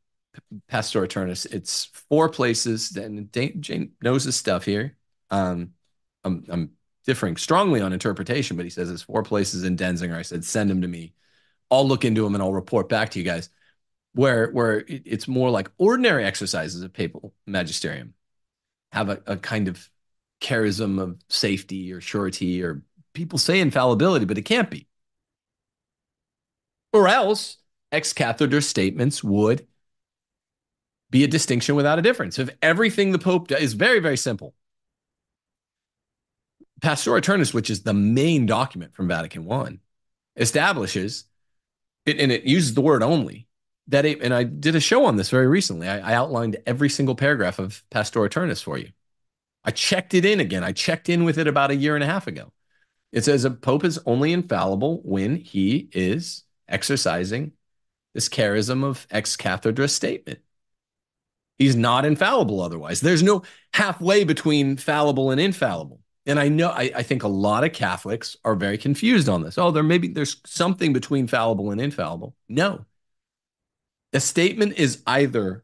Pastor 0.69 1.05
Aeternus. 1.05 1.47
It's 1.47 1.87
four 2.09 2.29
places." 2.29 2.97
And 2.97 3.33
Jay 3.33 3.91
knows 4.03 4.25
his 4.25 4.37
stuff 4.37 4.65
here. 4.65 4.97
Um, 5.31 5.73
I'm, 6.25 6.45
I'm 6.49 6.71
differing 7.07 7.37
strongly 7.37 7.81
on 7.81 7.93
interpretation, 7.93 8.57
but 8.57 8.65
he 8.65 8.71
says 8.71 8.91
it's 8.91 9.03
four 9.03 9.23
places 9.23 9.65
in 9.65 9.77
Denzinger. 9.77 10.17
I 10.17 10.23
said, 10.23 10.45
send 10.45 10.71
them 10.71 10.83
to 10.83 10.89
me. 10.89 11.15
I'll 11.71 11.87
look 11.87 12.05
into 12.05 12.23
them 12.23 12.35
and 12.35 12.43
I'll 12.43 12.53
report 12.53 12.89
back 12.89 13.11
to 13.11 13.19
you 13.19 13.25
guys. 13.25 13.51
Where 14.15 14.51
where 14.53 14.85
it's 14.87 15.27
more 15.27 15.51
like 15.51 15.71
ordinary 15.77 16.25
exercises 16.25 16.83
of 16.83 16.93
papal 16.93 17.35
magisterium 17.47 18.15
have 18.93 19.09
a, 19.09 19.21
a 19.27 19.37
kind 19.37 19.67
of 19.69 19.89
charism 20.41 21.01
of 21.01 21.21
safety 21.29 21.93
or 21.93 22.01
surety, 22.01 22.63
or 22.63 22.83
people 23.15 23.39
say 23.39 23.61
infallibility, 23.61 24.27
but 24.27 24.39
it 24.39 24.43
can't 24.43 24.71
be. 24.71 24.87
Or 26.93 27.09
else 27.09 27.57
ex 27.91 28.13
cathedra 28.13 28.61
statements 28.61 29.25
would 29.25 29.67
be 31.11 31.25
a 31.25 31.29
distinction 31.29 31.77
without 31.77 31.99
a 31.99 32.03
difference. 32.03 32.39
If 32.39 32.51
everything 32.61 33.13
the 33.13 33.19
Pope 33.19 33.49
does 33.49 33.61
is 33.61 33.73
very, 33.75 34.01
very 34.01 34.17
simple. 34.17 34.55
Pastor 36.83 37.17
Aeternus, 37.17 37.55
which 37.55 37.71
is 37.71 37.83
the 37.83 37.95
main 37.95 38.47
document 38.47 38.95
from 38.95 39.09
Vatican 39.09 39.51
I, 39.51 39.79
establishes, 40.37 41.25
it, 42.05 42.19
and 42.19 42.31
it 42.31 42.45
uses 42.45 42.75
the 42.75 42.81
word 42.81 43.03
only, 43.03 43.47
that 43.89 44.05
it, 44.05 44.21
and 44.23 44.35
I 44.35 44.43
did 44.45 44.75
a 44.75 44.81
show 44.81 45.05
on 45.05 45.17
this 45.17 45.31
very 45.31 45.47
recently. 45.47 45.89
I, 45.89 46.13
I 46.13 46.15
outlined 46.15 46.57
every 46.67 46.89
single 46.91 47.15
paragraph 47.15 47.59
of 47.59 47.83
Pastor 47.91 48.25
Aeternus 48.25 48.61
for 48.61 48.77
you. 48.77 48.91
I 49.65 49.71
checked 49.71 50.15
it 50.15 50.25
in 50.25 50.41
again. 50.41 50.65
I 50.65 50.73
checked 50.73 51.09
in 51.09 51.25
with 51.25 51.39
it 51.39 51.47
about 51.47 51.71
a 51.71 51.77
year 51.77 51.95
and 51.95 52.05
a 52.05 52.09
half 52.09 52.27
ago. 52.27 52.53
It 53.15 53.25
says 53.25 53.45
a 53.45 53.51
pope 53.53 53.85
is 53.85 54.01
only 54.07 54.33
infallible 54.33 55.01
when 55.05 55.37
he 55.37 55.89
is 55.93 56.43
exercising 56.69 57.53
this 58.13 58.29
charism 58.29 58.83
of 58.83 59.07
ex 59.09 59.37
cathedra 59.37 59.87
statement. 59.87 60.41
He's 61.57 61.77
not 61.77 62.05
infallible 62.05 62.61
otherwise. 62.61 63.01
There's 63.01 63.23
no 63.23 63.43
halfway 63.73 64.25
between 64.25 64.77
fallible 64.77 65.31
and 65.31 65.41
infallible. 65.41 66.01
And 66.27 66.41
I 66.41 66.49
know 66.49 66.71
I, 66.71 66.91
I, 66.93 67.03
think 67.05 67.23
a 67.23 67.29
lot 67.29 67.63
of 67.63 67.73
Catholics 67.73 68.37
are 68.45 68.57
very 68.57 68.79
confused 68.79 69.29
on 69.29 69.43
this. 69.43 69.59
Oh, 69.59 69.71
there 69.71 69.85
maybe 69.85 70.09
there's 70.09 70.41
something 70.45 70.93
between 70.93 71.29
fallible 71.29 71.71
and 71.71 71.81
infallible. 71.81 72.35
No. 72.49 72.85
A 74.13 74.19
statement 74.19 74.77
is 74.77 75.03
either 75.07 75.63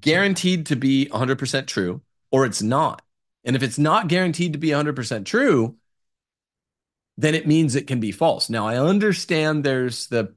guaranteed 0.00 0.66
to 0.66 0.76
be 0.76 1.06
100% 1.06 1.66
true 1.68 2.00
or 2.32 2.44
it's 2.44 2.62
not. 2.62 3.02
And 3.44 3.54
if 3.54 3.62
it's 3.62 3.78
not 3.78 4.08
guaranteed 4.08 4.54
to 4.54 4.58
be 4.58 4.70
100% 4.70 5.24
true, 5.24 5.76
then 7.16 7.34
it 7.34 7.46
means 7.46 7.74
it 7.74 7.86
can 7.86 8.00
be 8.00 8.12
false. 8.12 8.50
Now, 8.50 8.66
I 8.66 8.76
understand 8.76 9.62
there's 9.62 10.08
the 10.08 10.34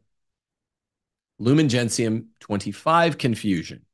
Lumen 1.40 1.70
Gentium 1.70 2.30
25 2.40 3.18
confusion 3.18 3.86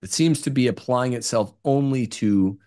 that 0.00 0.12
seems 0.12 0.42
to 0.42 0.50
be 0.50 0.68
applying 0.68 1.12
itself 1.12 1.52
only 1.64 2.06
to 2.06 2.58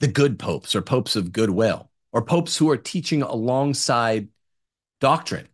the 0.00 0.08
good 0.08 0.38
popes 0.38 0.74
or 0.74 0.82
popes 0.82 1.16
of 1.16 1.32
goodwill 1.32 1.90
or 2.12 2.22
popes 2.22 2.56
who 2.56 2.70
are 2.70 2.76
teaching 2.76 3.22
alongside 3.22 4.28
doctrine, 5.00 5.48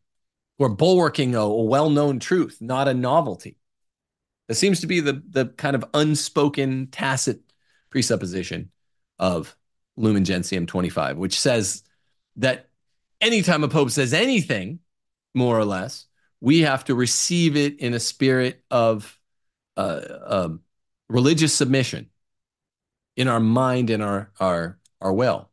are 0.61 0.69
bulwarking 0.69 1.35
a, 1.35 1.41
a 1.41 1.63
well 1.63 1.91
known 1.91 2.19
truth, 2.19 2.59
not 2.61 2.89
a 2.89 2.95
novelty. 2.95 3.59
That 4.49 4.55
seems 4.55 4.81
to 4.81 4.87
be 4.87 5.01
the, 5.01 5.23
the 5.29 5.47
kind 5.47 5.75
of 5.75 5.85
unspoken, 5.93 6.89
tacit 6.89 7.41
presupposition 7.91 8.71
of 9.19 9.57
Lumen 9.97 10.25
Gentium 10.25 10.67
25, 10.67 11.17
which 11.17 11.41
says 11.41 11.83
that 12.37 12.66
anytime 13.21 13.65
a 13.65 13.69
pope 13.69 13.91
says 13.91 14.13
anything, 14.13 14.81
more 15.35 15.59
or 15.59 15.65
less, 15.65 16.07
we 16.41 16.61
have 16.61 16.85
to 16.85 16.95
receive 16.95 17.57
it 17.57 17.81
in 17.81 17.95
a 17.95 18.01
spirit 18.01 18.63
of 18.71 19.19
uh, 19.77 19.81
uh, 19.81 20.49
religious 21.09 21.55
submission 21.55 22.09
in 23.17 23.29
our 23.29 23.41
mind 23.41 23.91
and 23.91 24.03
our, 24.03 24.31
our, 24.41 24.79
our 25.01 25.13
will. 25.13 25.51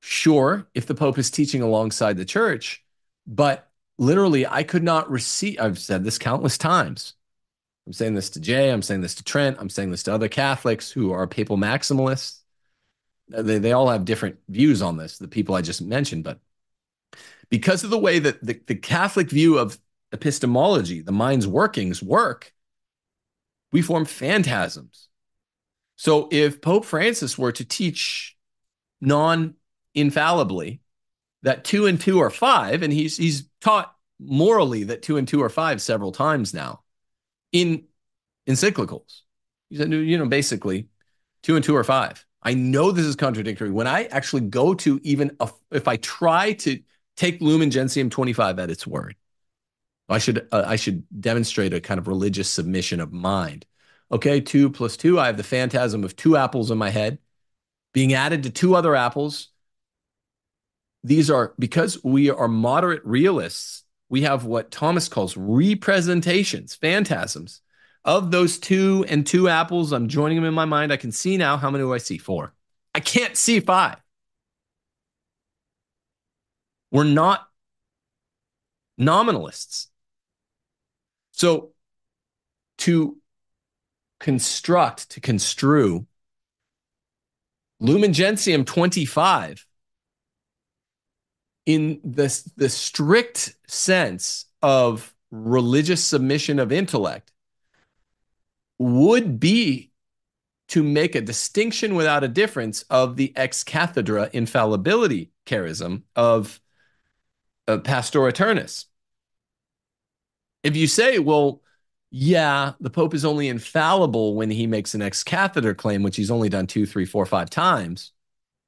Sure, 0.00 0.68
if 0.74 0.86
the 0.86 0.94
pope 0.94 1.18
is 1.18 1.30
teaching 1.30 1.62
alongside 1.62 2.16
the 2.16 2.24
church, 2.24 2.84
but 3.26 3.68
literally, 3.98 4.46
I 4.46 4.62
could 4.62 4.82
not 4.82 5.10
receive, 5.10 5.60
I've 5.60 5.78
said 5.78 6.04
this 6.04 6.18
countless 6.18 6.56
times. 6.56 7.14
I'm 7.86 7.92
saying 7.92 8.14
this 8.14 8.30
to 8.30 8.40
Jay, 8.40 8.70
I'm 8.70 8.82
saying 8.82 9.00
this 9.00 9.14
to 9.16 9.24
Trent, 9.24 9.56
I'm 9.58 9.70
saying 9.70 9.90
this 9.90 10.02
to 10.04 10.14
other 10.14 10.28
Catholics 10.28 10.90
who 10.90 11.12
are 11.12 11.26
papal 11.26 11.56
maximalists 11.56 12.38
they, 13.28 13.58
they 13.58 13.72
all 13.72 13.88
have 13.88 14.04
different 14.04 14.38
views 14.48 14.82
on 14.82 14.96
this, 14.96 15.18
the 15.18 15.28
people 15.28 15.54
I 15.54 15.62
just 15.62 15.82
mentioned, 15.82 16.24
but 16.24 16.40
because 17.50 17.84
of 17.84 17.90
the 17.90 17.98
way 17.98 18.18
that 18.18 18.44
the, 18.44 18.60
the 18.66 18.74
Catholic 18.74 19.30
view 19.30 19.58
of 19.58 19.78
epistemology, 20.12 21.00
the 21.00 21.12
mind's 21.12 21.46
workings 21.46 22.02
work, 22.02 22.52
we 23.72 23.82
form 23.82 24.04
phantasms. 24.04 25.08
So 25.96 26.28
if 26.30 26.60
Pope 26.60 26.84
Francis 26.84 27.36
were 27.36 27.52
to 27.52 27.64
teach 27.64 28.36
non 29.00 29.54
infallibly 29.94 30.80
that 31.42 31.64
two 31.64 31.86
and 31.86 32.00
two 32.00 32.20
are 32.20 32.30
five, 32.30 32.82
and 32.82 32.92
he's 32.92 33.16
he's 33.16 33.48
taught 33.60 33.94
morally 34.20 34.84
that 34.84 35.02
two 35.02 35.16
and 35.16 35.26
two 35.26 35.42
are 35.42 35.48
five 35.48 35.80
several 35.80 36.12
times 36.12 36.54
now 36.54 36.82
in 37.52 37.84
encyclicals. 38.48 39.20
He 39.70 39.76
said, 39.76 39.92
you 39.92 40.18
know, 40.18 40.26
basically 40.26 40.88
two 41.42 41.56
and 41.56 41.64
two 41.64 41.76
are 41.76 41.84
five. 41.84 42.24
I 42.42 42.54
know 42.54 42.92
this 42.92 43.04
is 43.04 43.16
contradictory. 43.16 43.70
When 43.70 43.86
I 43.86 44.04
actually 44.04 44.42
go 44.42 44.74
to 44.74 45.00
even 45.02 45.36
a, 45.40 45.50
if 45.72 45.88
I 45.88 45.96
try 45.96 46.52
to 46.52 46.80
take 47.18 47.40
Lumen 47.40 47.70
Gentium 47.70 48.08
25 48.08 48.58
at 48.58 48.70
its 48.70 48.86
word, 48.86 49.16
I 50.08 50.18
should 50.18 50.48
uh, 50.52 50.64
I 50.66 50.76
should 50.76 51.04
demonstrate 51.20 51.74
a 51.74 51.80
kind 51.80 51.98
of 51.98 52.08
religious 52.08 52.48
submission 52.48 53.00
of 53.00 53.12
mind. 53.12 53.66
Okay, 54.10 54.40
two 54.40 54.70
plus 54.70 54.96
two. 54.96 55.20
I 55.20 55.26
have 55.26 55.36
the 55.36 55.42
phantasm 55.42 56.04
of 56.04 56.16
two 56.16 56.36
apples 56.36 56.70
in 56.70 56.78
my 56.78 56.90
head 56.90 57.18
being 57.92 58.14
added 58.14 58.44
to 58.44 58.50
two 58.50 58.74
other 58.74 58.96
apples. 58.96 59.48
These 61.04 61.30
are 61.30 61.54
because 61.58 62.02
we 62.02 62.30
are 62.30 62.48
moderate 62.48 63.04
realists. 63.04 63.84
We 64.08 64.22
have 64.22 64.46
what 64.46 64.70
Thomas 64.70 65.08
calls 65.08 65.36
representations, 65.36 66.74
phantasms 66.74 67.60
of 68.08 68.30
those 68.30 68.58
two 68.58 69.04
and 69.08 69.26
two 69.26 69.48
apples, 69.48 69.92
I'm 69.92 70.08
joining 70.08 70.36
them 70.36 70.46
in 70.46 70.54
my 70.54 70.64
mind. 70.64 70.92
I 70.92 70.96
can 70.96 71.12
see 71.12 71.36
now 71.36 71.58
how 71.58 71.70
many 71.70 71.84
do 71.84 71.92
I 71.92 71.98
see? 71.98 72.16
Four. 72.16 72.54
I 72.94 73.00
can't 73.00 73.36
see 73.36 73.60
five. 73.60 73.96
We're 76.90 77.04
not 77.04 77.46
nominalists. 78.96 79.88
So 81.32 81.72
to 82.78 83.18
construct, 84.20 85.10
to 85.10 85.20
construe 85.20 86.06
Lumen 87.80 88.12
Gentium 88.12 88.64
25 88.64 89.64
in 91.66 92.00
the, 92.02 92.50
the 92.56 92.68
strict 92.68 93.54
sense 93.66 94.46
of 94.62 95.14
religious 95.30 96.04
submission 96.04 96.58
of 96.58 96.72
intellect 96.72 97.30
would 98.78 99.38
be 99.38 99.92
to 100.68 100.82
make 100.82 101.14
a 101.14 101.20
distinction 101.20 101.94
without 101.94 102.24
a 102.24 102.28
difference 102.28 102.82
of 102.82 103.16
the 103.16 103.32
ex 103.36 103.62
cathedra 103.64 104.30
infallibility 104.32 105.30
charism 105.46 106.02
of 106.16 106.60
uh, 107.68 107.78
Pastor 107.78 108.26
Aeternus. 108.26 108.86
If 110.64 110.76
you 110.76 110.88
say, 110.88 111.18
well, 111.18 111.62
yeah, 112.10 112.72
the 112.80 112.90
Pope 112.90 113.14
is 113.14 113.24
only 113.24 113.48
infallible 113.48 114.34
when 114.34 114.50
he 114.50 114.66
makes 114.66 114.94
an 114.94 115.02
ex 115.02 115.22
cathedra 115.22 115.74
claim, 115.74 116.02
which 116.02 116.16
he's 116.16 116.30
only 116.30 116.48
done 116.48 116.66
two, 116.66 116.86
three, 116.86 117.04
four, 117.04 117.26
five 117.26 117.50
times 117.50 118.12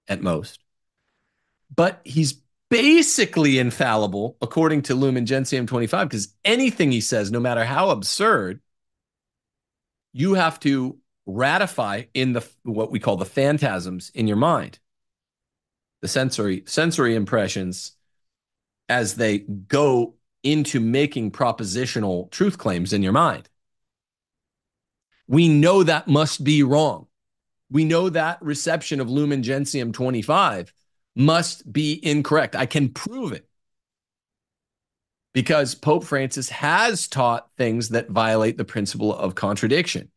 at 0.06 0.22
most. 0.22 0.60
But 1.74 2.00
he's 2.04 2.40
basically 2.68 3.58
infallible 3.58 4.36
according 4.40 4.82
to 4.82 4.94
Lumen 4.94 5.26
Gentium 5.26 5.66
25, 5.66 6.08
because 6.08 6.34
anything 6.44 6.92
he 6.92 7.00
says, 7.00 7.32
no 7.32 7.40
matter 7.40 7.64
how 7.64 7.90
absurd, 7.90 8.60
you 10.12 10.34
have 10.34 10.60
to 10.60 10.98
ratify 11.26 12.02
in 12.12 12.32
the 12.32 12.46
what 12.62 12.90
we 12.90 12.98
call 12.98 13.16
the 13.16 13.24
phantasms 13.24 14.10
in 14.14 14.26
your 14.26 14.36
mind 14.36 14.78
the 16.02 16.08
sensory 16.08 16.64
sensory 16.66 17.14
impressions 17.14 17.92
as 18.90 19.14
they 19.14 19.38
go 19.38 20.14
into 20.42 20.80
making 20.80 21.30
propositional 21.30 22.30
truth 22.30 22.58
claims 22.58 22.92
in 22.92 23.02
your 23.02 23.12
mind 23.12 23.48
we 25.26 25.48
know 25.48 25.82
that 25.82 26.08
must 26.08 26.44
be 26.44 26.62
wrong 26.62 27.06
we 27.70 27.84
know 27.84 28.08
that 28.08 28.42
reception 28.42 29.00
of 29.00 29.10
lumen 29.10 29.42
gentium 29.42 29.92
25 29.92 30.72
must 31.14 31.70
be 31.72 31.98
incorrect 32.02 32.56
i 32.56 32.66
can 32.66 32.88
prove 32.88 33.32
it 33.32 33.46
because 35.32 35.74
Pope 35.74 36.04
Francis 36.04 36.48
has 36.48 37.06
taught 37.08 37.48
things 37.56 37.90
that 37.90 38.08
violate 38.08 38.56
the 38.56 38.64
principle 38.64 39.14
of 39.14 39.34
contradiction. 39.34 40.10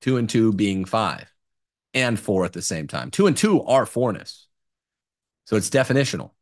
Two 0.00 0.16
and 0.16 0.28
two 0.28 0.52
being 0.52 0.84
five, 0.84 1.32
and 1.94 2.18
four 2.18 2.44
at 2.44 2.52
the 2.52 2.62
same 2.62 2.88
time. 2.88 3.10
Two 3.10 3.26
and 3.26 3.36
two 3.36 3.62
are 3.62 3.86
fourness. 3.86 4.48
So 5.46 5.56
it's 5.56 5.70
definitional. 5.70 6.32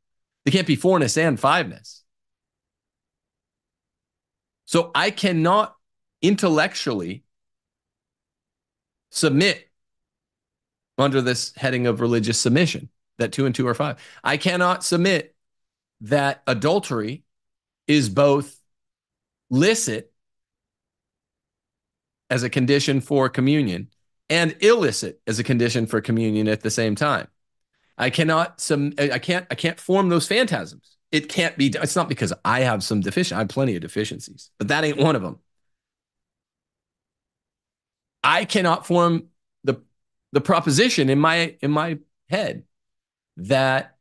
They 0.50 0.56
can't 0.56 0.66
be 0.66 0.74
fourness 0.74 1.16
and 1.16 1.38
fiveness. 1.38 2.02
So 4.64 4.90
I 4.96 5.12
cannot 5.12 5.76
intellectually 6.22 7.22
submit 9.12 9.70
under 10.98 11.22
this 11.22 11.52
heading 11.54 11.86
of 11.86 12.00
religious 12.00 12.36
submission 12.36 12.88
that 13.18 13.30
two 13.30 13.46
and 13.46 13.54
two 13.54 13.68
are 13.68 13.74
five. 13.74 13.98
I 14.24 14.38
cannot 14.38 14.82
submit 14.82 15.36
that 16.00 16.42
adultery 16.48 17.22
is 17.86 18.08
both 18.08 18.58
licit 19.50 20.12
as 22.28 22.42
a 22.42 22.50
condition 22.50 23.00
for 23.00 23.28
communion 23.28 23.88
and 24.28 24.56
illicit 24.58 25.20
as 25.28 25.38
a 25.38 25.44
condition 25.44 25.86
for 25.86 26.00
communion 26.00 26.48
at 26.48 26.62
the 26.62 26.72
same 26.72 26.96
time. 26.96 27.28
I 28.00 28.08
cannot 28.08 28.60
some 28.60 28.94
I 28.98 29.18
can't 29.18 29.46
I 29.50 29.54
can't 29.54 29.78
form 29.78 30.08
those 30.08 30.26
phantasms. 30.26 30.96
It 31.12 31.28
can't 31.28 31.56
be 31.58 31.66
it's 31.66 31.96
not 31.96 32.08
because 32.08 32.32
I 32.44 32.60
have 32.60 32.82
some 32.82 33.00
deficient 33.00 33.36
I 33.36 33.40
have 33.40 33.48
plenty 33.48 33.76
of 33.76 33.82
deficiencies, 33.82 34.50
but 34.58 34.68
that 34.68 34.84
ain't 34.84 34.96
one 34.98 35.16
of 35.16 35.22
them. 35.22 35.38
I 38.24 38.46
cannot 38.46 38.86
form 38.86 39.28
the 39.64 39.82
the 40.32 40.40
proposition 40.40 41.10
in 41.10 41.18
my 41.18 41.56
in 41.60 41.70
my 41.70 41.98
head 42.30 42.64
that 43.36 43.96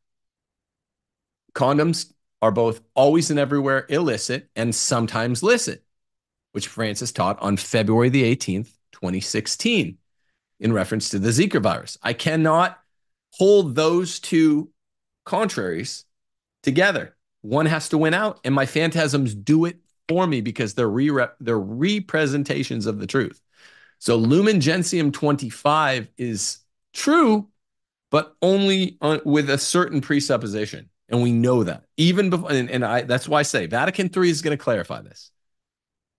condoms 1.54 2.14
are 2.42 2.52
both 2.52 2.80
always 2.94 3.30
and 3.32 3.40
everywhere 3.40 3.86
illicit 3.90 4.50
and 4.56 4.74
sometimes 4.74 5.44
licit, 5.44 5.84
which 6.54 6.70
Francis 6.70 7.12
taught 7.12 7.38
on 7.42 7.58
February 7.58 8.08
the 8.08 8.24
18th, 8.24 8.72
2016, 8.94 9.98
in 10.62 10.74
reference 10.74 11.10
to 11.10 11.20
the 11.20 11.30
Zika 11.30 11.62
virus. 11.62 11.98
I 12.02 12.14
cannot 12.14 12.80
hold 13.32 13.76
those 13.76 14.20
two 14.20 14.72
contraries 15.26 16.06
together. 16.64 17.16
One 17.42 17.66
has 17.68 17.90
to 17.90 17.98
win 17.98 18.14
out, 18.14 18.40
and 18.44 18.54
my 18.54 18.66
phantasms 18.66 19.34
do 19.34 19.66
it 19.66 19.78
for 20.08 20.28
me 20.28 20.42
because 20.42 20.74
they're, 20.74 20.90
re- 20.90 21.28
they're 21.40 21.60
representations 21.60 22.86
of 22.86 23.00
the 23.00 23.08
truth. 23.08 23.42
So 24.00 24.16
Lumen 24.16 24.60
Gentium 24.62 25.12
25 25.12 26.10
is 26.18 26.60
true, 26.94 27.48
but 28.12 28.36
only 28.42 28.98
on, 29.02 29.22
with 29.26 29.50
a 29.50 29.58
certain 29.58 30.02
presupposition. 30.02 30.90
And 31.10 31.22
we 31.22 31.32
know 31.32 31.64
that 31.64 31.86
even 31.98 32.30
before, 32.30 32.52
and, 32.52 32.70
and 32.70 32.86
I, 32.86 33.02
that's 33.02 33.28
why 33.28 33.40
I 33.40 33.44
say 33.44 33.66
Vatican 33.66 34.10
III 34.16 34.30
is 34.30 34.42
going 34.42 34.58
to 34.58 34.64
clarify 34.64 35.02
this. 35.02 35.32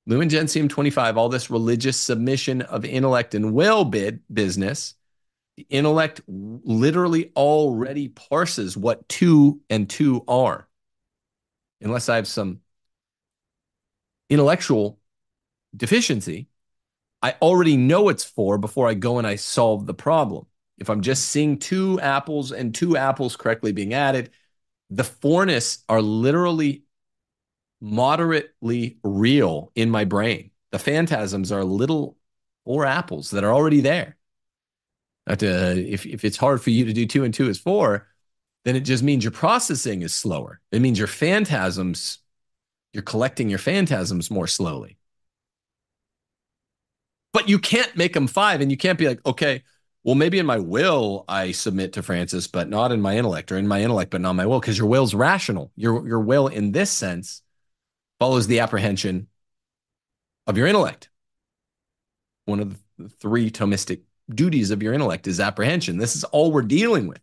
Lumen 0.06 0.28
Gentium 0.28 0.68
25, 0.68 1.16
all 1.16 1.28
this 1.28 1.50
religious 1.50 1.96
submission 1.96 2.62
of 2.62 2.84
intellect 2.84 3.34
and 3.34 3.52
will 3.54 3.84
bid 3.84 4.20
business, 4.32 4.94
intellect 5.68 6.20
literally 6.26 7.32
already 7.36 8.08
parses 8.08 8.76
what 8.76 9.08
two 9.08 9.60
and 9.68 9.88
two 9.88 10.24
are. 10.28 10.68
Unless 11.80 12.08
I 12.08 12.16
have 12.16 12.28
some 12.28 12.60
intellectual 14.28 14.98
deficiency, 15.76 16.48
I 17.22 17.34
already 17.42 17.76
know 17.76 18.08
it's 18.08 18.24
four 18.24 18.58
before 18.58 18.88
I 18.88 18.94
go 18.94 19.18
and 19.18 19.26
I 19.26 19.36
solve 19.36 19.86
the 19.86 19.94
problem. 19.94 20.46
If 20.78 20.88
I'm 20.88 21.02
just 21.02 21.28
seeing 21.28 21.58
two 21.58 22.00
apples 22.00 22.52
and 22.52 22.74
two 22.74 22.96
apples 22.96 23.36
correctly 23.36 23.72
being 23.72 23.92
added, 23.92 24.30
the 24.88 25.04
fourness 25.04 25.84
are 25.88 26.00
literally 26.00 26.84
moderately 27.80 28.98
real 29.02 29.72
in 29.74 29.90
my 29.90 30.04
brain. 30.04 30.50
The 30.70 30.78
phantasms 30.78 31.52
are 31.52 31.64
little 31.64 32.16
four 32.64 32.86
apples 32.86 33.30
that 33.30 33.44
are 33.44 33.52
already 33.52 33.80
there. 33.80 34.16
That, 35.30 35.44
uh, 35.44 35.78
if, 35.78 36.06
if 36.06 36.24
it's 36.24 36.36
hard 36.36 36.60
for 36.60 36.70
you 36.70 36.84
to 36.86 36.92
do 36.92 37.06
two 37.06 37.22
and 37.22 37.32
two 37.32 37.48
is 37.48 37.56
four, 37.56 38.08
then 38.64 38.74
it 38.74 38.80
just 38.80 39.04
means 39.04 39.22
your 39.22 39.30
processing 39.30 40.02
is 40.02 40.12
slower. 40.12 40.60
It 40.72 40.82
means 40.82 40.98
your 40.98 41.06
phantasms, 41.06 42.18
you're 42.92 43.04
collecting 43.04 43.48
your 43.48 43.60
phantasms 43.60 44.28
more 44.28 44.48
slowly. 44.48 44.98
But 47.32 47.48
you 47.48 47.60
can't 47.60 47.94
make 47.94 48.12
them 48.12 48.26
five, 48.26 48.60
and 48.60 48.72
you 48.72 48.76
can't 48.76 48.98
be 48.98 49.06
like, 49.06 49.24
okay, 49.24 49.62
well, 50.02 50.16
maybe 50.16 50.40
in 50.40 50.46
my 50.46 50.58
will 50.58 51.24
I 51.28 51.52
submit 51.52 51.92
to 51.92 52.02
Francis, 52.02 52.48
but 52.48 52.68
not 52.68 52.90
in 52.90 53.00
my 53.00 53.16
intellect, 53.16 53.52
or 53.52 53.56
in 53.56 53.68
my 53.68 53.82
intellect, 53.82 54.10
but 54.10 54.20
not 54.20 54.32
my 54.32 54.46
will, 54.46 54.58
because 54.58 54.78
your 54.78 54.88
will's 54.88 55.14
rational. 55.14 55.70
Your 55.76 56.04
your 56.08 56.20
will, 56.20 56.48
in 56.48 56.72
this 56.72 56.90
sense, 56.90 57.42
follows 58.18 58.48
the 58.48 58.58
apprehension 58.58 59.28
of 60.48 60.56
your 60.56 60.66
intellect. 60.66 61.08
One 62.46 62.58
of 62.58 62.76
the 62.98 63.08
three 63.08 63.48
Thomistic 63.48 64.00
duties 64.36 64.70
of 64.70 64.82
your 64.82 64.92
intellect 64.92 65.26
is 65.26 65.40
apprehension. 65.40 65.98
This 65.98 66.16
is 66.16 66.24
all 66.24 66.52
we're 66.52 66.62
dealing 66.62 67.06
with. 67.08 67.20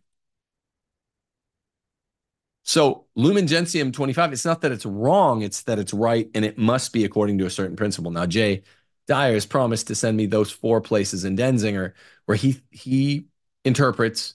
So, 2.64 3.06
Lumen 3.14 3.46
Gentium 3.46 3.92
25, 3.92 4.32
it's 4.34 4.44
not 4.44 4.60
that 4.60 4.72
it's 4.72 4.84
wrong, 4.84 5.40
it's 5.42 5.62
that 5.62 5.78
it's 5.78 5.94
right 5.94 6.28
and 6.34 6.44
it 6.44 6.58
must 6.58 6.92
be 6.92 7.04
according 7.04 7.38
to 7.38 7.46
a 7.46 7.50
certain 7.50 7.76
principle. 7.76 8.10
Now, 8.10 8.26
Jay 8.26 8.62
Dyer 9.06 9.32
has 9.32 9.46
promised 9.46 9.86
to 9.86 9.94
send 9.94 10.16
me 10.16 10.26
those 10.26 10.50
four 10.50 10.82
places 10.82 11.24
in 11.24 11.36
Denzinger 11.36 11.94
where 12.26 12.36
he 12.36 12.60
he 12.70 13.26
interprets 13.64 14.34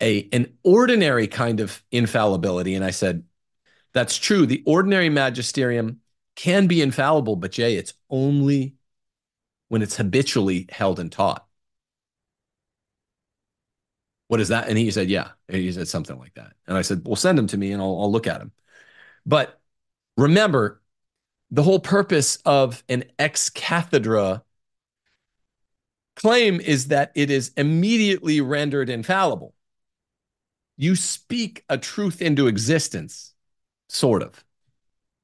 a 0.00 0.28
an 0.32 0.54
ordinary 0.62 1.28
kind 1.28 1.60
of 1.60 1.82
infallibility. 1.92 2.74
And 2.74 2.84
I 2.84 2.90
said, 2.90 3.24
that's 3.92 4.16
true. 4.18 4.46
The 4.46 4.62
ordinary 4.66 5.08
magisterium 5.08 6.00
can 6.34 6.66
be 6.66 6.82
infallible, 6.82 7.36
but 7.36 7.52
Jay, 7.52 7.76
it's 7.76 7.94
only 8.10 8.74
when 9.68 9.82
it's 9.82 9.96
habitually 9.96 10.66
held 10.70 11.00
and 11.00 11.10
taught. 11.10 11.45
What 14.28 14.40
is 14.40 14.48
that? 14.48 14.68
And 14.68 14.76
he 14.76 14.90
said, 14.90 15.08
yeah. 15.08 15.28
And 15.48 15.58
he 15.58 15.70
said 15.72 15.88
something 15.88 16.18
like 16.18 16.34
that. 16.34 16.52
And 16.66 16.76
I 16.76 16.82
said, 16.82 17.02
well, 17.04 17.16
send 17.16 17.38
them 17.38 17.46
to 17.48 17.56
me 17.56 17.72
and 17.72 17.80
I'll, 17.80 18.00
I'll 18.00 18.12
look 18.12 18.26
at 18.26 18.38
them. 18.38 18.52
But 19.24 19.60
remember, 20.16 20.82
the 21.50 21.62
whole 21.62 21.78
purpose 21.78 22.36
of 22.44 22.82
an 22.88 23.04
ex 23.18 23.50
cathedra 23.50 24.42
claim 26.16 26.60
is 26.60 26.88
that 26.88 27.12
it 27.14 27.30
is 27.30 27.52
immediately 27.56 28.40
rendered 28.40 28.90
infallible. 28.90 29.54
You 30.76 30.96
speak 30.96 31.64
a 31.68 31.78
truth 31.78 32.20
into 32.20 32.48
existence, 32.48 33.34
sort 33.88 34.22
of. 34.22 34.44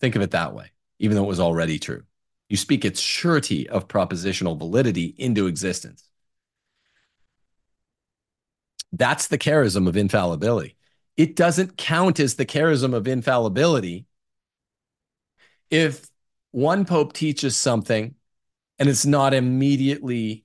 Think 0.00 0.16
of 0.16 0.22
it 0.22 0.30
that 0.30 0.54
way, 0.54 0.70
even 0.98 1.16
though 1.16 1.24
it 1.24 1.28
was 1.28 1.40
already 1.40 1.78
true. 1.78 2.02
You 2.48 2.56
speak 2.56 2.84
its 2.84 3.00
surety 3.00 3.68
of 3.68 3.88
propositional 3.88 4.58
validity 4.58 5.14
into 5.18 5.46
existence. 5.46 6.08
That's 8.93 9.28
the 9.28 9.39
charism 9.39 9.89
of 9.89 9.97
infallibility. 9.97 10.77
It 11.16 11.36
doesn't 11.36 11.77
count 11.77 12.20
as 12.20 12.35
the 12.35 12.47
charism 12.47 12.94
of 12.94 13.06
infallibility 13.06 14.06
if 15.70 16.06
one 16.51 16.85
pope 16.85 17.12
teaches 17.12 17.56
something 17.56 18.14
and 18.78 18.89
it's 18.89 19.06
not 19.06 19.35
immediately 19.35 20.44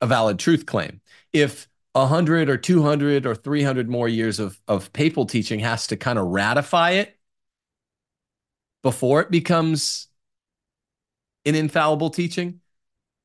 a 0.00 0.06
valid 0.06 0.38
truth 0.38 0.66
claim. 0.66 1.00
If 1.32 1.68
100 1.92 2.48
or 2.48 2.56
200 2.56 3.26
or 3.26 3.34
300 3.34 3.88
more 3.88 4.08
years 4.08 4.38
of, 4.38 4.60
of 4.68 4.92
papal 4.92 5.26
teaching 5.26 5.60
has 5.60 5.86
to 5.88 5.96
kind 5.96 6.18
of 6.18 6.26
ratify 6.26 6.90
it 6.92 7.16
before 8.82 9.20
it 9.20 9.30
becomes 9.30 10.08
an 11.44 11.54
infallible 11.54 12.10
teaching, 12.10 12.59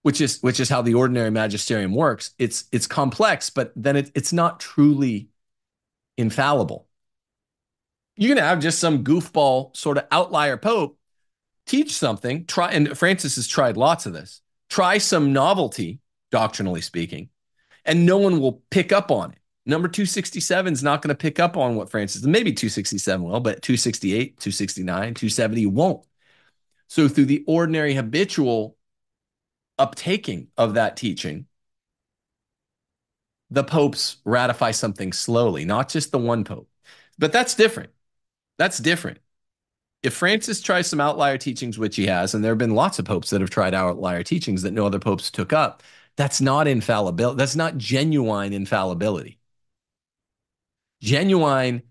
which 0.06 0.22
is 0.22 0.40
which 0.44 0.60
is 0.60 0.70
how 0.70 0.84
the 0.84 0.94
ordinary 0.94 1.32
magisterium 1.32 1.92
works. 1.92 2.30
It's 2.38 2.66
it's 2.72 2.86
complex, 2.86 3.50
but 3.50 3.72
then 3.76 3.96
it, 3.96 4.12
it's 4.14 4.32
not 4.32 4.60
truly 4.60 5.30
infallible. 6.16 6.88
You're 8.16 8.36
to 8.36 8.44
have 8.44 8.60
just 8.60 8.78
some 8.78 9.04
goofball 9.04 9.76
sort 9.76 9.98
of 9.98 10.06
outlier 10.12 10.58
pope 10.58 11.00
teach 11.66 11.92
something, 11.92 12.46
try, 12.46 12.70
and 12.70 12.96
Francis 12.96 13.36
has 13.38 13.48
tried 13.48 13.78
lots 13.78 14.06
of 14.06 14.14
this, 14.14 14.42
try 14.70 15.00
some 15.00 15.34
novelty, 15.34 16.02
doctrinally 16.30 16.82
speaking, 16.82 17.30
and 17.84 18.06
no 18.06 18.20
one 18.20 18.40
will 18.40 18.62
pick 18.70 18.92
up 18.92 19.10
on 19.10 19.32
it. 19.32 19.40
Number 19.66 19.88
267 19.88 20.72
is 20.72 20.84
not 20.84 21.02
going 21.02 21.10
to 21.10 21.16
pick 21.16 21.40
up 21.40 21.58
on 21.58 21.76
what 21.76 21.90
Francis, 21.90 22.22
maybe 22.22 22.54
267 22.54 23.26
will, 23.26 23.40
but 23.40 23.64
268, 23.64 24.40
269, 24.40 25.16
270 25.16 25.66
won't. 25.66 26.06
So 26.90 27.08
through 27.08 27.26
the 27.26 27.44
ordinary 27.48 27.96
habitual 27.96 28.75
uptaking 29.80 30.48
of 30.58 30.76
that 30.76 30.98
teaching, 30.98 31.48
the 33.50 33.64
popes 33.64 34.18
ratify 34.26 34.72
something 34.72 35.14
slowly, 35.14 35.66
not 35.66 35.90
just 35.90 36.12
the 36.12 36.18
one 36.18 36.44
pope. 36.44 36.70
But 37.18 37.32
that's 37.32 37.56
different. 37.56 37.92
That's 38.58 38.78
different. 38.80 39.20
If 40.04 40.14
Francis 40.14 40.62
tries 40.62 40.88
some 40.88 41.02
outlier 41.02 41.38
teachings, 41.38 41.80
which 41.80 41.96
he 41.96 42.06
has, 42.08 42.34
and 42.34 42.44
there 42.44 42.52
have 42.52 42.60
been 42.60 42.76
lots 42.76 43.00
of 43.00 43.06
popes 43.06 43.32
that 43.32 43.42
have 43.42 43.50
tried 43.50 43.74
outlier 43.74 44.24
teachings 44.24 44.62
that 44.62 44.72
no 44.74 44.86
other 44.86 45.00
popes 45.00 45.32
took 45.32 45.54
up, 45.54 45.84
that's 46.16 46.42
not 46.42 46.68
infallibility. 46.68 47.38
That's 47.38 47.56
not 47.56 47.78
genuine 47.78 48.54
infallibility. 48.54 49.40
Genuine, 51.02 51.84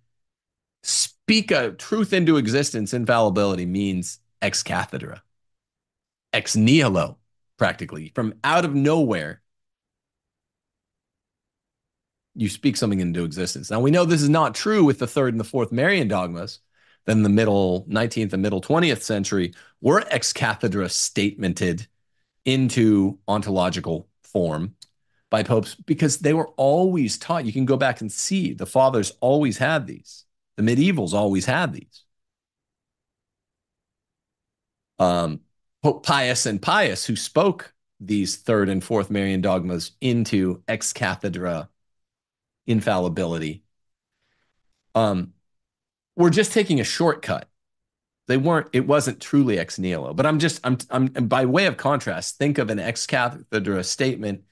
speak 0.82 1.50
a 1.50 1.72
truth 1.72 2.12
into 2.12 2.36
existence 2.36 2.94
infallibility 2.94 3.66
means 3.66 4.20
ex 4.42 4.62
cathedra, 4.62 5.22
ex 6.32 6.56
nihilo, 6.56 7.18
practically. 7.56 8.12
From 8.14 8.34
out 8.44 8.64
of 8.64 8.74
nowhere, 8.74 9.42
you 12.34 12.48
speak 12.48 12.76
something 12.76 13.00
into 13.00 13.24
existence. 13.24 13.70
Now 13.70 13.80
we 13.80 13.90
know 13.90 14.04
this 14.04 14.22
is 14.22 14.28
not 14.28 14.54
true 14.54 14.84
with 14.84 14.98
the 14.98 15.06
third 15.06 15.34
and 15.34 15.40
the 15.40 15.44
fourth 15.44 15.72
Marian 15.72 16.08
dogmas. 16.08 16.60
Then 17.06 17.22
the 17.22 17.28
middle 17.28 17.84
19th 17.88 18.32
and 18.32 18.42
middle 18.42 18.60
20th 18.60 19.02
century 19.02 19.54
were 19.80 20.04
ex 20.10 20.32
cathedra 20.32 20.86
statemented 20.86 21.86
into 22.44 23.18
ontological 23.28 24.08
form 24.22 24.74
by 25.30 25.42
popes 25.42 25.74
because 25.74 26.18
they 26.18 26.34
were 26.34 26.48
always 26.56 27.18
taught. 27.18 27.44
You 27.44 27.52
can 27.52 27.66
go 27.66 27.76
back 27.76 28.00
and 28.00 28.10
see 28.10 28.52
the 28.52 28.66
fathers 28.66 29.12
always 29.20 29.58
had 29.58 29.86
these. 29.86 30.24
The 30.56 30.62
medievals 30.62 31.12
always 31.12 31.44
had 31.44 31.72
these. 31.72 32.04
Um, 34.98 35.40
Pope 35.84 36.02
Pius 36.02 36.46
and 36.46 36.62
Pius, 36.62 37.04
who 37.04 37.14
spoke 37.14 37.74
these 38.00 38.36
third 38.36 38.70
and 38.70 38.82
fourth 38.82 39.10
Marian 39.10 39.42
dogmas 39.42 39.92
into 40.00 40.62
ex 40.66 40.94
cathedra 40.94 41.68
infallibility, 42.66 43.64
um, 44.94 45.34
were 46.16 46.30
just 46.30 46.52
taking 46.52 46.80
a 46.80 46.84
shortcut. 46.84 47.50
They 48.28 48.38
weren't. 48.38 48.68
It 48.72 48.86
wasn't 48.86 49.20
truly 49.20 49.58
ex 49.58 49.78
nihilo. 49.78 50.14
But 50.14 50.24
I'm 50.24 50.38
just. 50.38 50.58
I'm. 50.64 50.78
I'm. 50.88 51.08
By 51.08 51.44
way 51.44 51.66
of 51.66 51.76
contrast, 51.76 52.38
think 52.38 52.56
of 52.56 52.70
an 52.70 52.78
ex 52.78 53.06
cathedra 53.06 53.84
statement 53.84 54.44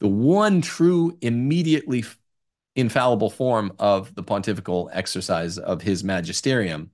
the 0.00 0.08
one 0.08 0.62
true, 0.62 1.18
immediately 1.20 2.02
infallible 2.76 3.28
form 3.28 3.72
of 3.78 4.14
the 4.14 4.22
pontifical 4.22 4.88
exercise 4.94 5.58
of 5.58 5.82
his 5.82 6.02
magisterium 6.02 6.90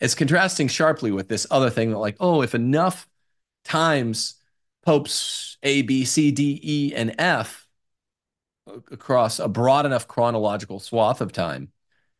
is 0.00 0.14
contrasting 0.14 0.68
sharply 0.68 1.10
with 1.10 1.28
this 1.28 1.46
other 1.50 1.70
thing 1.70 1.90
that, 1.90 1.98
like, 1.98 2.16
oh, 2.20 2.42
if 2.42 2.54
enough 2.54 3.08
times 3.64 4.34
popes 4.84 5.58
A, 5.62 5.82
B, 5.82 6.04
C, 6.04 6.30
D, 6.30 6.60
E, 6.62 6.94
and 6.94 7.14
F 7.18 7.66
across 8.90 9.38
a 9.38 9.48
broad 9.48 9.86
enough 9.86 10.06
chronological 10.06 10.78
swath 10.78 11.20
of 11.20 11.32
time 11.32 11.72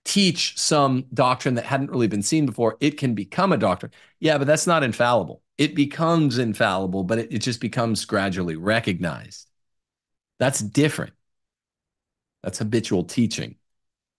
teach 0.05 0.59
some 0.59 1.05
doctrine 1.13 1.55
that 1.55 1.67
hadn't 1.67 1.91
really 1.91 2.07
been 2.07 2.23
seen 2.23 2.47
before, 2.47 2.79
it 2.81 2.97
can 2.97 3.15
become 3.15 3.53
a 3.53 3.59
doctrine. 3.59 3.93
Yeah, 4.21 4.39
but 4.39 4.47
that's 4.47 4.67
not 4.67 4.83
infallible. 4.83 5.43
It 5.59 5.75
becomes 5.75 6.39
infallible, 6.39 7.05
but 7.05 7.19
it, 7.19 7.33
it 7.33 7.39
just 7.41 7.61
becomes 7.61 8.07
gradually 8.07 8.57
recognized. 8.57 9.47
That's 10.39 10.61
different. 10.61 11.13
That's 12.43 12.59
habitual 12.59 13.05
teaching, 13.05 13.57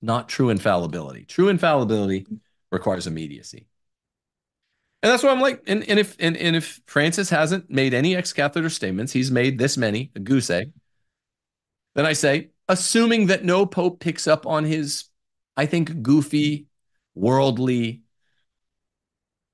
not 0.01 0.29
true 0.29 0.49
infallibility. 0.49 1.23
True 1.23 1.49
infallibility 1.49 2.27
requires 2.71 3.07
immediacy. 3.07 3.67
And 5.01 5.11
that's 5.11 5.23
why 5.23 5.29
I'm 5.29 5.39
like, 5.39 5.63
and, 5.65 5.87
and 5.89 5.97
if 5.97 6.15
and, 6.19 6.35
and 6.35 6.55
if 6.55 6.81
Francis 6.85 7.29
hasn't 7.29 7.69
made 7.69 7.93
any 7.93 8.15
ex 8.15 8.33
cathedra 8.33 8.69
statements, 8.69 9.13
he's 9.13 9.31
made 9.31 9.57
this 9.57 9.77
many, 9.77 10.11
a 10.15 10.19
goose 10.19 10.49
egg, 10.49 10.73
then 11.95 12.05
I 12.05 12.13
say, 12.13 12.49
assuming 12.67 13.27
that 13.27 13.45
no 13.45 13.65
pope 13.65 13.99
picks 13.99 14.27
up 14.27 14.45
on 14.45 14.65
his, 14.65 15.05
I 15.55 15.65
think, 15.65 16.01
goofy, 16.01 16.67
worldly, 17.15 18.03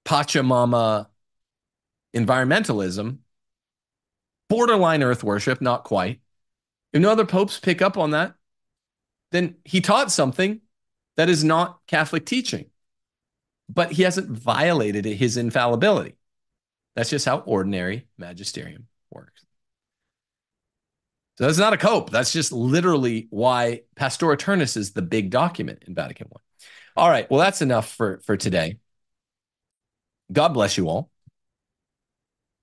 Pachamama 0.05 1.07
environmentalism, 2.15 3.17
borderline 4.49 5.03
earth 5.03 5.23
worship, 5.23 5.61
not 5.61 5.83
quite, 5.83 6.21
if 6.93 7.01
no 7.01 7.11
other 7.11 7.25
popes 7.25 7.59
pick 7.59 7.81
up 7.81 7.97
on 7.97 8.11
that, 8.11 8.35
then 9.31 9.55
he 9.65 9.81
taught 9.81 10.11
something 10.11 10.61
that 11.17 11.29
is 11.29 11.43
not 11.43 11.79
Catholic 11.87 12.25
teaching, 12.25 12.67
but 13.69 13.91
he 13.91 14.03
hasn't 14.03 14.29
violated 14.29 15.05
his 15.05 15.37
infallibility. 15.37 16.15
That's 16.95 17.09
just 17.09 17.25
how 17.25 17.39
ordinary 17.39 18.07
magisterium 18.17 18.87
works. 19.11 19.43
So 21.37 21.45
that's 21.45 21.57
not 21.57 21.73
a 21.73 21.77
cope. 21.77 22.09
That's 22.11 22.31
just 22.31 22.51
literally 22.51 23.27
why 23.29 23.81
Pastor 23.95 24.31
Aeternus 24.31 24.77
is 24.77 24.93
the 24.93 25.01
big 25.01 25.29
document 25.29 25.83
in 25.85 25.93
Vatican 25.93 26.29
I. 26.33 26.39
All 26.95 27.09
right. 27.09 27.29
Well, 27.29 27.41
that's 27.41 27.61
enough 27.61 27.93
for, 27.93 28.21
for 28.25 28.37
today. 28.37 28.77
God 30.31 30.49
bless 30.53 30.77
you 30.77 30.87
all. 30.87 31.11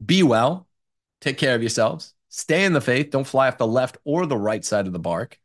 Be 0.05 0.23
well. 0.23 0.67
Take 1.21 1.37
care 1.37 1.55
of 1.55 1.63
yourselves. 1.63 2.15
Stay 2.29 2.65
in 2.65 2.73
the 2.73 2.81
faith. 2.81 3.11
Don't 3.11 3.27
fly 3.27 3.49
off 3.49 3.59
the 3.59 3.67
left 3.67 3.99
or 4.05 4.25
the 4.25 4.39
right 4.39 4.65
side 4.65 4.87
of 4.87 4.95
the 4.95 4.99
bark. 4.99 5.39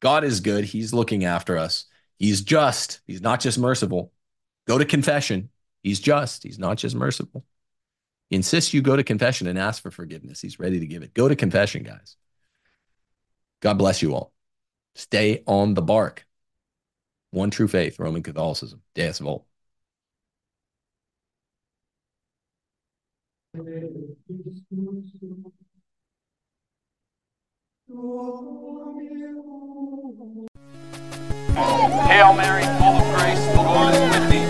God 0.00 0.24
is 0.24 0.40
good. 0.40 0.64
He's 0.64 0.92
looking 0.92 1.24
after 1.24 1.56
us. 1.56 1.84
He's 2.18 2.40
just. 2.42 3.00
He's 3.06 3.22
not 3.22 3.38
just 3.38 3.58
merciful. 3.58 4.12
Go 4.66 4.78
to 4.78 4.84
confession. 4.84 5.50
He's 5.82 6.00
just. 6.00 6.42
He's 6.42 6.58
not 6.58 6.78
just 6.78 6.94
merciful. 6.94 7.44
He 8.28 8.36
insists 8.36 8.72
you 8.72 8.82
go 8.82 8.96
to 8.96 9.02
confession 9.02 9.46
and 9.48 9.58
ask 9.58 9.82
for 9.82 9.90
forgiveness. 9.90 10.40
He's 10.40 10.60
ready 10.60 10.78
to 10.80 10.86
give 10.86 11.02
it. 11.02 11.14
Go 11.14 11.28
to 11.28 11.34
confession, 11.34 11.82
guys. 11.82 12.16
God 13.60 13.74
bless 13.74 14.02
you 14.02 14.14
all. 14.14 14.32
Stay 14.94 15.42
on 15.46 15.74
the 15.74 15.82
bark. 15.82 16.26
One 17.30 17.50
true 17.50 17.68
faith, 17.68 17.98
Roman 17.98 18.22
Catholicism. 18.22 18.82
Deus 18.94 19.18
Vult. 19.18 19.46
Hail 32.06 32.34
Mary, 32.34 32.62
full 32.78 32.96
of 32.96 33.16
grace, 33.16 33.44
the 33.46 33.56
Lord 33.56 33.94
is 33.94 34.00
with 34.00 34.30
thee. 34.30 34.49